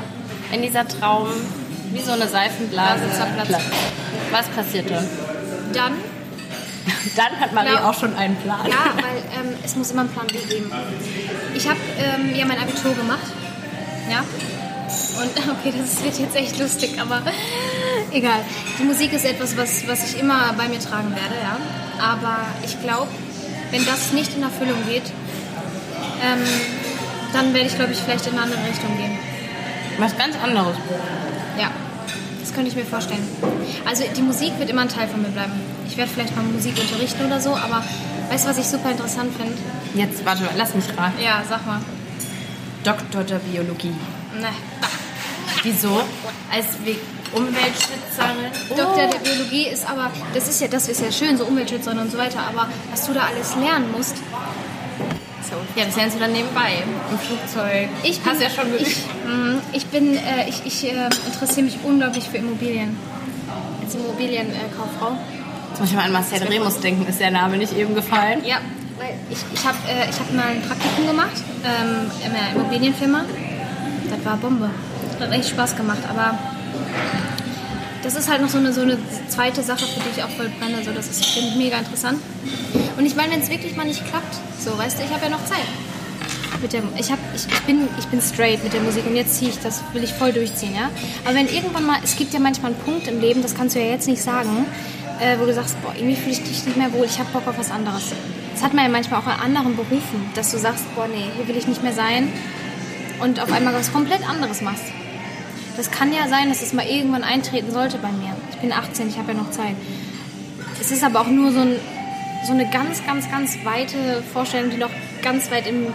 Wenn 0.52 0.62
dieser 0.62 0.86
Traum 0.86 1.26
wie 1.94 2.00
so 2.02 2.12
eine 2.12 2.28
Seifenblase 2.28 3.04
Blase 3.04 3.16
zerplatzt. 3.16 3.48
platzt. 3.48 3.66
Was 4.30 4.46
passiert 4.48 4.90
dann? 4.90 5.06
Dann, 5.72 5.92
Dann 7.16 7.40
hat 7.40 7.52
Marie 7.54 7.72
Ja. 7.74 7.88
auch 7.88 7.94
schon 7.98 8.14
einen 8.16 8.36
Plan. 8.36 8.60
ja, 8.66 8.92
weil 8.96 9.16
ähm, 9.38 9.54
es 9.64 9.74
muss 9.76 9.90
immer 9.92 10.02
einen 10.02 10.10
Plan 10.10 10.26
B 10.26 10.34
geben. 10.38 10.70
Ich 11.54 11.66
habe 11.68 11.78
ähm, 11.98 12.34
ja 12.34 12.44
mein 12.44 12.58
Abitur 12.58 12.92
gemacht. 12.94 13.26
Ja. 14.10 14.18
Und 14.20 15.30
okay, 15.60 15.72
das 15.78 16.02
wird 16.04 16.18
jetzt 16.18 16.36
echt 16.36 16.58
lustig, 16.58 17.00
aber 17.00 17.22
egal. 18.12 18.40
Die 18.78 18.84
Musik 18.84 19.12
ist 19.14 19.24
etwas, 19.24 19.56
was, 19.56 19.86
was 19.88 20.10
ich 20.12 20.20
immer 20.20 20.52
bei 20.58 20.68
mir 20.68 20.78
tragen 20.80 21.10
werde, 21.14 21.34
ja. 21.42 21.56
Aber 22.02 22.38
ich 22.64 22.78
glaube, 22.82 23.08
wenn 23.70 23.84
das 23.86 24.12
nicht 24.12 24.36
in 24.36 24.42
Erfüllung 24.42 24.84
geht, 24.86 25.04
ähm, 26.22 26.42
dann 27.32 27.54
werde 27.54 27.66
ich, 27.66 27.76
glaube 27.76 27.92
ich, 27.92 27.98
vielleicht 27.98 28.26
in 28.26 28.32
eine 28.34 28.42
andere 28.42 28.60
Richtung 28.68 28.96
gehen. 28.96 29.16
Was 29.98 30.16
ganz 30.18 30.36
anderes. 30.42 30.76
Ja, 31.58 31.70
das 32.54 32.62
könnte 32.62 32.70
ich 32.70 32.76
mir 32.76 32.88
vorstellen. 32.88 33.26
Also 33.84 34.04
die 34.16 34.22
Musik 34.22 34.52
wird 34.58 34.70
immer 34.70 34.82
ein 34.82 34.88
Teil 34.88 35.08
von 35.08 35.20
mir 35.22 35.28
bleiben. 35.28 35.52
Ich 35.88 35.96
werde 35.96 36.10
vielleicht 36.12 36.36
mal 36.36 36.42
Musik 36.44 36.74
unterrichten 36.78 37.26
oder 37.26 37.40
so, 37.40 37.50
aber 37.50 37.82
weißt 38.30 38.44
du, 38.44 38.48
was 38.50 38.58
ich 38.58 38.66
super 38.66 38.90
interessant 38.92 39.32
finde? 39.36 39.54
Jetzt, 39.94 40.24
warte, 40.24 40.48
lass 40.56 40.72
mich 40.74 40.84
raten. 40.96 41.20
Ja, 41.22 41.42
sag 41.48 41.66
mal. 41.66 41.80
Doktor 42.84 43.24
der 43.24 43.38
Biologie. 43.40 43.94
Ne. 44.40 44.48
Wieso? 45.64 46.02
Als 46.52 46.66
We- 46.84 46.96
Umweltschützerin? 47.36 48.52
Doktor 48.68 49.08
der 49.08 49.18
Biologie 49.18 49.66
ist 49.68 49.88
aber, 49.88 50.10
das 50.32 50.46
ist 50.48 50.60
ja, 50.60 50.68
das 50.68 50.88
ist 50.88 51.00
ja 51.00 51.10
schön, 51.10 51.36
so 51.36 51.46
Umweltschützerin 51.46 51.98
und 51.98 52.12
so 52.12 52.18
weiter, 52.18 52.38
aber 52.48 52.68
was 52.92 53.06
du 53.06 53.12
da 53.12 53.22
alles 53.24 53.56
lernen 53.56 53.90
musst, 53.90 54.14
So. 55.54 55.80
Ja, 55.80 55.86
das 55.86 55.96
lernst 55.96 56.16
du 56.16 56.20
dann 56.20 56.32
nebenbei. 56.32 56.82
Im 57.10 57.18
Flugzeug. 57.18 57.88
Ich 58.02 58.20
bin, 58.20 58.32
Hast 58.32 58.42
ja 58.42 58.50
schon 58.50 58.70
geübt. 58.70 58.82
ich, 58.82 58.96
mhm, 59.24 59.60
ich 59.72 59.86
bin, 59.86 60.16
äh, 60.16 60.48
ich, 60.48 60.62
ich 60.64 60.84
äh, 60.84 61.08
interessiere 61.26 61.62
mich 61.62 61.78
unglaublich 61.84 62.24
für 62.28 62.38
Immobilien. 62.38 62.96
Als 63.82 63.94
Immobilienkauffrau. 63.94 65.16
Jetzt 65.70 65.80
muss 65.80 65.90
ich 65.90 65.96
mal 65.96 66.04
an 66.04 66.12
Marcel 66.12 66.42
Remus 66.42 66.80
denken, 66.80 67.06
ist 67.08 67.20
der 67.20 67.30
Name 67.30 67.56
nicht 67.56 67.76
eben 67.76 67.94
gefallen? 67.94 68.42
Ja, 68.44 68.58
weil 68.98 69.14
ich, 69.30 69.38
ich 69.52 69.64
habe 69.64 69.76
äh, 69.88 70.08
ich 70.08 70.18
hab 70.18 70.32
mal 70.32 70.46
ein 70.46 70.62
Praktikum 70.62 71.06
gemacht 71.06 71.42
ähm, 71.64 72.10
in 72.24 72.30
einer 72.30 72.54
Immobilienfirma. 72.54 73.24
Das 74.10 74.24
war 74.24 74.36
Bombe. 74.36 74.70
Das 75.18 75.28
hat 75.28 75.34
echt 75.34 75.50
Spaß 75.50 75.76
gemacht, 75.76 76.02
aber 76.08 76.38
das 78.04 78.14
ist 78.14 78.28
halt 78.30 78.42
noch 78.42 78.50
so 78.50 78.58
eine, 78.58 78.72
so 78.72 78.82
eine 78.82 78.98
zweite 79.28 79.62
Sache, 79.62 79.86
für 79.86 80.00
die 80.00 80.18
ich 80.18 80.22
auch 80.22 80.28
voll 80.28 80.50
brenne. 80.60 80.84
So, 80.84 80.92
das 80.92 81.08
ist 81.08 81.24
finde 81.24 81.48
ich 81.48 81.56
mega 81.56 81.78
interessant. 81.78 82.20
Und 82.96 83.06
ich 83.06 83.16
meine, 83.16 83.32
wenn 83.32 83.40
es 83.40 83.48
wirklich 83.48 83.74
mal 83.76 83.86
nicht 83.86 84.06
klappt, 84.06 84.34
so, 84.60 84.76
weißt 84.76 84.98
du, 84.98 85.04
ich 85.04 85.10
habe 85.10 85.24
ja 85.24 85.30
noch 85.30 85.44
Zeit. 85.46 85.66
Mit 86.60 86.72
der, 86.72 86.82
ich, 86.96 87.10
hab, 87.10 87.18
ich, 87.34 87.46
ich, 87.46 87.60
bin, 87.62 87.88
ich 87.98 88.06
bin 88.06 88.20
straight 88.20 88.62
mit 88.62 88.72
der 88.72 88.80
Musik 88.80 89.04
und 89.06 89.16
jetzt 89.16 89.36
ziehe 89.36 89.50
ich 89.50 89.58
das, 89.58 89.82
will 89.92 90.04
ich 90.04 90.12
voll 90.12 90.32
durchziehen, 90.32 90.74
ja. 90.74 90.90
Aber 91.24 91.34
wenn 91.34 91.48
irgendwann 91.48 91.84
mal, 91.84 91.98
es 92.04 92.16
gibt 92.16 92.32
ja 92.32 92.40
manchmal 92.40 92.72
einen 92.72 92.80
Punkt 92.80 93.08
im 93.08 93.20
Leben, 93.20 93.42
das 93.42 93.54
kannst 93.54 93.74
du 93.74 93.80
ja 93.80 93.86
jetzt 93.86 94.06
nicht 94.06 94.22
sagen, 94.22 94.64
äh, 95.20 95.38
wo 95.38 95.46
du 95.46 95.52
sagst, 95.52 95.80
boah, 95.82 95.92
irgendwie 95.96 96.16
fühle 96.16 96.32
ich 96.32 96.42
dich 96.42 96.64
nicht 96.64 96.76
mehr 96.76 96.92
wohl, 96.92 97.06
ich 97.06 97.18
habe 97.18 97.30
Bock 97.32 97.46
auf 97.48 97.58
was 97.58 97.70
anderes. 97.70 98.12
Das 98.52 98.62
hat 98.62 98.72
man 98.72 98.84
ja 98.84 98.90
manchmal 98.90 99.20
auch 99.20 99.26
in 99.26 99.32
anderen 99.32 99.76
Berufen, 99.76 100.30
dass 100.34 100.52
du 100.52 100.58
sagst, 100.58 100.84
boah, 100.94 101.08
nee, 101.08 101.26
hier 101.36 101.48
will 101.48 101.56
ich 101.56 101.66
nicht 101.66 101.82
mehr 101.82 101.92
sein 101.92 102.28
und 103.20 103.40
auf 103.40 103.52
einmal 103.52 103.74
was 103.74 103.92
komplett 103.92 104.26
anderes 104.26 104.60
machst. 104.62 104.84
Das 105.76 105.90
kann 105.90 106.12
ja 106.12 106.28
sein, 106.28 106.48
dass 106.48 106.62
es 106.62 106.72
mal 106.72 106.86
irgendwann 106.86 107.24
eintreten 107.24 107.72
sollte 107.72 107.98
bei 107.98 108.10
mir. 108.10 108.36
Ich 108.50 108.56
bin 108.58 108.72
18, 108.72 109.08
ich 109.08 109.18
habe 109.18 109.32
ja 109.32 109.38
noch 109.38 109.50
Zeit. 109.50 109.74
Es 110.80 110.90
ist 110.90 111.02
aber 111.02 111.20
auch 111.20 111.28
nur 111.28 111.50
so, 111.52 111.60
ein, 111.60 111.76
so 112.46 112.52
eine 112.52 112.68
ganz, 112.70 113.04
ganz, 113.04 113.30
ganz 113.30 113.56
weite 113.64 114.22
Vorstellung, 114.32 114.70
die 114.70 114.76
noch 114.76 114.90
ganz 115.22 115.50
weit 115.50 115.66
im, 115.66 115.86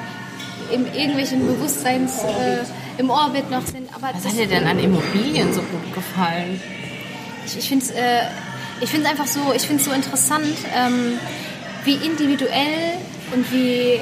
im 0.72 0.86
irgendwelchen 0.94 1.46
Bewusstseins, 1.46 2.24
äh, 2.24 2.64
im 2.98 3.10
Orbit 3.10 3.50
noch 3.50 3.66
sind. 3.66 3.90
Aber 3.96 4.10
Was 4.14 4.26
hat 4.26 4.38
dir 4.38 4.48
denn 4.48 4.68
an 4.68 4.80
Immobilien 4.80 5.54
so 5.54 5.62
gut 5.62 5.94
gefallen? 5.94 6.60
ich, 7.46 7.58
ich 7.58 7.70
finde 7.70 7.86
es 7.86 7.92
äh, 7.92 8.22
ich 8.82 8.90
find's 8.90 9.10
einfach 9.10 9.28
so, 9.28 9.54
ich 9.54 9.64
find's 9.64 9.86
so 9.86 9.92
interessant, 9.92 10.56
ähm, 10.76 11.20
wie 11.84 11.96
individuell 11.96 12.98
und 13.34 13.52
wie, 13.52 13.94
äh, 13.96 14.00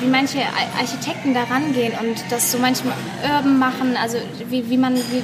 wie 0.00 0.06
manche 0.06 0.38
Ar- 0.40 0.80
Architekten 0.80 1.34
da 1.34 1.44
rangehen 1.44 1.92
und 2.00 2.16
das 2.30 2.50
so 2.52 2.58
manchmal 2.58 2.94
urban 3.22 3.58
machen, 3.58 3.96
also 4.00 4.16
wie, 4.48 4.68
wie 4.70 4.76
man, 4.76 4.94
wie, 4.96 5.22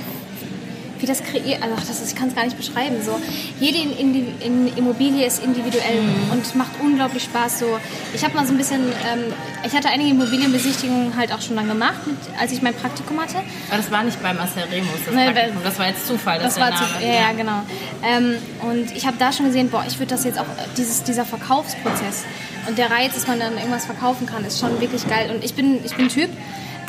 wie 0.99 1.05
das 1.07 1.23
kreiert, 1.23 1.63
also 1.63 1.75
das 1.77 2.01
ist, 2.01 2.13
ich 2.13 2.17
kann 2.19 2.29
es 2.29 2.35
gar 2.35 2.45
nicht 2.45 2.57
beschreiben. 2.57 2.97
So. 3.05 3.21
Jede 3.61 3.77
in, 3.77 3.93
in, 3.99 4.41
in 4.41 4.77
Immobilie 4.79 5.27
ist 5.27 5.45
individuell 5.45 6.01
und 6.33 6.55
macht 6.57 6.71
unglaublich 6.83 7.23
Spaß. 7.25 7.59
So. 7.59 7.67
Ich 8.15 8.25
habe 8.25 8.35
mal 8.35 8.47
so 8.47 8.55
ein 8.55 8.57
bisschen, 8.57 8.81
ähm, 8.81 9.25
ich 9.63 9.75
hatte 9.77 9.89
einige 9.91 10.11
Immobilienbesichtigungen 10.13 11.15
halt 11.15 11.33
auch 11.35 11.43
schon 11.43 11.57
dann 11.57 11.69
gemacht, 11.69 12.07
mit, 12.07 12.17
als 12.41 12.53
ich 12.53 12.63
mein 12.63 12.73
Praktikum 12.75 13.21
hatte. 13.21 13.37
Aber 13.69 13.77
das 13.77 13.91
war 13.91 14.05
nicht 14.05 14.23
bei 14.23 14.33
Marcel 14.33 14.63
Remus, 14.73 14.89
das 15.05 15.15
Nee, 15.15 15.31
Praktikum. 15.33 15.63
Das 15.65 15.79
war 15.79 15.87
jetzt 15.89 16.07
Zufall, 16.07 16.39
dass 16.39 16.55
Das 16.55 16.63
war 16.63 16.71
der 16.71 16.79
zu, 16.79 16.93
Name... 16.95 17.07
ja, 17.07 17.13
ja, 17.21 17.33
genau. 17.33 17.63
Ähm, 18.03 18.37
und 18.71 18.97
ich 18.97 19.07
habe 19.07 19.19
da 19.19 19.33
schon 19.33 19.45
gesehen, 19.47 19.69
boah, 19.69 19.85
ich 19.87 19.99
würde 19.99 20.15
das 20.15 20.25
jetzt 20.25 20.39
auch, 20.39 20.47
dieses, 20.79 21.03
dieser 21.03 21.27
Verkaufsprozess 21.27 22.25
und 22.69 22.79
der 22.79 22.91
Reiz, 22.91 23.15
dass 23.15 23.27
man 23.27 23.39
dann 23.39 23.57
irgendwas 23.57 23.87
verkaufen 23.87 24.27
kann, 24.27 24.45
ist 24.45 24.61
schon 24.61 24.81
wirklich 24.81 25.07
geil. 25.09 25.31
Und 25.31 25.45
ich 25.45 25.55
bin, 25.55 25.85
ich 25.85 25.95
bin 25.95 26.09
Typ, 26.09 26.31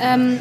ähm, 0.02 0.40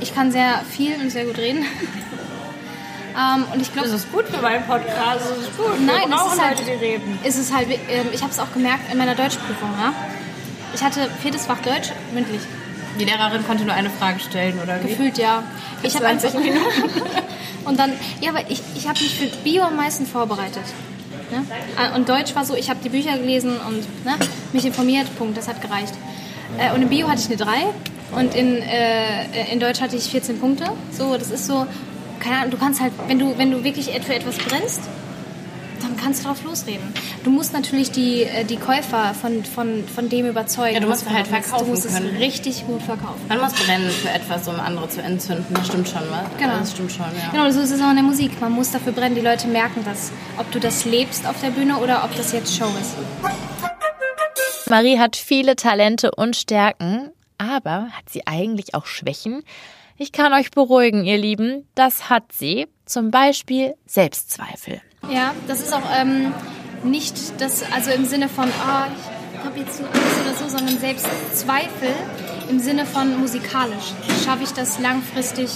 ich 0.00 0.14
kann 0.14 0.32
sehr 0.32 0.62
viel 0.70 0.94
und 1.00 1.10
sehr 1.10 1.24
gut 1.24 1.38
reden. 1.38 1.64
ähm, 3.16 3.44
und 3.52 3.60
ich 3.60 3.72
glaube, 3.72 3.88
Das 3.88 4.00
ist 4.00 4.12
gut 4.12 4.26
für 4.26 4.40
meinen 4.40 4.64
Podcast, 4.66 5.20
das 5.28 5.38
ist 5.38 5.56
gut. 5.56 5.80
Nein, 5.84 6.10
Wir 6.10 6.16
es 6.16 6.32
ist 6.32 6.42
halt, 6.42 6.58
Leute, 6.58 6.70
die 6.70 6.84
reden. 6.84 7.18
ist 7.24 7.38
es 7.38 7.52
halt, 7.52 7.68
ähm, 7.70 8.08
ich 8.12 8.22
habe 8.22 8.32
es 8.32 8.38
auch 8.38 8.52
gemerkt 8.52 8.90
in 8.90 8.98
meiner 8.98 9.14
Deutschprüfung. 9.14 9.70
Ja? 9.80 9.92
Ich 10.74 10.82
hatte 10.82 11.08
viertes 11.20 11.46
Fach 11.46 11.58
Deutsch 11.60 11.90
mündlich. 12.12 12.40
Die 12.98 13.04
Lehrerin 13.04 13.46
konnte 13.46 13.64
nur 13.64 13.74
eine 13.74 13.90
Frage 13.90 14.20
stellen, 14.20 14.58
oder 14.62 14.82
wie? 14.82 14.88
Gefühlt 14.88 15.16
ja. 15.16 15.42
Ich 15.82 15.94
habe 15.94 16.04
20 16.04 16.34
einfach 16.34 16.44
und 17.64 17.78
dann 17.78 17.92
ja, 18.20 18.30
aber 18.30 18.50
ich, 18.50 18.62
ich 18.74 18.86
habe 18.86 18.98
mich 19.00 19.14
für 19.14 19.26
Bio 19.42 19.62
am 19.62 19.76
meisten 19.76 20.06
vorbereitet. 20.06 20.64
Ne? 21.32 21.44
Und 21.96 22.08
Deutsch 22.08 22.34
war 22.34 22.44
so, 22.44 22.54
ich 22.54 22.70
habe 22.70 22.80
die 22.84 22.88
Bücher 22.88 23.16
gelesen 23.18 23.56
und 23.66 23.78
ne, 24.04 24.14
mich 24.52 24.64
informiert. 24.64 25.06
Punkt, 25.18 25.36
das 25.36 25.48
hat 25.48 25.60
gereicht. 25.60 25.94
Äh, 26.58 26.74
Und 26.74 26.82
in 26.82 26.88
Bio 26.88 27.08
hatte 27.08 27.20
ich 27.20 27.26
eine 27.26 27.36
3 27.36 28.20
und 28.20 28.34
in, 28.34 28.58
äh, 28.58 29.50
in 29.52 29.58
Deutsch 29.58 29.80
hatte 29.80 29.96
ich 29.96 30.04
14 30.04 30.38
Punkte. 30.38 30.66
So, 30.90 31.16
das 31.16 31.30
ist 31.30 31.46
so, 31.46 31.66
keine 32.20 32.36
Ahnung, 32.36 32.50
du 32.52 32.58
kannst 32.58 32.80
halt, 32.80 32.92
wenn 33.08 33.18
du, 33.18 33.36
wenn 33.38 33.50
du 33.50 33.64
wirklich 33.64 33.86
für 33.86 34.14
etwas 34.14 34.36
brennst, 34.38 34.82
dann 35.82 35.96
kannst 35.96 36.22
du 36.24 36.28
drauf 36.28 36.42
losreden. 36.44 36.92
Du 37.24 37.30
musst 37.30 37.52
natürlich 37.52 37.90
die, 37.90 38.22
äh, 38.24 38.44
die 38.44 38.56
Käufer 38.56 39.14
von, 39.14 39.44
von, 39.44 39.84
von 39.88 40.08
dem 40.08 40.26
überzeugen. 40.28 40.74
Ja, 40.74 40.80
du 40.80 40.88
musst 40.88 41.08
halt 41.08 41.26
verkaufen 41.26 41.64
Du 41.66 41.70
musst 41.70 41.88
können. 41.94 42.14
es 42.14 42.20
richtig 42.20 42.66
gut 42.66 42.82
verkaufen. 42.82 43.20
Man 43.28 43.40
muss 43.40 43.52
brennen 43.52 43.90
für 43.90 44.10
etwas, 44.10 44.46
um 44.48 44.58
andere 44.58 44.88
zu 44.88 45.02
entzünden. 45.02 45.54
Das 45.54 45.66
stimmt 45.66 45.88
schon, 45.88 46.02
was? 46.10 46.24
Genau. 46.38 46.58
Das 46.58 46.70
stimmt 46.72 46.92
schon, 46.92 47.06
ja. 47.06 47.30
Genau, 47.32 47.50
so 47.50 47.60
ist 47.60 47.70
es 47.70 47.80
auch 47.80 47.90
in 47.90 47.96
der 47.96 48.04
Musik. 48.04 48.40
Man 48.40 48.52
muss 48.52 48.70
dafür 48.70 48.92
brennen, 48.92 49.14
die 49.14 49.20
Leute 49.20 49.46
merken 49.48 49.82
das. 49.84 50.12
Ob 50.38 50.50
du 50.52 50.60
das 50.60 50.84
lebst 50.84 51.26
auf 51.26 51.40
der 51.40 51.50
Bühne 51.50 51.76
oder 51.78 52.04
ob 52.04 52.14
das 52.16 52.32
jetzt 52.32 52.56
Show 52.56 52.68
ist. 52.80 52.94
Marie 54.68 54.98
hat 54.98 55.16
viele 55.16 55.56
Talente 55.56 56.10
und 56.16 56.34
Stärken, 56.36 57.10
aber 57.38 57.88
hat 57.90 58.08
sie 58.08 58.26
eigentlich 58.26 58.74
auch 58.74 58.86
Schwächen? 58.86 59.42
Ich 59.98 60.12
kann 60.12 60.32
euch 60.32 60.50
beruhigen, 60.50 61.04
ihr 61.04 61.18
Lieben, 61.18 61.68
das 61.74 62.08
hat 62.08 62.32
sie. 62.32 62.66
Zum 62.86 63.10
Beispiel 63.10 63.74
Selbstzweifel. 63.86 64.80
Ja, 65.10 65.34
das 65.48 65.60
ist 65.60 65.74
auch 65.74 65.82
ähm, 65.96 66.32
nicht 66.84 67.40
das, 67.40 67.62
also 67.72 67.90
im 67.90 68.04
Sinne 68.04 68.28
von, 68.28 68.48
ah, 68.66 68.86
ich 69.34 69.44
habe 69.44 69.58
jetzt 69.58 69.78
so 69.78 69.84
Angst 69.84 70.20
oder 70.24 70.34
so, 70.34 70.56
sondern 70.56 70.78
selbst 70.78 71.06
Zweifel 71.34 71.90
im 72.48 72.60
Sinne 72.60 72.86
von 72.86 73.18
musikalisch. 73.18 73.92
Schaffe 74.24 74.44
ich 74.44 74.52
das 74.52 74.78
langfristig 74.78 75.50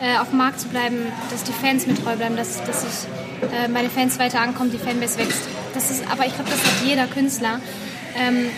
äh, 0.00 0.18
auf 0.18 0.30
dem 0.30 0.38
Markt 0.38 0.60
zu 0.60 0.68
bleiben, 0.68 0.96
dass 1.30 1.42
die 1.44 1.52
Fans 1.52 1.86
mir 1.86 1.94
treu 1.94 2.16
bleiben, 2.16 2.36
dass, 2.36 2.62
dass 2.64 2.84
ich 2.84 3.52
äh, 3.52 3.68
meine 3.68 3.90
Fans 3.90 4.18
weiter 4.18 4.40
ankommen, 4.40 4.70
die 4.70 4.78
Fanbase 4.78 5.18
wächst. 5.18 5.42
Das 5.74 5.90
ist, 5.90 6.04
aber 6.10 6.26
ich 6.26 6.34
glaube, 6.34 6.50
das 6.50 6.60
hat 6.60 6.86
jeder 6.86 7.06
Künstler. 7.06 7.60
Ähm, 8.16 8.50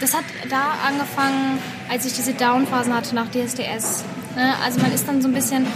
das 0.00 0.14
hat 0.14 0.24
da 0.48 0.74
angefangen, 0.86 1.58
als 1.88 2.04
ich 2.04 2.14
diese 2.14 2.32
Down-Phasen 2.34 2.94
hatte 2.94 3.14
nach 3.14 3.28
DSDS. 3.28 4.04
Ne? 4.36 4.54
Also 4.64 4.80
man 4.80 4.92
ist 4.92 5.08
dann 5.08 5.22
so 5.22 5.28
ein 5.28 5.34
bisschen, 5.34 5.66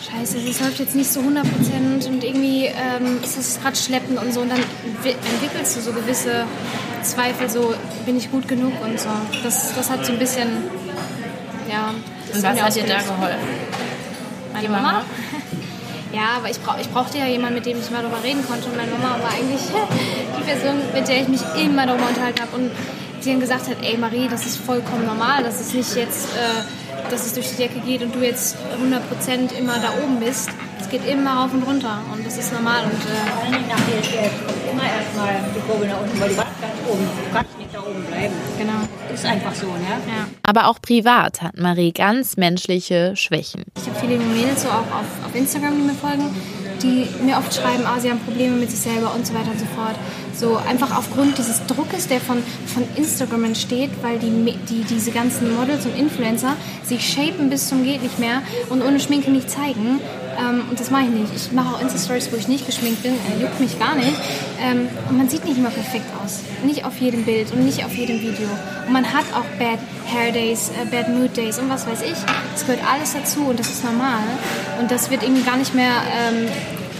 scheiße, 0.00 0.38
das 0.46 0.60
läuft 0.60 0.78
jetzt 0.78 0.94
nicht 0.94 1.10
so 1.12 1.20
100% 1.20 2.08
und 2.08 2.22
irgendwie 2.24 2.66
ähm, 2.66 3.18
ist 3.22 3.36
das 3.36 3.60
gerade 3.60 3.76
schleppend 3.76 4.18
und 4.20 4.32
so. 4.32 4.40
Und 4.40 4.50
dann 4.50 4.60
wi- 5.02 5.10
entwickelst 5.32 5.76
du 5.76 5.80
so 5.80 5.92
gewisse 5.92 6.44
Zweifel, 7.02 7.48
so 7.48 7.74
bin 8.06 8.16
ich 8.16 8.30
gut 8.30 8.46
genug 8.48 8.72
und 8.84 8.98
so. 9.00 9.08
Das, 9.42 9.74
das 9.74 9.90
hat 9.90 10.04
so 10.06 10.12
ein 10.12 10.18
bisschen, 10.18 10.48
ja. 11.70 11.92
das 12.28 12.36
Und 12.36 12.42
was 12.44 12.62
hat 12.62 12.74
dir 12.76 12.84
da 12.84 12.98
geholfen? 12.98 13.38
Meine 14.52 14.66
Die 14.66 14.72
Mama? 14.72 14.82
Mama? 14.92 15.04
Ja, 16.10 16.38
aber 16.38 16.48
ich, 16.48 16.58
brauch, 16.62 16.78
ich 16.80 16.88
brauchte 16.88 17.18
ja 17.18 17.26
jemanden, 17.26 17.56
mit 17.56 17.66
dem 17.66 17.78
ich 17.78 17.90
mal 17.90 18.00
darüber 18.00 18.24
reden 18.24 18.42
konnte. 18.48 18.64
Und 18.70 18.78
meine 18.78 18.90
Mama 18.92 19.18
war 19.22 19.30
eigentlich 19.30 19.60
die 20.38 20.42
Person, 20.42 20.80
mit 20.94 21.06
der 21.06 21.20
ich 21.20 21.28
mich 21.28 21.42
immer 21.62 21.86
darüber 21.86 22.08
unterhalten 22.08 22.40
habe. 22.40 22.56
Und 22.56 22.70
die 23.22 23.28
dann 23.30 23.40
gesagt 23.40 23.68
hat, 23.68 23.76
ey 23.82 23.98
Marie, 23.98 24.26
das 24.26 24.46
ist 24.46 24.56
vollkommen 24.56 25.04
normal, 25.04 25.42
dass 25.44 25.60
es 25.60 25.74
nicht 25.74 25.94
jetzt, 25.96 26.28
äh, 26.34 26.87
dass 27.10 27.26
es 27.26 27.34
durch 27.34 27.48
die 27.50 27.56
Decke 27.56 27.80
geht 27.80 28.02
und 28.02 28.14
du 28.14 28.20
jetzt 28.20 28.56
100% 28.80 29.56
immer 29.58 29.78
da 29.78 29.90
oben 30.02 30.20
bist. 30.20 30.50
Es 30.80 30.88
geht 30.88 31.06
immer 31.06 31.42
rauf 31.42 31.52
und 31.52 31.62
runter 31.64 32.00
und 32.12 32.24
das 32.24 32.38
ist 32.38 32.52
normal. 32.52 32.84
Und 32.84 32.92
äh, 32.92 33.30
Vor 33.30 33.42
allem 33.44 33.68
nach 33.68 33.76
DSDS 33.76 34.46
kommt 34.46 34.72
immer 34.72 34.84
erstmal 34.84 35.44
die 35.54 35.60
Kurve 35.60 35.86
nach 35.86 36.00
unten, 36.00 36.20
weil 36.20 36.28
du 36.30 36.36
warst 36.36 36.60
ganz 36.60 36.74
oben. 36.88 37.04
Du 37.04 37.34
kannst 37.36 37.58
nicht 37.58 37.74
da 37.74 37.80
oben 37.80 38.04
bleiben. 38.04 38.34
genau, 38.58 39.12
Ist 39.12 39.24
einfach 39.26 39.54
so, 39.54 39.66
ne? 39.66 39.98
ja. 40.06 40.26
Aber 40.42 40.68
auch 40.68 40.80
privat 40.80 41.42
hat 41.42 41.58
Marie 41.58 41.92
ganz 41.92 42.36
menschliche 42.36 43.14
Schwächen. 43.16 43.64
Ich 43.76 43.86
habe 43.88 43.98
viele 44.00 44.18
Mädels 44.18 44.62
so 44.62 44.68
auch 44.68 44.78
auf, 44.80 45.26
auf 45.26 45.34
Instagram, 45.34 45.74
die 45.76 45.82
mir 45.82 45.94
folgen, 45.94 46.34
die 46.82 47.06
mir 47.24 47.36
oft 47.36 47.52
schreiben, 47.54 47.84
ah, 47.86 47.98
sie 48.00 48.10
haben 48.10 48.20
Probleme 48.20 48.56
mit 48.56 48.70
sich 48.70 48.80
selber 48.80 49.12
und 49.14 49.26
so 49.26 49.34
weiter 49.34 49.50
und 49.50 49.58
so 49.58 49.66
fort. 49.76 49.96
So 50.38 50.56
einfach 50.56 50.96
aufgrund 50.96 51.36
dieses 51.36 51.66
Druckes, 51.66 52.06
der 52.06 52.20
von, 52.20 52.44
von 52.66 52.84
Instagram 52.94 53.42
entsteht, 53.42 53.90
weil 54.02 54.20
die, 54.20 54.30
die, 54.68 54.84
diese 54.84 55.10
ganzen 55.10 55.52
Models 55.56 55.84
und 55.84 55.98
Influencer 55.98 56.54
sich 56.84 57.12
shapen 57.12 57.50
bis 57.50 57.68
zum 57.68 57.82
geht 57.82 58.04
nicht 58.04 58.20
mehr 58.20 58.42
und 58.68 58.82
ohne 58.82 59.00
Schminke 59.00 59.32
nicht 59.32 59.50
zeigen. 59.50 59.98
Ähm, 60.38 60.62
und 60.70 60.78
das 60.78 60.92
mache 60.92 61.04
ich 61.04 61.10
nicht. 61.10 61.34
Ich 61.34 61.50
mache 61.50 61.74
auch 61.74 61.80
Insta-Stories, 61.80 62.30
wo 62.30 62.36
ich 62.36 62.46
nicht 62.46 62.66
geschminkt 62.66 63.02
bin, 63.02 63.14
äh, 63.14 63.42
juckt 63.42 63.58
mich 63.58 63.80
gar 63.80 63.96
nicht. 63.96 64.14
Ähm, 64.62 64.86
und 65.08 65.18
man 65.18 65.28
sieht 65.28 65.44
nicht 65.44 65.58
immer 65.58 65.70
perfekt 65.70 66.06
aus. 66.24 66.38
Nicht 66.64 66.84
auf 66.84 66.96
jedem 66.98 67.24
Bild 67.24 67.52
und 67.52 67.64
nicht 67.64 67.84
auf 67.84 67.92
jedem 67.96 68.20
Video. 68.20 68.48
Und 68.86 68.92
man 68.92 69.12
hat 69.12 69.24
auch 69.34 69.44
Bad 69.58 69.80
Hair 70.06 70.30
Days, 70.30 70.70
äh, 70.70 70.86
Bad 70.86 71.08
Mood 71.08 71.36
Days 71.36 71.58
und 71.58 71.68
was 71.68 71.84
weiß 71.84 72.02
ich. 72.02 72.16
Das 72.52 72.64
gehört 72.64 72.82
alles 72.88 73.12
dazu 73.12 73.46
und 73.46 73.58
das 73.58 73.68
ist 73.68 73.82
normal. 73.82 74.22
Und 74.80 74.88
das 74.88 75.10
wird 75.10 75.24
irgendwie 75.24 75.42
gar 75.42 75.56
nicht 75.56 75.74
mehr 75.74 75.94
ähm, 76.16 76.46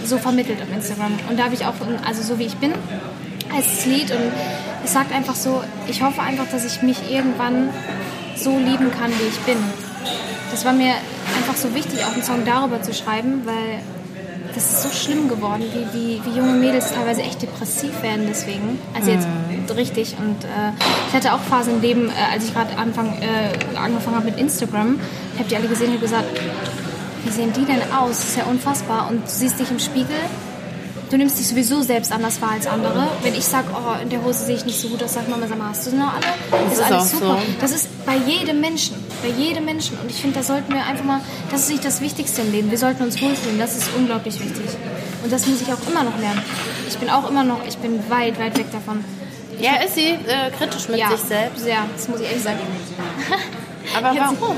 so 0.03 0.17
vermittelt 0.17 0.61
auf 0.61 0.67
Instagram. 0.75 1.13
Und 1.29 1.39
da 1.39 1.45
habe 1.45 1.53
ich 1.53 1.65
auch, 1.65 1.75
also 2.05 2.21
so 2.21 2.37
wie 2.37 2.45
ich 2.45 2.55
bin, 2.55 2.73
das 3.55 3.85
Lied 3.85 4.11
und 4.11 4.31
es 4.83 4.93
sagt 4.93 5.13
einfach 5.13 5.35
so, 5.35 5.63
ich 5.87 6.01
hoffe 6.01 6.21
einfach, 6.21 6.45
dass 6.51 6.65
ich 6.65 6.81
mich 6.81 7.11
irgendwann 7.11 7.69
so 8.35 8.57
lieben 8.57 8.91
kann, 8.91 9.11
wie 9.11 9.27
ich 9.27 9.39
bin. 9.39 9.57
Das 10.51 10.65
war 10.65 10.73
mir 10.73 10.93
einfach 11.37 11.55
so 11.55 11.73
wichtig, 11.75 12.03
auch 12.05 12.13
einen 12.13 12.23
Song 12.23 12.45
darüber 12.45 12.81
zu 12.81 12.93
schreiben, 12.93 13.41
weil 13.45 13.81
das 14.55 14.71
ist 14.71 14.83
so 14.83 14.89
schlimm 14.89 15.29
geworden, 15.29 15.63
wie, 15.73 15.97
wie, 15.97 16.21
wie 16.25 16.37
junge 16.37 16.53
Mädels 16.53 16.91
teilweise 16.91 17.21
echt 17.21 17.41
depressiv 17.41 18.01
werden 18.01 18.25
deswegen. 18.27 18.79
Also 18.93 19.11
jetzt 19.11 19.27
richtig. 19.75 20.15
Und 20.19 20.43
äh, 20.43 20.71
ich 21.07 21.13
hatte 21.13 21.33
auch 21.33 21.39
Phasen 21.39 21.75
im 21.75 21.81
Leben, 21.81 22.09
äh, 22.09 22.33
als 22.33 22.45
ich 22.45 22.53
gerade 22.53 22.71
äh, 22.71 23.77
angefangen 23.77 24.15
habe 24.15 24.25
mit 24.25 24.39
Instagram, 24.39 24.99
ich 25.33 25.39
habe 25.39 25.49
die 25.49 25.55
alle 25.55 25.67
gesehen 25.67 25.91
und 25.91 26.01
gesagt, 26.01 26.25
wie 27.23 27.29
sehen 27.29 27.53
die 27.53 27.65
denn 27.65 27.81
aus? 27.95 28.17
Das 28.17 28.29
ist 28.29 28.37
ja 28.37 28.45
unfassbar. 28.45 29.09
Und 29.09 29.23
du 29.23 29.29
siehst 29.29 29.59
dich 29.59 29.69
im 29.69 29.79
Spiegel, 29.79 30.17
du 31.09 31.17
nimmst 31.17 31.39
dich 31.39 31.47
sowieso 31.47 31.81
selbst 31.81 32.11
anders 32.11 32.41
wahr 32.41 32.51
als 32.51 32.67
andere. 32.67 33.07
Wenn 33.23 33.33
ich 33.33 33.45
sage, 33.45 33.67
oh, 33.73 34.01
in 34.01 34.09
der 34.09 34.23
Hose 34.23 34.45
sehe 34.45 34.55
ich 34.55 34.65
nicht 34.65 34.79
so 34.79 34.89
gut 34.89 35.03
aus, 35.03 35.13
sagt 35.13 35.29
Mama, 35.29 35.47
sag 35.47 35.57
mal, 35.57 35.69
hast 35.69 35.85
du 35.85 35.91
sie 35.91 35.97
noch 35.97 36.13
alle? 36.13 36.25
Das, 36.51 36.73
ist 36.73 36.83
alles 36.83 37.11
super. 37.11 37.25
so. 37.25 37.53
Das 37.61 37.71
ist 37.71 38.05
bei 38.05 38.15
jedem 38.15 38.61
Menschen, 38.61 38.95
bei 39.21 39.29
jedem 39.29 39.65
Menschen. 39.65 39.97
Und 39.99 40.09
ich 40.09 40.21
finde, 40.21 40.37
da 40.37 40.43
sollten 40.43 40.73
wir 40.73 40.85
einfach 40.85 41.05
mal, 41.05 41.21
das 41.51 41.63
ist 41.63 41.69
nicht 41.69 41.85
das 41.85 42.01
Wichtigste 42.01 42.41
im 42.41 42.51
Leben. 42.51 42.71
Wir 42.71 42.77
sollten 42.77 43.03
uns 43.03 43.21
wohlfühlen, 43.21 43.59
das 43.59 43.77
ist 43.77 43.89
unglaublich 43.95 44.39
wichtig. 44.39 44.65
Und 45.23 45.31
das 45.31 45.45
muss 45.47 45.61
ich 45.61 45.67
auch 45.67 45.89
immer 45.89 46.03
noch 46.03 46.17
lernen. 46.19 46.41
Ich 46.87 46.97
bin 46.97 47.09
auch 47.09 47.29
immer 47.29 47.43
noch, 47.43 47.65
ich 47.67 47.77
bin 47.77 47.99
weit, 48.09 48.39
weit 48.39 48.57
weg 48.57 48.71
davon. 48.71 49.03
Ja, 49.59 49.75
ist 49.83 49.95
sie 49.95 50.11
äh, 50.11 50.51
kritisch 50.57 50.87
mit 50.87 50.99
ja, 50.99 51.09
sich 51.09 51.19
selbst. 51.19 51.63
Sehr, 51.63 51.79
das 51.93 52.07
muss 52.07 52.21
ich 52.21 52.27
ehrlich 52.27 52.43
sagen. 52.43 52.59
Aber 53.97 54.15
warum? 54.17 54.57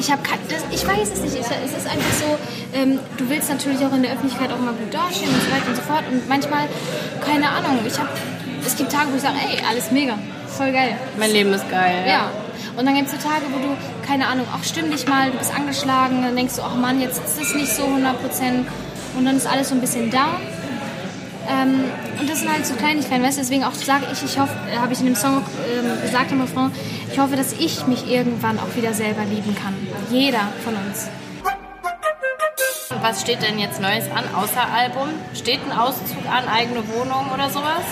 Ich 0.00 0.10
habe 0.10 0.22
ich 0.70 0.86
weiß 0.86 1.10
es 1.12 1.20
nicht. 1.20 1.34
Ich, 1.34 1.40
es 1.44 1.72
ist 1.76 1.86
einfach 1.86 2.14
so, 2.18 2.38
ähm, 2.72 2.98
du 3.18 3.28
willst 3.28 3.50
natürlich 3.50 3.84
auch 3.84 3.92
in 3.92 4.02
der 4.02 4.12
Öffentlichkeit 4.12 4.50
auch 4.50 4.58
mal 4.58 4.72
gut 4.72 4.94
dastehen 4.94 5.28
und 5.28 5.42
so 5.42 5.50
weiter 5.52 5.68
und 5.68 5.76
so 5.76 5.82
fort. 5.82 6.04
Und 6.10 6.26
manchmal, 6.26 6.68
keine 7.20 7.46
Ahnung, 7.50 7.78
ich 7.86 7.98
habe, 7.98 8.08
es 8.64 8.76
gibt 8.76 8.90
Tage, 8.90 9.12
wo 9.12 9.16
ich 9.16 9.22
sage, 9.22 9.36
ey, 9.36 9.62
alles 9.68 9.90
mega, 9.90 10.18
voll 10.46 10.72
geil. 10.72 10.96
Mein 11.18 11.30
Leben 11.32 11.52
ist 11.52 11.68
geil. 11.70 12.06
Ja. 12.08 12.30
Und 12.78 12.86
dann 12.86 12.94
gibt 12.94 13.12
es 13.12 13.12
so 13.12 13.28
Tage, 13.28 13.44
wo 13.52 13.58
du, 13.58 13.76
keine 14.06 14.26
Ahnung, 14.26 14.46
auch 14.56 14.64
stimm 14.64 14.90
dich 14.90 15.06
mal, 15.06 15.30
du 15.30 15.36
bist 15.36 15.54
angeschlagen, 15.54 16.22
dann 16.22 16.34
denkst 16.34 16.56
du, 16.56 16.62
ach 16.62 16.76
Mann, 16.76 17.02
jetzt 17.02 17.22
ist 17.22 17.38
das 17.38 17.54
nicht 17.54 17.70
so 17.70 17.84
100 17.84 18.22
Prozent. 18.22 18.66
Und 19.18 19.26
dann 19.26 19.36
ist 19.36 19.46
alles 19.46 19.68
so 19.68 19.74
ein 19.74 19.82
bisschen 19.82 20.10
da. 20.10 20.40
Ähm, 21.46 21.84
und 22.18 22.30
das 22.30 22.40
sind 22.40 22.50
halt 22.50 22.64
so 22.64 22.74
Kleinigkeiten, 22.74 23.22
weißt 23.22 23.36
du, 23.36 23.42
deswegen 23.42 23.64
auch 23.64 23.74
sage 23.74 24.06
ich, 24.12 24.22
ich 24.22 24.38
hoffe, 24.38 24.54
habe 24.80 24.92
ich 24.92 25.00
in 25.00 25.06
dem 25.06 25.16
Song 25.16 25.38
ähm, 25.38 26.00
gesagt 26.02 26.32
am 26.32 26.40
Refrain, 26.40 26.70
ich 27.12 27.18
hoffe, 27.18 27.36
dass 27.36 27.52
ich 27.52 27.86
mich 27.86 28.10
irgendwann 28.10 28.58
auch 28.58 28.74
wieder 28.76 28.94
selber 28.94 29.24
lieben 29.24 29.54
kann. 29.54 29.74
Jeder 30.10 30.48
von 30.64 30.74
uns. 30.74 31.08
Und 32.90 33.02
Was 33.02 33.22
steht 33.22 33.42
denn 33.42 33.58
jetzt 33.58 33.80
Neues 33.80 34.04
an, 34.10 34.24
außer 34.34 34.66
Album? 34.72 35.08
Steht 35.34 35.60
ein 35.64 35.76
Auszug 35.76 36.24
an, 36.30 36.48
eigene 36.48 36.86
Wohnung 36.88 37.30
oder 37.32 37.50
sowas? 37.50 37.84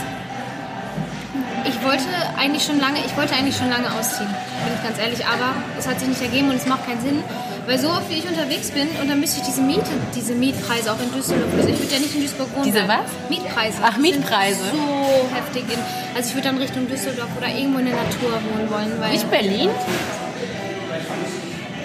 Ich 1.64 1.82
wollte 1.84 2.04
eigentlich 2.38 2.64
schon 2.64 2.78
lange, 2.78 2.98
ich 3.04 3.16
wollte 3.16 3.34
eigentlich 3.34 3.56
schon 3.56 3.68
lange 3.68 3.90
ausziehen, 3.92 4.28
bin 4.64 4.74
ich 4.74 4.82
ganz 4.82 4.98
ehrlich, 4.98 5.26
aber 5.26 5.54
es 5.78 5.86
hat 5.86 5.98
sich 5.98 6.08
nicht 6.08 6.22
ergeben 6.22 6.50
und 6.50 6.56
es 6.56 6.66
macht 6.66 6.86
keinen 6.86 7.00
Sinn, 7.00 7.22
weil 7.68 7.78
so 7.78 7.88
oft 7.90 8.08
wie 8.08 8.14
ich 8.14 8.26
unterwegs 8.26 8.70
bin 8.70 8.88
und 9.00 9.08
dann 9.10 9.20
müsste 9.20 9.40
ich 9.40 9.46
diese 9.46 9.60
Miete, 9.60 9.90
diese 10.16 10.34
Mietpreise 10.34 10.90
auch 10.90 11.00
in 11.00 11.12
Düsseldorf, 11.12 11.52
also 11.54 11.68
ich 11.68 11.78
würde 11.78 11.94
ja 11.94 12.00
nicht 12.00 12.14
in 12.14 12.22
Duisburg 12.22 12.48
wohnen. 12.54 12.64
Diese 12.64 12.88
was? 12.88 13.04
Mietpreise. 13.28 13.76
Ach, 13.82 13.98
Mietpreise. 13.98 14.64
So 14.72 15.36
heftig. 15.36 15.64
In, 15.70 15.78
also 16.16 16.30
ich 16.30 16.34
würde 16.34 16.48
dann 16.48 16.56
Richtung 16.56 16.88
Düsseldorf 16.88 17.28
oder 17.36 17.48
irgendwo 17.48 17.78
in 17.78 17.84
der 17.84 17.96
Natur 17.96 18.32
wohnen 18.50 18.70
wollen, 18.70 18.98
weil 18.98 19.12
Nicht 19.12 19.30
Berlin? 19.30 19.68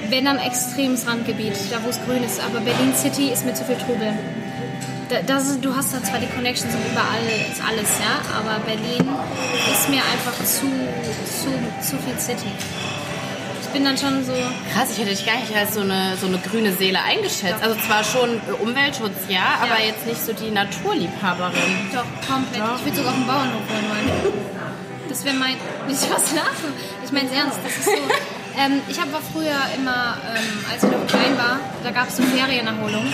wenn 0.09 0.25
dann 0.25 0.37
extremes 0.37 1.07
Randgebiet, 1.07 1.53
da 1.71 1.83
wo 1.83 1.89
es 1.89 1.99
grün 2.05 2.23
ist, 2.23 2.39
aber 2.39 2.59
Berlin 2.59 2.93
City 2.95 3.29
ist 3.29 3.45
mir 3.45 3.53
zu 3.53 3.65
viel 3.65 3.77
Trubel. 3.77 4.13
Da, 5.09 5.17
das 5.25 5.59
du 5.59 5.75
hast 5.75 5.93
da 5.93 6.01
zwar 6.03 6.19
die 6.19 6.27
Connections 6.27 6.73
und 6.73 6.81
überall 6.91 7.25
ist 7.51 7.59
alles, 7.67 7.89
ja, 7.99 8.21
aber 8.37 8.59
Berlin 8.63 9.09
ist 9.73 9.89
mir 9.89 10.01
einfach 10.13 10.37
zu, 10.45 10.67
zu, 11.25 11.49
zu 11.81 11.97
viel 11.97 12.17
City. 12.19 12.51
Ich 13.73 13.79
bin 13.79 13.85
dann 13.85 13.97
schon 13.97 14.23
so, 14.23 14.33
Krass, 14.71 14.91
ich 14.91 14.99
hätte 14.99 15.09
dich 15.09 15.25
gar 15.25 15.33
nicht 15.39 15.49
als 15.55 15.73
so 15.73 15.81
eine, 15.81 16.15
so 16.21 16.27
eine 16.27 16.37
grüne 16.37 16.73
Seele 16.73 16.99
eingeschätzt. 17.01 17.57
Also 17.63 17.75
zwar 17.87 18.03
schon 18.03 18.39
Umweltschutz, 18.61 19.25
ja, 19.29 19.57
aber 19.63 19.81
Ja. 19.81 19.87
jetzt 19.87 20.05
nicht 20.05 20.23
so 20.23 20.31
die 20.31 20.51
Naturliebhaberin. 20.51 21.89
doch, 21.91 22.05
komplett. 22.29 22.61
Ich 22.77 22.85
würde 22.85 22.97
sogar 22.97 23.11
auf 23.13 23.17
den 23.17 23.25
Bauernhof 23.25 23.61
wohnen 23.67 23.89
wollen. 23.89 24.33
Das 25.09 25.25
wäre 25.25 25.35
mein, 25.35 25.55
nicht 25.87 26.01
was 26.09 26.33
lachen. 26.33 26.69
Ich 27.03 27.11
meine 27.11 27.29
es 27.29 27.35
ernst, 27.35 27.59
das 27.63 27.73
ist 27.77 27.85
so. 27.85 27.91
Ähm, 28.61 28.79
ich 28.87 28.99
habe 28.99 29.09
früher 29.33 29.57
immer, 29.75 30.17
ähm, 30.33 30.65
als 30.71 30.83
ich 30.83 30.89
noch 30.91 31.05
klein 31.07 31.35
war, 31.37 31.59
da 31.83 31.89
gab 31.91 32.07
es 32.09 32.17
so 32.17 32.23
Ferienerholung. 32.23 33.11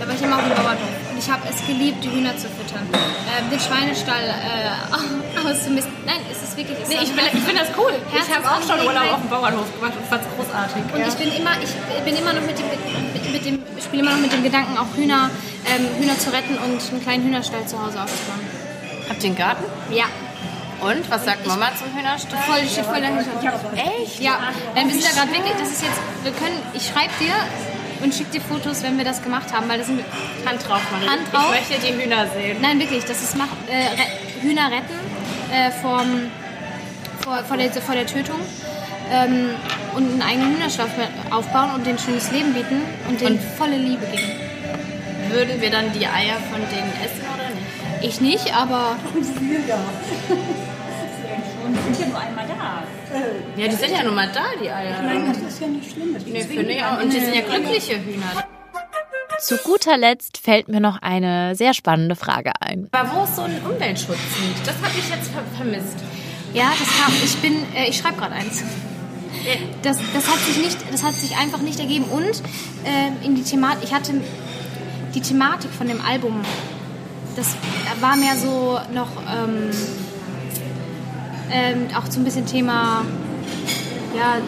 Da 0.00 0.06
war 0.08 0.14
ich 0.14 0.22
immer 0.22 0.36
auf 0.36 0.42
dem 0.42 0.54
Bauernhof. 0.56 1.09
Ich 1.20 1.28
habe 1.30 1.42
es 1.50 1.60
geliebt, 1.66 2.02
die 2.02 2.10
Hühner 2.10 2.34
zu 2.34 2.48
füttern. 2.48 2.88
Ähm, 2.94 3.50
den 3.50 3.60
Schweinestall 3.60 4.24
äh, 4.24 5.44
auszumisten. 5.46 5.92
Nein, 6.06 6.16
es 6.32 6.42
ist 6.42 6.56
wirklich. 6.56 6.78
Es 6.82 6.88
Nee, 6.88 6.96
ich, 7.02 7.12
bin, 7.12 7.24
ich 7.26 7.44
finde 7.44 7.60
das 7.60 7.76
cool. 7.76 7.92
Ich 8.08 8.34
habe 8.34 8.48
auch 8.48 8.62
schon 8.64 8.86
Urlaub 8.86 9.12
auf 9.12 9.20
dem 9.20 9.28
Bauernhof 9.28 9.68
gemacht 9.76 9.92
und 10.00 10.06
fand 10.08 10.22
es 10.24 10.28
großartig. 10.34 10.80
Und 10.80 11.00
ich 11.06 11.14
bin 11.20 11.28
immer, 11.36 11.52
ich 11.60 12.04
bin 12.06 12.16
immer 12.16 12.32
noch 12.32 12.40
mit 12.40 12.58
dem, 12.58 12.64
mit, 12.72 13.32
mit 13.32 13.44
dem, 13.44 13.62
ich 13.76 13.84
spiele 13.84 14.00
immer 14.00 14.12
noch 14.12 14.20
mit 14.20 14.32
dem 14.32 14.42
Gedanken, 14.42 14.78
auch 14.78 14.96
Hühner, 14.96 15.28
ähm, 15.68 15.84
Hühner 16.00 16.18
zu 16.18 16.32
retten 16.32 16.56
und 16.56 16.80
einen 16.80 17.02
kleinen 17.02 17.24
Hühnerstall 17.24 17.66
zu 17.66 17.76
Hause 17.76 18.00
aufzubauen. 18.00 18.40
Habt 19.10 19.22
ihr 19.22 19.28
einen 19.28 19.36
Garten? 19.36 19.64
Ja, 19.92 20.06
Und, 20.80 21.04
was 21.10 21.26
sagt 21.26 21.46
Mama 21.46 21.68
zum 21.76 21.92
Hühnerstall? 21.94 22.40
voll, 22.48 22.64
steht 22.64 22.86
voll 22.86 23.02
dahinter. 23.02 23.28
Echt? 23.76 24.20
Ja, 24.20 24.38
denn 24.74 24.88
wir 24.88 24.96
sind 24.96 25.04
da 25.04 25.20
gerade 25.20 25.32
wirklich, 25.36 25.52
das 25.60 25.68
ist 25.68 25.82
jetzt, 25.82 26.00
wir 26.24 26.32
können, 26.32 26.56
ich 26.72 26.86
schreibe 26.88 27.12
dir 27.20 27.36
und 28.02 28.14
schicke 28.14 28.30
dir 28.32 28.40
Fotos, 28.40 28.82
wenn 28.82 28.96
wir 28.98 29.04
das 29.04 29.22
gemacht 29.22 29.52
haben, 29.54 29.68
weil 29.68 29.78
das 29.78 29.86
sind, 29.88 30.00
Hand 30.46 30.66
drauf, 30.68 30.80
Marie. 30.92 31.06
Hand 31.08 31.32
drauf. 31.32 31.52
Ich 31.62 31.68
möchte 31.70 31.86
die 31.86 31.94
Hühner 32.02 32.26
sehen. 32.34 32.56
nein 32.60 32.78
wirklich, 32.78 33.04
das 33.04 33.22
ist 33.22 33.36
macht, 33.36 33.50
äh, 33.68 34.42
Hühner 34.42 34.70
retten 34.70 34.98
äh, 35.52 35.70
vom, 35.82 36.30
vor, 37.20 37.38
vor, 37.44 37.56
der, 37.56 37.70
vor 37.72 37.94
der 37.94 38.06
Tötung 38.06 38.40
ähm, 39.12 39.50
und 39.94 40.12
einen 40.12 40.22
eigenen 40.22 40.54
Hühnerstall 40.56 40.88
aufbauen 41.30 41.70
und 41.74 41.86
denen 41.86 41.98
ein 41.98 42.04
schönes 42.04 42.30
Leben 42.32 42.52
bieten 42.54 42.82
und 43.08 43.20
denen 43.20 43.36
Und- 43.36 43.42
volle 43.58 43.76
Liebe 43.76 44.06
geben. 44.06 44.32
Würden 45.30 45.60
wir 45.60 45.70
dann 45.70 45.92
die 45.92 46.06
Eier 46.06 46.38
von 46.50 46.60
denen 46.74 46.92
essen 47.04 47.24
oder 47.34 47.48
nicht? 47.54 47.66
Ich 48.02 48.20
nicht, 48.20 48.52
aber 48.56 48.96
Und 49.14 49.22
die 49.22 49.28
sind 49.28 49.68
ja 49.68 49.76
nur 52.08 52.18
einmal 52.18 52.46
da. 52.48 52.82
Ja, 53.56 53.68
die 53.68 53.74
sind 53.74 53.90
ja 53.90 54.02
nun 54.02 54.14
mal 54.14 54.28
da, 54.32 54.44
die 54.62 54.70
Eier. 54.70 55.02
Nein, 55.02 55.26
das 55.26 55.52
ist 55.52 55.60
ja 55.60 55.66
nicht 55.66 55.90
schlimm. 55.90 56.16
Nee, 56.26 56.42
finde 56.42 56.72
ich 56.72 56.84
auch. 56.84 57.02
Und 57.02 57.12
die 57.12 57.20
sind 57.20 57.34
ja 57.34 57.42
glückliche 57.42 57.94
Hühner. 57.94 58.44
Zu 59.40 59.56
guter 59.58 59.96
Letzt 59.96 60.38
fällt 60.38 60.68
mir 60.68 60.80
noch 60.80 61.00
eine 61.00 61.54
sehr 61.54 61.72
spannende 61.72 62.14
Frage 62.14 62.52
ein. 62.60 62.88
Aber 62.92 63.10
wo 63.14 63.24
ist 63.24 63.36
so 63.36 63.42
ein 63.42 63.58
Umweltschutzlied? 63.64 64.56
Das 64.64 64.76
habe 64.76 64.92
ich 64.98 65.08
jetzt 65.08 65.30
ver 65.30 65.42
vermisst. 65.56 65.96
ja, 66.52 66.70
das 66.78 66.88
kam, 67.00 67.12
ich 67.24 67.36
bin, 67.38 67.54
äh, 67.74 67.88
ich 67.88 67.96
schreibe 67.96 68.18
gerade 68.18 68.34
eins. 68.34 68.62
Das, 69.82 69.98
das, 70.12 70.28
hat 70.28 70.38
sich 70.40 70.58
nicht, 70.58 70.78
das 70.92 71.02
hat 71.02 71.14
sich 71.14 71.36
einfach 71.38 71.60
nicht 71.60 71.80
ergeben. 71.80 72.04
Und 72.04 72.42
äh, 72.84 73.24
in 73.24 73.34
die 73.34 73.42
Thematik, 73.42 73.84
ich 73.84 73.94
hatte 73.94 74.12
die 75.14 75.20
Thematik 75.20 75.70
von 75.70 75.88
dem 75.88 76.00
Album, 76.02 76.42
das 77.36 77.56
war 78.00 78.16
mehr 78.16 78.36
so 78.36 78.78
noch 78.92 79.08
ähm, 79.22 79.70
ähm, 81.52 81.88
auch 81.96 82.10
so 82.10 82.20
ein 82.20 82.24
bisschen 82.24 82.46
Thema 82.46 83.04
ja, 84.16 84.38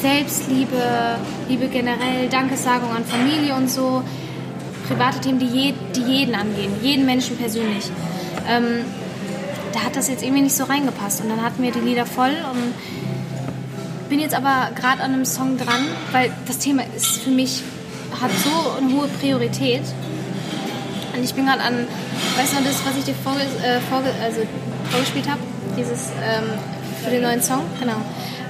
Selbstliebe, 0.00 1.18
Liebe 1.48 1.68
generell, 1.68 2.28
Dankessagung 2.30 2.90
an 2.90 3.04
Familie 3.04 3.54
und 3.54 3.70
so. 3.70 4.02
Private 4.88 5.20
Themen, 5.20 5.38
die, 5.38 5.46
je, 5.46 5.74
die 5.94 6.02
jeden 6.02 6.34
angehen, 6.34 6.72
jeden 6.82 7.06
Menschen 7.06 7.36
persönlich. 7.36 7.90
Ähm, 8.48 8.84
da 9.72 9.84
hat 9.84 9.94
das 9.94 10.08
jetzt 10.08 10.22
irgendwie 10.22 10.42
nicht 10.42 10.56
so 10.56 10.64
reingepasst. 10.64 11.20
Und 11.22 11.28
dann 11.28 11.42
hatten 11.42 11.62
wir 11.62 11.70
die 11.70 11.80
Lieder 11.80 12.06
voll 12.06 12.34
und 12.50 12.74
bin 14.08 14.18
jetzt 14.18 14.34
aber 14.34 14.70
gerade 14.74 15.02
an 15.02 15.12
einem 15.12 15.24
Song 15.24 15.56
dran, 15.56 15.86
weil 16.10 16.32
das 16.46 16.58
Thema 16.58 16.82
ist 16.96 17.18
für 17.18 17.30
mich, 17.30 17.62
hat 18.20 18.30
so 18.44 18.72
eine 18.76 18.92
hohe 18.92 19.08
Priorität. 19.20 19.82
Und 21.14 21.22
ich 21.22 21.34
bin 21.34 21.46
gerade 21.46 21.62
an, 21.62 21.86
weißt 22.36 22.54
du 22.58 22.64
das, 22.64 22.84
was 22.84 22.96
ich 22.98 23.04
dir 23.04 23.14
vorge 23.14 23.40
äh, 23.40 23.80
vorge 23.88 24.10
also 24.22 24.40
vorgespielt 24.90 25.28
habe? 25.28 25.40
Dieses 25.76 26.10
ähm, 26.22 26.44
für 27.04 27.10
den 27.10 27.22
neuen 27.22 27.42
Song? 27.42 27.62
Genau. 27.78 27.96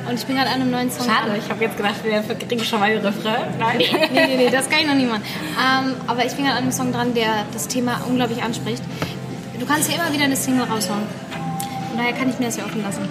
Und 0.08 0.18
ich 0.18 0.26
bin 0.26 0.36
gerade 0.36 0.50
an 0.50 0.60
einem 0.60 0.70
neuen 0.70 0.90
Song 0.90 1.06
dran. 1.06 1.36
ich 1.38 1.48
habe 1.50 1.62
jetzt 1.62 1.76
gedacht, 1.76 1.96
wir 2.02 2.22
kriegen 2.34 2.64
schon 2.64 2.80
mal 2.80 2.90
den 2.90 3.04
Refrain. 3.04 3.42
Nein. 3.58 3.78
Nee, 3.78 4.26
nee, 4.26 4.36
nee, 4.36 4.50
das 4.50 4.68
kann 4.68 4.80
ich 4.80 4.86
noch 4.86 4.94
niemand. 4.94 5.24
Ähm, 5.24 5.94
aber 6.06 6.24
ich 6.24 6.32
bin 6.32 6.44
gerade 6.44 6.56
an 6.56 6.64
einem 6.64 6.72
Song 6.72 6.92
dran, 6.92 7.14
der 7.14 7.44
das 7.52 7.68
Thema 7.68 8.00
unglaublich 8.08 8.42
anspricht. 8.42 8.82
Du 9.58 9.66
kannst 9.66 9.90
ja 9.90 9.96
immer 9.96 10.12
wieder 10.12 10.24
eine 10.24 10.36
Single 10.36 10.64
raushauen. 10.64 11.02
Von 11.90 11.98
daher 11.98 12.12
kann 12.12 12.30
ich 12.30 12.38
mir 12.38 12.46
das 12.46 12.56
ja 12.56 12.64
offen 12.64 12.82
lassen. 12.82 13.08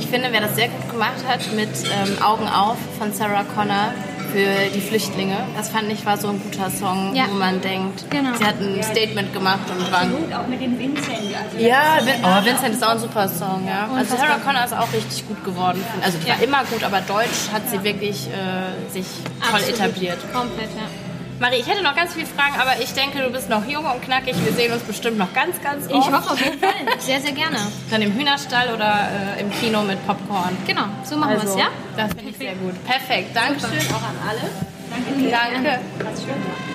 Ich 0.00 0.06
finde, 0.06 0.28
wer 0.30 0.40
das 0.40 0.54
sehr 0.56 0.68
gut 0.68 0.90
gemacht 0.90 1.24
hat 1.26 1.40
mit 1.54 1.68
ähm, 1.68 2.22
Augen 2.22 2.48
auf 2.48 2.76
von 2.98 3.12
Sarah 3.12 3.44
Connor 3.54 3.92
für 4.32 4.70
die 4.74 4.80
Flüchtlinge, 4.80 5.36
das 5.56 5.68
fand 5.68 5.90
ich 5.92 6.04
war 6.06 6.16
so 6.16 6.28
ein 6.28 6.40
guter 6.42 6.70
Song, 6.70 7.14
Ja. 7.14 7.24
wo 7.30 7.34
man 7.34 7.60
denkt, 7.60 8.04
Genau. 8.10 8.30
sie 8.38 8.44
hat 8.44 8.56
ein 8.60 8.82
Statement 8.82 9.32
gemacht 9.32 9.60
und 9.70 9.92
war 9.92 10.02
Und 10.04 10.32
auch 10.34 10.46
mit 10.46 10.60
dem 10.60 10.78
Vincent. 10.78 11.18
Also 11.36 11.58
Ja, 11.58 11.98
Vin 12.04 12.14
oh, 12.24 12.44
Vincent 12.44 12.74
ist 12.74 12.84
auch 12.84 12.90
ein 12.92 12.98
super 12.98 13.28
Song, 13.28 13.66
ja. 13.66 13.88
Also. 13.94 14.16
Sarah 14.16 14.38
Connor 14.38 14.64
ist 14.64 14.72
auch 14.74 14.92
richtig 14.92 15.26
gut 15.28 15.44
geworden. 15.44 15.84
Also 16.02 16.18
die 16.18 16.28
war 16.28 16.42
immer 16.42 16.64
gut, 16.64 16.82
aber 16.82 17.00
Deutsch 17.02 17.50
hat 17.52 17.62
sie 17.70 17.82
wirklich 17.84 18.28
äh, 18.28 18.90
sich 18.92 19.06
toll 19.40 19.60
Absolut. 19.60 19.80
etabliert. 19.80 20.18
Komplett, 20.32 20.70
ja. 20.76 21.01
Marie, 21.42 21.56
ich 21.56 21.66
hätte 21.66 21.82
noch 21.82 21.96
ganz 21.96 22.14
viele 22.14 22.26
Fragen, 22.26 22.54
aber 22.60 22.80
ich 22.80 22.94
denke, 22.94 23.18
du 23.20 23.28
bist 23.28 23.50
noch 23.50 23.66
jung 23.66 23.84
und 23.84 24.00
knackig. 24.00 24.36
Wir 24.44 24.52
sehen 24.52 24.72
uns 24.72 24.84
bestimmt 24.84 25.18
noch 25.18 25.34
ganz, 25.34 25.60
ganz 25.60 25.90
oft. 25.90 26.06
Ich 26.06 26.14
hoffe 26.14 26.30
auf 26.30 26.40
jeden 26.40 26.60
Fall. 26.60 26.70
Sehr, 27.00 27.20
sehr 27.20 27.32
gerne. 27.32 27.56
Dann 27.90 28.00
im 28.00 28.12
Hühnerstall 28.12 28.72
oder 28.72 29.08
äh, 29.36 29.40
im 29.40 29.50
Kino 29.50 29.82
mit 29.82 30.06
Popcorn. 30.06 30.56
Genau, 30.68 30.84
so 31.02 31.16
machen 31.16 31.42
wir 31.42 31.42
es, 31.42 31.56
ja? 31.56 31.66
Das 31.96 32.14
finde 32.14 32.30
ich 32.30 32.36
sehr 32.36 32.54
gut. 32.54 32.74
Perfekt. 32.84 33.34
Dankeschön 33.34 33.92
auch 33.92 34.02
an 34.02 34.16
alle. 34.24 34.50
Danke. 34.88 35.80
Danke. 36.04 36.71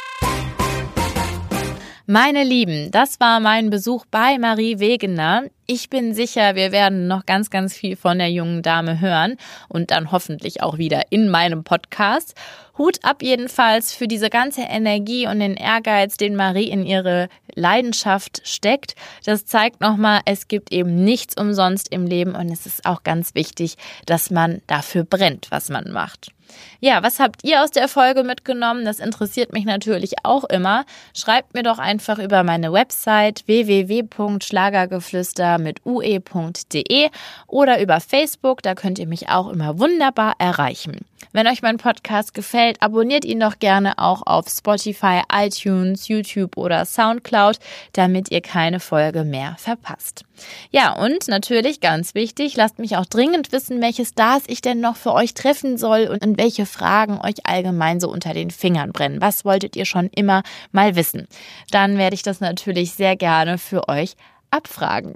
Meine 2.10 2.45
Lieben, 2.45 2.89
das 2.89 3.20
war 3.20 3.41
mein 3.41 3.70
Besuch 3.70 4.05
bei 4.10 4.38
Marie 4.38 4.80
Wegener. 4.80 5.43
Ich 5.66 5.89
bin 5.89 6.14
sicher, 6.14 6.55
wir 6.55 6.72
werden 6.72 7.08
noch 7.08 7.26
ganz, 7.26 7.49
ganz 7.49 7.76
viel 7.76 7.97
von 7.97 8.18
der 8.18 8.32
jungen 8.32 8.62
Dame 8.62 9.01
hören 9.01 9.36
und 9.68 9.91
dann 9.91 10.10
hoffentlich 10.10 10.64
auch 10.64 10.78
wieder 10.78 11.01
in 11.10 11.28
meinem 11.28 11.66
Podcast. 11.66 12.34
Hut 12.78 12.99
ab 13.03 13.22
jedenfalls 13.22 13.91
für 13.91 14.08
diese 14.08 14.30
ganze 14.30 14.62
Energie 14.62 15.28
und 15.28 15.41
den 15.41 15.55
Ehrgeiz, 15.55 16.16
den 16.16 16.38
Marie 16.38 16.70
in 16.70 16.86
ihre 16.86 17.28
Leidenschaft 17.55 18.39
steckt. 18.45 18.95
Das 19.26 19.45
zeigt 19.45 19.82
nochmal, 19.82 20.22
es 20.24 20.47
gibt 20.47 20.72
eben 20.72 21.03
nichts 21.03 21.36
umsonst 21.36 21.91
im 21.91 22.05
Leben 22.05 22.36
und 22.36 22.49
es 22.49 22.66
ist 22.66 22.86
auch 22.86 23.03
ganz 23.03 23.36
wichtig, 23.36 23.76
dass 24.05 24.32
man 24.32 24.62
dafür 24.68 25.03
brennt, 25.03 25.47
was 25.49 25.68
man 25.68 25.91
macht. 25.91 26.32
Ja, 26.80 27.04
was 27.04 27.20
habt 27.20 27.43
ihr 27.43 27.62
aus 27.64 27.72
der 27.72 27.88
Folge 27.88 28.24
mitgenommen? 28.24 28.86
Das 28.86 29.00
interessiert 29.00 29.54
mich 29.54 29.66
natürlich 29.66 30.14
auch 30.24 30.43
immer. 30.45 30.86
Schreibt 31.14 31.54
mir 31.54 31.64
doch 31.64 31.80
einfach 31.80 32.20
über 32.20 32.43
meine 32.43 32.74
Website 32.74 33.48
www.schlagergeflüster 33.48 35.58
mit 35.58 35.86
ue.de 35.86 37.10
oder 37.48 37.82
über 37.82 38.00
Facebook, 38.00 38.62
da 38.62 38.76
könnt 38.76 39.00
ihr 39.00 39.08
mich 39.08 39.30
auch 39.30 39.50
immer 39.50 39.80
wunderbar 39.80 40.36
erreichen. 40.38 41.06
Wenn 41.32 41.47
euch 41.47 41.61
mein 41.61 41.78
Podcast 41.78 42.34
gefällt, 42.34 42.82
abonniert 42.82 43.26
ihn 43.26 43.39
doch 43.39 43.59
gerne 43.59 43.97
auch 43.97 44.24
auf 44.26 44.47
Spotify, 44.49 45.22
iTunes, 45.32 46.07
YouTube 46.07 46.57
oder 46.57 46.86
Soundcloud, 46.86 47.59
damit 47.93 48.32
ihr 48.32 48.41
keine 48.41 48.80
Folge 48.80 49.24
mehr 49.24 49.55
verpasst. 49.57 50.24
Ja, 50.72 50.93
und 50.93 51.28
natürlich 51.28 51.80
ganz 51.82 52.15
wichtig, 52.15 52.55
lasst 52.55 52.80
mich 52.80 52.97
auch 52.97 53.05
dringend 53.05 53.51
wissen, 53.51 53.82
welche 53.82 54.05
Stars 54.05 54.43
ich 54.47 54.61
denn 54.61 54.80
noch 54.80 54.95
für 54.95 55.13
euch 55.13 55.34
treffen 55.34 55.78
soll 55.78 56.07
und 56.07 56.24
in 56.24 56.38
welche 56.38 56.65
Fragen 56.65 57.20
euch 57.20 57.45
allgemein 57.45 57.99
so 57.99 58.09
unter 58.09 58.34
den 58.34 58.51
Fingern 58.51 58.91
brennen. 58.91 59.22
Was 59.22 59.45
wolltet 59.45 59.76
ihr 59.76 59.86
schon 59.86 60.09
immer 60.15 60.43
mal 60.72 60.95
wissen? 60.95 61.28
Dann 61.72 61.97
werde 61.97 62.13
ich 62.13 62.24
das 62.24 62.39
natürlich 62.39 62.93
sehr 62.93 63.15
gerne 63.15 63.57
für 63.57 63.89
euch 63.89 64.15
abfragen. 64.52 65.16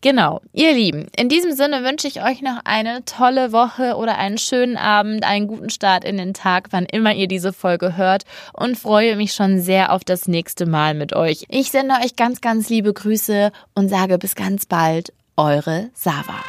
Genau, 0.00 0.40
ihr 0.52 0.72
Lieben, 0.72 1.06
in 1.16 1.28
diesem 1.28 1.52
Sinne 1.52 1.84
wünsche 1.84 2.08
ich 2.08 2.22
euch 2.22 2.42
noch 2.42 2.60
eine 2.64 3.04
tolle 3.04 3.52
Woche 3.52 3.96
oder 3.96 4.18
einen 4.18 4.38
schönen 4.38 4.76
Abend, 4.76 5.24
einen 5.24 5.46
guten 5.46 5.70
Start 5.70 6.04
in 6.04 6.16
den 6.16 6.34
Tag, 6.34 6.68
wann 6.70 6.86
immer 6.86 7.14
ihr 7.14 7.28
diese 7.28 7.52
Folge 7.52 7.96
hört 7.96 8.24
und 8.52 8.78
freue 8.78 9.16
mich 9.16 9.32
schon 9.34 9.60
sehr 9.60 9.92
auf 9.92 10.04
das 10.04 10.28
nächste 10.28 10.66
Mal 10.66 10.94
mit 10.94 11.14
euch. 11.14 11.44
Ich 11.48 11.70
sende 11.70 11.94
euch 12.02 12.16
ganz, 12.16 12.40
ganz 12.40 12.68
liebe 12.68 12.92
Grüße 12.92 13.52
und 13.74 13.88
sage 13.88 14.18
bis 14.18 14.34
ganz 14.34 14.66
bald, 14.66 15.12
eure 15.36 15.90
Sava. 15.94 16.44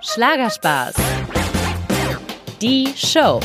Schlagerspaß. 0.00 0.94
Die 2.60 2.92
Show. 2.96 3.40